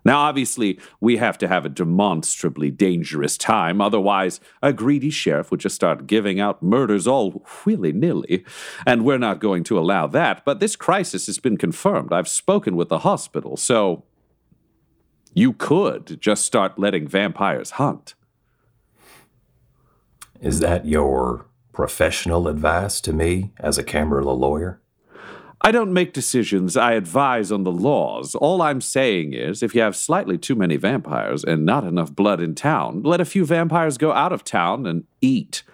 Now, 0.08 0.20
obviously, 0.20 0.80
we 1.02 1.18
have 1.18 1.36
to 1.36 1.48
have 1.48 1.66
a 1.66 1.68
demonstrably 1.68 2.70
dangerous 2.70 3.36
time, 3.36 3.82
otherwise, 3.82 4.40
a 4.62 4.72
greedy 4.72 5.10
sheriff 5.10 5.50
would 5.50 5.60
just 5.60 5.74
start 5.74 6.06
giving 6.06 6.40
out 6.40 6.62
murders 6.62 7.06
all 7.06 7.44
willy 7.66 7.92
nilly, 7.92 8.42
and 8.86 9.04
we're 9.04 9.18
not 9.18 9.38
going 9.38 9.64
to 9.64 9.78
allow 9.78 10.06
that. 10.06 10.46
But 10.46 10.60
this 10.60 10.76
crisis 10.76 11.26
has 11.26 11.38
been 11.38 11.58
confirmed. 11.58 12.10
I've 12.10 12.26
spoken 12.26 12.74
with 12.74 12.88
the 12.88 13.00
hospital, 13.00 13.58
so 13.58 14.02
you 15.34 15.52
could 15.52 16.18
just 16.22 16.46
start 16.46 16.78
letting 16.78 17.06
vampires 17.06 17.72
hunt. 17.72 18.14
Is 20.40 20.60
that 20.60 20.86
your 20.86 21.44
professional 21.74 22.48
advice 22.48 23.02
to 23.02 23.12
me 23.12 23.52
as 23.60 23.76
a 23.76 23.84
Camarilla 23.84 24.32
lawyer? 24.32 24.80
I 25.60 25.72
don't 25.72 25.92
make 25.92 26.12
decisions, 26.12 26.76
I 26.76 26.92
advise 26.92 27.50
on 27.50 27.64
the 27.64 27.72
laws. 27.72 28.34
All 28.36 28.62
I'm 28.62 28.80
saying 28.80 29.32
is 29.32 29.62
if 29.62 29.74
you 29.74 29.80
have 29.80 29.96
slightly 29.96 30.38
too 30.38 30.54
many 30.54 30.76
vampires 30.76 31.42
and 31.42 31.66
not 31.66 31.84
enough 31.84 32.14
blood 32.14 32.40
in 32.40 32.54
town, 32.54 33.02
let 33.02 33.20
a 33.20 33.24
few 33.24 33.44
vampires 33.44 33.98
go 33.98 34.12
out 34.12 34.32
of 34.32 34.44
town 34.44 34.86
and 34.86 35.04
eat. 35.20 35.64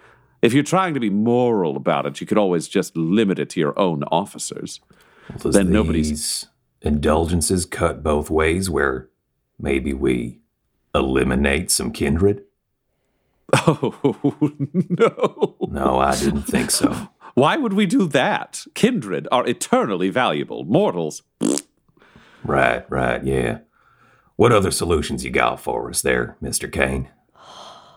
If 0.41 0.53
you're 0.53 0.63
trying 0.63 0.95
to 0.95 0.99
be 0.99 1.09
moral 1.11 1.75
about 1.77 2.05
it, 2.07 2.19
you 2.19 2.25
could 2.27 2.37
always 2.37 2.67
just 2.67 2.97
limit 2.97 3.37
it 3.39 3.49
to 3.51 3.59
your 3.59 3.77
own 3.79 4.03
officers. 4.05 4.79
Does 5.39 5.53
Then 5.55 5.71
nobody's- 5.71 6.47
indulgences 6.81 7.65
cut 7.65 8.03
both 8.03 8.29
ways 8.29 8.69
where 8.69 9.09
maybe 9.59 9.93
we 9.93 10.39
eliminate 10.95 11.69
some 11.71 11.91
kindred? 11.91 12.43
Oh, 13.53 14.19
no. 14.89 15.55
No, 15.69 15.99
I 15.99 16.15
didn't 16.19 16.43
think 16.43 16.71
so. 16.71 17.09
Why 17.35 17.57
would 17.57 17.73
we 17.73 17.85
do 17.85 18.07
that? 18.07 18.65
Kindred 18.73 19.27
are 19.31 19.47
eternally 19.47 20.09
valuable. 20.09 20.63
Mortals, 20.63 21.21
Right, 22.45 22.85
right, 22.89 23.23
yeah. 23.23 23.59
What 24.35 24.51
other 24.51 24.71
solutions 24.71 25.25
you 25.25 25.31
got 25.31 25.59
for 25.59 25.89
us 25.89 26.01
there, 26.01 26.37
Mr. 26.41 26.71
Kane? 26.71 27.09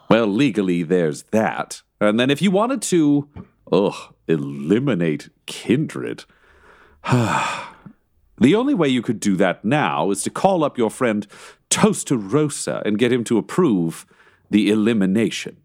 Well, 0.08 0.26
legally, 0.26 0.82
there's 0.82 1.24
that. 1.24 1.82
And 2.00 2.18
then 2.18 2.30
if 2.30 2.40
you 2.40 2.50
wanted 2.50 2.80
to, 2.82 3.28
ugh, 3.70 4.14
eliminate 4.26 5.28
kindred. 5.44 6.24
the 7.10 8.54
only 8.54 8.72
way 8.72 8.88
you 8.88 9.02
could 9.02 9.20
do 9.20 9.36
that 9.36 9.64
now 9.64 10.10
is 10.10 10.22
to 10.22 10.30
call 10.30 10.64
up 10.64 10.78
your 10.78 10.90
friend 10.90 11.26
Toasterosa 11.68 12.82
and 12.86 12.98
get 12.98 13.12
him 13.12 13.24
to 13.24 13.36
approve 13.36 14.06
the 14.50 14.70
elimination. 14.70 15.58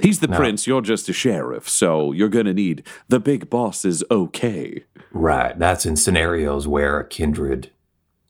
He's 0.00 0.20
the 0.20 0.28
prince, 0.28 0.66
you're 0.66 0.80
just 0.80 1.08
a 1.08 1.12
sheriff, 1.12 1.68
so 1.68 2.12
you're 2.12 2.28
gonna 2.28 2.54
need 2.54 2.84
the 3.08 3.20
big 3.20 3.50
boss 3.50 3.84
is 3.84 4.04
okay. 4.10 4.84
Right, 5.10 5.58
that's 5.58 5.86
in 5.86 5.96
scenarios 5.96 6.68
where 6.68 7.00
a 7.00 7.06
kindred 7.06 7.70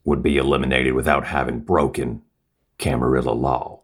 would 0.05 0.23
be 0.23 0.39
eliminated 0.39 0.95
without 0.95 1.27
having 1.27 1.61
broken 1.61 2.23
Camarilla 2.79 3.33
law. 3.33 3.81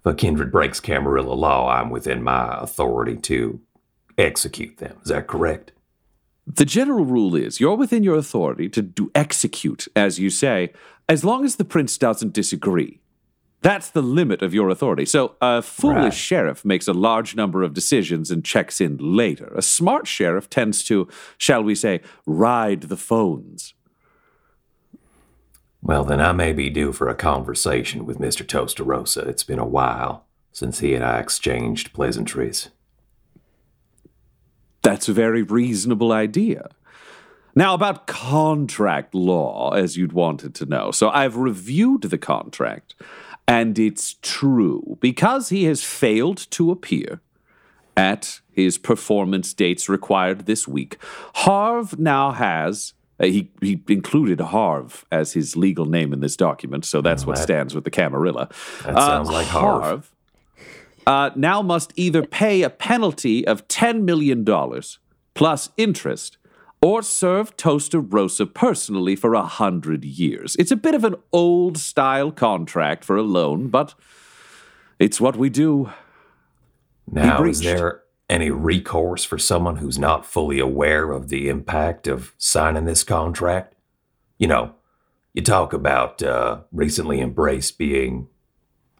If 0.00 0.06
a 0.06 0.14
kindred 0.14 0.52
breaks 0.52 0.80
Camarilla 0.80 1.32
law, 1.32 1.70
I'm 1.70 1.88
within 1.88 2.22
my 2.22 2.58
authority 2.60 3.16
to 3.16 3.60
execute 4.18 4.76
them. 4.76 4.98
Is 5.02 5.08
that 5.08 5.26
correct? 5.26 5.72
The 6.46 6.66
general 6.66 7.06
rule 7.06 7.34
is 7.34 7.58
you're 7.58 7.76
within 7.76 8.02
your 8.02 8.16
authority 8.16 8.68
to 8.68 8.82
do 8.82 9.10
execute, 9.14 9.88
as 9.96 10.18
you 10.18 10.28
say, 10.28 10.72
as 11.08 11.24
long 11.24 11.44
as 11.44 11.56
the 11.56 11.64
prince 11.64 11.96
doesn't 11.96 12.34
disagree. 12.34 13.00
That's 13.64 13.88
the 13.88 14.02
limit 14.02 14.42
of 14.42 14.52
your 14.52 14.68
authority. 14.68 15.06
So 15.06 15.36
a 15.40 15.62
foolish 15.62 15.96
Right. 16.04 16.12
sheriff 16.12 16.66
makes 16.66 16.86
a 16.86 16.92
large 16.92 17.34
number 17.34 17.62
of 17.62 17.72
decisions 17.72 18.30
and 18.30 18.44
checks 18.44 18.78
in 18.78 18.98
later. 19.00 19.50
A 19.56 19.62
smart 19.62 20.06
sheriff 20.06 20.50
tends 20.50 20.84
to, 20.84 21.08
shall 21.38 21.62
we 21.64 21.74
say, 21.74 22.02
ride 22.26 22.82
the 22.82 22.96
phones. 22.98 23.72
Well, 25.80 26.04
then 26.04 26.20
I 26.20 26.32
may 26.32 26.52
be 26.52 26.68
due 26.68 26.92
for 26.92 27.08
a 27.08 27.14
conversation 27.14 28.04
with 28.04 28.18
Mr. 28.18 28.44
Toasterosa. 28.46 29.26
It's 29.26 29.44
been 29.44 29.58
a 29.58 29.66
while 29.66 30.26
since 30.52 30.80
he 30.80 30.94
and 30.94 31.02
I 31.02 31.18
exchanged 31.18 31.94
pleasantries. 31.94 32.68
That's 34.82 35.08
a 35.08 35.14
very 35.14 35.42
reasonable 35.42 36.12
idea. 36.12 36.68
Now, 37.54 37.72
about 37.72 38.06
contract 38.06 39.14
law, 39.14 39.70
as 39.70 39.96
you'd 39.96 40.12
wanted 40.12 40.54
to 40.56 40.66
know. 40.66 40.90
So 40.90 41.08
I've 41.08 41.36
reviewed 41.36 42.02
the 42.02 42.18
contract, 42.18 42.94
and 43.46 43.78
it's 43.78 44.16
true. 44.22 44.96
Because 45.00 45.48
he 45.50 45.64
has 45.64 45.82
failed 45.84 46.38
to 46.50 46.70
appear 46.70 47.20
at 47.96 48.40
his 48.50 48.78
performance 48.78 49.52
dates 49.52 49.88
required 49.88 50.46
this 50.46 50.66
week, 50.66 50.96
Harv 51.34 51.98
now 51.98 52.32
has. 52.32 52.94
uh, 53.20 53.26
he, 53.26 53.50
he 53.60 53.80
included 53.88 54.40
Harv 54.40 55.04
as 55.12 55.32
his 55.34 55.56
legal 55.56 55.86
name 55.86 56.12
in 56.12 56.20
this 56.20 56.36
document, 56.36 56.84
so 56.84 57.00
that's 57.00 57.24
what 57.26 57.36
that- 57.36 57.42
stands 57.42 57.74
with 57.74 57.84
the 57.84 57.90
Camarilla. 57.90 58.48
that 58.84 58.96
sounds 58.96 59.30
like 59.30 59.46
Harv. 59.46 60.10
uh, 61.06 61.30
now 61.36 61.62
must 61.62 61.92
either 61.96 62.24
pay 62.26 62.62
a 62.62 62.70
penalty 62.70 63.46
of 63.46 63.68
$10 63.68 64.02
million 64.02 64.44
plus 65.34 65.70
interest 65.76 66.38
or 66.84 67.02
serve 67.02 67.56
Toaster 67.56 67.98
Rosa 67.98 68.44
personally 68.44 69.16
for 69.16 69.32
a 69.32 69.42
hundred 69.42 70.04
years. 70.04 70.54
It's 70.58 70.70
a 70.70 70.76
bit 70.76 70.94
of 70.94 71.02
an 71.02 71.14
old 71.32 71.78
style 71.78 72.30
contract 72.30 73.04
for 73.04 73.16
a 73.16 73.22
loan, 73.22 73.68
but 73.68 73.94
it's 74.98 75.18
what 75.18 75.34
we 75.34 75.48
do. 75.48 75.90
Now, 77.10 77.42
is 77.42 77.60
there 77.60 78.02
any 78.28 78.50
recourse 78.50 79.24
for 79.24 79.38
someone 79.38 79.76
who's 79.76 79.98
not 79.98 80.26
fully 80.26 80.58
aware 80.58 81.10
of 81.10 81.28
the 81.28 81.48
impact 81.48 82.06
of 82.06 82.34
signing 82.36 82.84
this 82.84 83.02
contract? 83.02 83.74
You 84.36 84.48
know, 84.48 84.74
you 85.32 85.40
talk 85.40 85.72
about 85.72 86.22
uh, 86.22 86.60
recently 86.70 87.22
embraced 87.22 87.78
being 87.78 88.28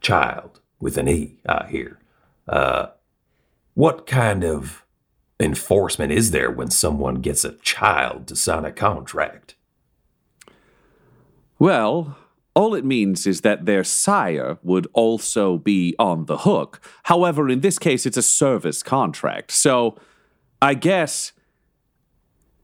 child 0.01 0.61
with 0.81 0.97
an 0.97 1.07
E, 1.07 1.39
I 1.47 1.67
hear. 1.69 1.99
Uh, 2.49 2.87
what 3.75 4.07
kind 4.07 4.43
of 4.43 4.84
enforcement 5.41 6.13
is 6.13 6.31
there 6.31 6.51
when 6.51 6.71
someone 6.71 7.17
gets 7.17 7.45
a 7.45 7.53
child 7.59 8.27
to 8.29 8.37
sign 8.37 8.65
a 8.65 8.73
contract? 8.73 9.57
Well, 11.59 12.17
all 12.55 12.75
it 12.75 12.85
means 12.85 13.27
is 13.27 13.41
that 13.41 13.67
their 13.67 13.83
sire 13.83 14.59
would 14.63 14.87
also 14.93 15.59
be 15.59 15.95
on 15.99 16.27
the 16.27 16.39
hook. 16.39 16.81
However, 17.05 17.49
in 17.49 17.61
this 17.61 17.79
case, 17.79 18.07
it's 18.07 18.17
a 18.17 18.23
service 18.23 18.83
contract. 18.83 19.51
So 19.51 19.97
I 20.63 20.75
guess 20.75 21.33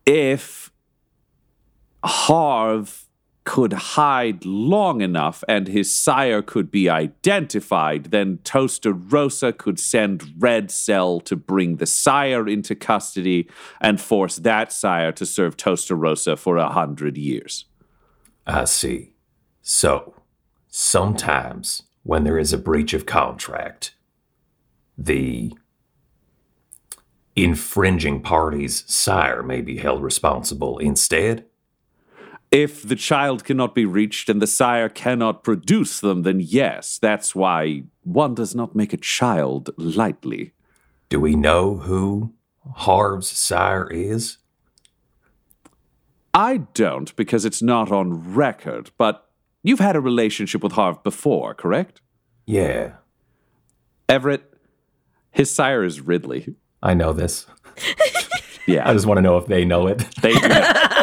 if 0.07 0.71
Harv 2.05 3.07
could 3.45 3.73
hide 3.73 4.45
long 4.45 5.01
enough 5.01 5.43
and 5.49 5.67
his 5.67 5.95
sire 5.95 6.43
could 6.43 6.71
be 6.71 6.89
identified, 6.89 8.07
then 8.07 8.39
Toaster 8.45 8.93
Rosa 8.93 9.53
could 9.53 9.81
send 9.81 10.35
Red 10.39 10.71
Cell 10.71 11.21
to 11.21 11.37
bring 11.37 11.77
the 11.77 11.87
sire 11.87 12.47
into 12.47 12.75
custody 12.75 13.49
and 13.81 14.01
force 14.01 14.37
that 14.37 14.73
sire 14.73 15.13
to 15.13 15.25
serve 15.25 15.57
Toaster 15.57 15.95
Rosa 15.95 16.37
for 16.37 16.57
a 16.57 16.69
hundred 16.69 17.17
years. 17.17 17.65
I 18.47 18.65
see. 18.65 19.15
So, 19.63 20.15
sometimes 20.69 21.85
when 22.03 22.25
there 22.25 22.39
is 22.39 22.53
a 22.53 22.59
breach 22.59 22.93
of 22.93 23.07
contract, 23.07 23.95
the 24.97 25.55
infringing 27.37 28.21
party's 28.21 28.85
sire 28.93 29.43
may 29.43 29.61
be 29.61 29.79
held 29.79 30.03
responsible 30.03 30.79
instead. 30.79 31.47
If 32.51 32.83
the 32.87 32.97
child 32.97 33.45
cannot 33.45 33.75
be 33.75 33.85
reached 33.85 34.29
and 34.29 34.43
the 34.43 34.47
sire 34.47 34.89
cannot 34.89 35.45
produce 35.45 36.01
them, 36.01 36.23
then 36.23 36.41
yes, 36.41 36.99
that's 36.99 37.35
why 37.35 37.85
one 38.03 38.35
does 38.35 38.55
not 38.55 38.75
make 38.75 38.93
a 38.93 38.97
child 38.97 39.71
lightly. 39.77 40.53
Do 41.09 41.21
we 41.21 41.37
know 41.37 41.77
who 41.77 42.35
Harv's 42.75 43.29
sire 43.29 43.87
is? 43.89 44.39
I 46.35 46.59
don't 46.75 47.15
because 47.17 47.45
it's 47.45 47.63
not 47.63 47.93
on 47.93 48.35
record, 48.35 48.91
but 48.99 49.29
you've 49.63 49.81
had 49.81 49.97
a 49.97 50.01
relationship 50.01 50.63
with 50.63 50.73
Harv 50.73 51.03
before, 51.05 51.55
correct? 51.55 52.01
Yeah, 52.47 52.95
Everett, 54.09 54.55
his 55.31 55.53
sire 55.53 55.85
is 55.85 56.01
Ridley. 56.01 56.57
I 56.83 56.95
know 56.95 57.13
this. 57.13 57.47
Yeah, 58.67 58.89
I 58.89 58.93
just 58.93 59.07
want 59.07 59.19
to 59.19 59.23
know 59.23 59.37
if 59.37 59.47
they 59.47 59.65
know 59.65 59.89
it. 59.89 59.99
they 60.23 60.33
do. 60.33 60.39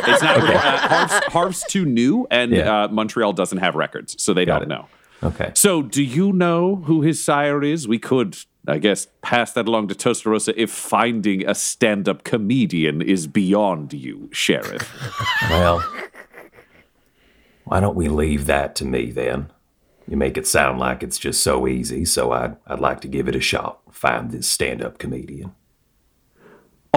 it's 0.08 0.22
not. 0.24 0.38
uh, 0.38 0.58
Harv's, 0.88 1.26
Harv's 1.34 1.64
too 1.70 1.86
new, 1.86 2.28
and 2.32 2.51
Yeah. 2.51 2.84
uh, 2.84 2.88
Montreal 2.89 3.34
doesn't 3.34 3.60
have 3.60 3.76
records, 3.76 4.22
so 4.22 4.34
they 4.34 4.45
Got 4.45 4.60
don't 4.60 4.72
it. 4.72 4.76
know. 4.76 4.88
Okay. 5.24 5.51
So, 5.55 5.82
do 5.82 6.03
you 6.03 6.32
know 6.32 6.76
who 6.86 7.01
his 7.01 7.24
sire 7.24 7.64
is? 7.64 7.88
We 7.88 7.97
could, 7.97 8.38
I 8.68 8.78
guess, 8.78 9.08
pass 9.24 9.51
that 9.53 9.68
along 9.68 9.88
to 9.88 9.95
Toaster 9.95 10.30
Rosa 10.30 10.60
if 10.62 10.70
finding 10.70 11.47
a 11.49 11.55
stand 11.55 12.08
up 12.08 12.24
comedian 12.24 13.01
is 13.01 13.26
beyond 13.28 13.93
you, 13.93 14.30
Sheriff. 14.32 14.88
Well, 15.49 15.84
why 17.64 17.80
don't 17.80 17.95
we 17.95 18.08
leave 18.08 18.45
that 18.45 18.76
to 18.78 18.86
me 18.86 19.12
then? 19.12 19.51
You 20.08 20.16
make 20.16 20.38
it 20.38 20.47
sound 20.47 20.80
like 20.80 21.03
it's 21.03 21.18
just 21.18 21.41
so 21.43 21.68
easy, 21.68 22.05
so 22.05 22.32
I'd, 22.32 22.55
I'd 22.66 22.80
like 22.80 23.01
to 23.01 23.08
give 23.10 23.28
it 23.28 23.36
a 23.36 23.41
shot. 23.41 23.80
Find 23.91 24.32
this 24.32 24.47
stand 24.47 24.82
up 24.82 24.99
comedian. 24.99 25.53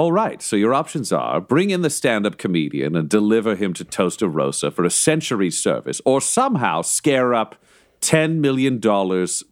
All 0.01 0.13
right, 0.13 0.41
so 0.41 0.57
your 0.57 0.73
options 0.73 1.13
are 1.13 1.43
bring 1.43 1.69
in 1.69 1.83
the 1.83 1.91
stand 1.91 2.25
up 2.25 2.39
comedian 2.39 2.97
and 2.97 3.07
deliver 3.07 3.55
him 3.55 3.75
to 3.75 3.85
Toaster 3.85 4.29
Rosa 4.29 4.71
for 4.71 4.83
a 4.83 4.89
century 4.89 5.51
service, 5.51 6.01
or 6.07 6.23
somehow 6.23 6.81
scare 6.81 7.35
up 7.35 7.57
$10 8.01 8.37
million 8.37 8.81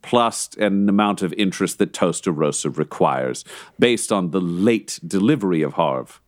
plus 0.01 0.49
an 0.57 0.89
amount 0.89 1.21
of 1.21 1.35
interest 1.35 1.77
that 1.77 1.93
Toaster 1.93 2.33
Rosa 2.33 2.71
requires 2.71 3.45
based 3.79 4.11
on 4.11 4.31
the 4.31 4.41
late 4.41 4.99
delivery 5.07 5.61
of 5.61 5.75
Harv. 5.75 6.19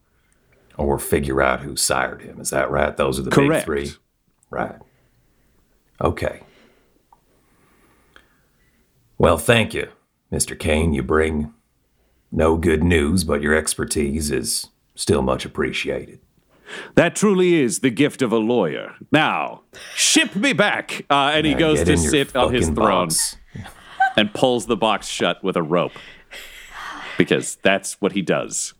Or 0.76 0.98
figure 0.98 1.40
out 1.40 1.60
who 1.60 1.74
sired 1.74 2.20
him. 2.20 2.42
Is 2.42 2.50
that 2.50 2.70
right? 2.70 2.94
Those 2.94 3.18
are 3.18 3.22
the 3.22 3.30
Correct. 3.30 3.66
big 3.66 3.86
three. 3.88 3.92
Right. 4.50 4.76
Okay. 5.98 6.42
Well, 9.16 9.38
thank 9.38 9.72
you, 9.72 9.88
Mr. 10.30 10.58
Kane. 10.58 10.92
You 10.92 11.02
bring 11.02 11.54
no 12.32 12.56
good 12.56 12.82
news, 12.82 13.24
but 13.24 13.42
your 13.42 13.54
expertise 13.54 14.30
is 14.30 14.68
still 14.94 15.22
much 15.22 15.44
appreciated. 15.44 16.20
That 16.94 17.16
truly 17.16 17.60
is 17.60 17.80
the 17.80 17.90
gift 17.90 18.22
of 18.22 18.32
a 18.32 18.38
lawyer. 18.38 18.94
Now, 19.10 19.62
ship 19.94 20.36
me 20.36 20.52
back. 20.52 21.04
Uh, 21.10 21.32
and 21.34 21.44
he 21.44 21.52
Now 21.54 21.58
goes 21.58 21.82
to 21.84 21.96
sit 21.96 22.36
on 22.36 22.54
his 22.54 22.68
throne 22.68 23.08
box. 23.08 23.36
and 24.16 24.32
pulls 24.32 24.66
the 24.66 24.76
box 24.76 25.08
shut 25.08 25.42
with 25.42 25.56
a 25.56 25.62
rope. 25.62 25.92
Because 27.18 27.56
that's 27.62 28.00
what 28.00 28.12
he 28.12 28.22
does. 28.22 28.74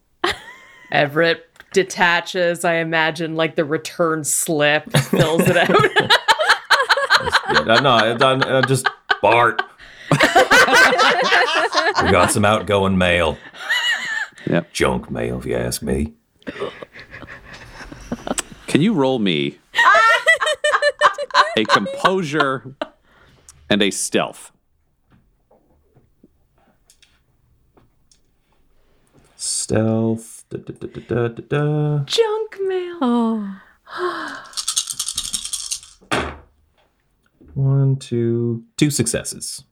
Everett 0.93 1.47
detaches, 1.73 2.65
I 2.65 2.75
imagine, 2.75 3.35
like 3.35 3.57
the 3.57 3.65
return 3.65 4.25
slip, 4.25 4.91
fills 4.93 5.43
it 5.47 5.57
out. 5.57 6.19
Yeah, 7.67 7.81
no, 7.81 7.91
I, 7.91 8.13
I, 8.13 8.59
I 8.59 8.61
just 8.63 8.89
Bart. 9.21 9.61
we 12.05 12.11
got 12.11 12.31
some 12.33 12.45
outgoing 12.45 12.99
mail. 12.99 13.39
Yep. 14.47 14.73
Junk 14.73 15.11
mail, 15.11 15.39
if 15.39 15.47
you 15.47 15.57
ask 15.57 15.83
me. 15.83 16.15
Can 18.67 18.81
you 18.81 18.95
roll 18.95 19.19
me 19.19 19.59
a 21.57 21.65
composure 21.65 22.75
and 23.69 23.83
a 23.83 23.91
stealth? 23.91 24.53
Stealth. 29.37 30.45
Da, 30.51 30.59
da, 30.59 30.73
da, 30.73 30.87
da, 30.87 31.01
da, 31.01 31.29
da, 31.29 31.43
da. 31.49 32.05
Junk 32.05 32.57
mail. 32.67 33.57
One, 37.55 37.97
two, 37.97 38.65
two 38.77 38.91
successes. 38.91 39.65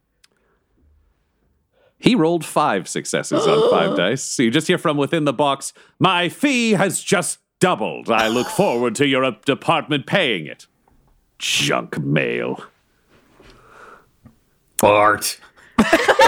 He 1.98 2.14
rolled 2.14 2.44
five 2.44 2.88
successes 2.88 3.46
on 3.46 3.70
five 3.70 3.96
dice. 3.96 4.22
So 4.22 4.42
you 4.42 4.50
just 4.50 4.66
hear 4.68 4.78
from 4.78 4.96
within 4.96 5.24
the 5.24 5.32
box, 5.32 5.72
My 5.98 6.28
fee 6.28 6.72
has 6.72 7.02
just 7.02 7.38
doubled. 7.60 8.10
I 8.10 8.28
look 8.28 8.46
forward 8.48 8.94
to 8.96 9.06
your 9.06 9.24
uh, 9.24 9.32
department 9.44 10.06
paying 10.06 10.46
it. 10.46 10.66
Junk 11.38 11.98
mail. 11.98 12.64
Bart. 14.78 15.40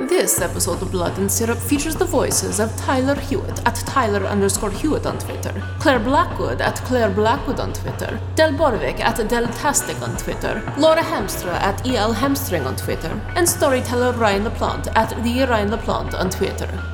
This 0.00 0.40
episode 0.40 0.82
of 0.82 0.90
Blood 0.90 1.18
and 1.18 1.30
Syrup 1.30 1.56
features 1.56 1.94
the 1.94 2.04
voices 2.04 2.58
of 2.58 2.76
Tyler 2.76 3.14
Hewitt 3.14 3.64
at 3.64 3.76
Tyler 3.76 4.26
underscore 4.26 4.72
Hewitt 4.72 5.06
on 5.06 5.20
Twitter, 5.20 5.52
Claire 5.78 6.00
Blackwood 6.00 6.60
at 6.60 6.74
Claire 6.78 7.10
Blackwood 7.10 7.60
on 7.60 7.72
Twitter, 7.72 8.20
Del 8.34 8.52
Borovic 8.54 8.98
at 8.98 9.18
Deltastic 9.18 10.02
on 10.02 10.16
Twitter, 10.16 10.60
Laura 10.78 11.00
Hamstra 11.00 11.52
at 11.60 11.86
EL 11.86 12.12
Hamstring 12.12 12.66
on 12.66 12.74
Twitter, 12.74 13.20
and 13.36 13.48
storyteller 13.48 14.10
Ryan 14.12 14.42
LaPlante 14.42 14.92
at 14.96 15.10
the 15.22 15.44
Ryan 15.44 15.70
LaPlante 15.70 16.14
on 16.14 16.28
Twitter. 16.28 16.93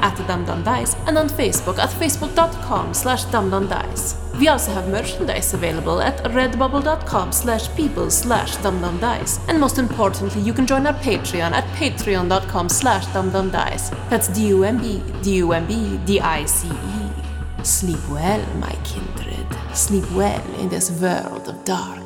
at 0.00 0.14
dumbdumbdice, 0.28 0.96
and 1.06 1.18
on 1.18 1.28
Facebook 1.28 1.78
at 1.78 1.90
facebook.com 1.90 2.94
slash 2.94 3.24
dumbdumbdice. 3.26 4.26
We 4.38 4.48
also 4.48 4.72
have 4.72 4.88
merchandise 4.88 5.54
available 5.54 6.00
at 6.00 6.18
redbubble.com 6.24 7.32
slash 7.32 7.74
people 7.74 8.10
slash 8.10 8.56
dumbdumbdice. 8.56 9.40
And 9.48 9.58
most 9.58 9.78
importantly, 9.78 10.42
you 10.42 10.52
can 10.52 10.66
join 10.66 10.86
our 10.86 10.94
Patreon 10.94 11.52
at 11.52 11.64
patreon.com 11.76 12.68
slash 12.68 13.06
dumbdumbdice. 13.06 14.10
That's 14.10 14.28
D-U-M-B, 14.28 15.02
D-U-M-B, 15.22 16.00
D-I-C-E. 16.04 17.64
Sleep 17.64 18.08
well, 18.08 18.44
my 18.56 18.76
kindred. 18.84 19.46
Sleep 19.74 20.08
well 20.12 20.54
in 20.60 20.68
this 20.68 20.90
world 20.90 21.48
of 21.48 21.64
darkness. 21.64 22.05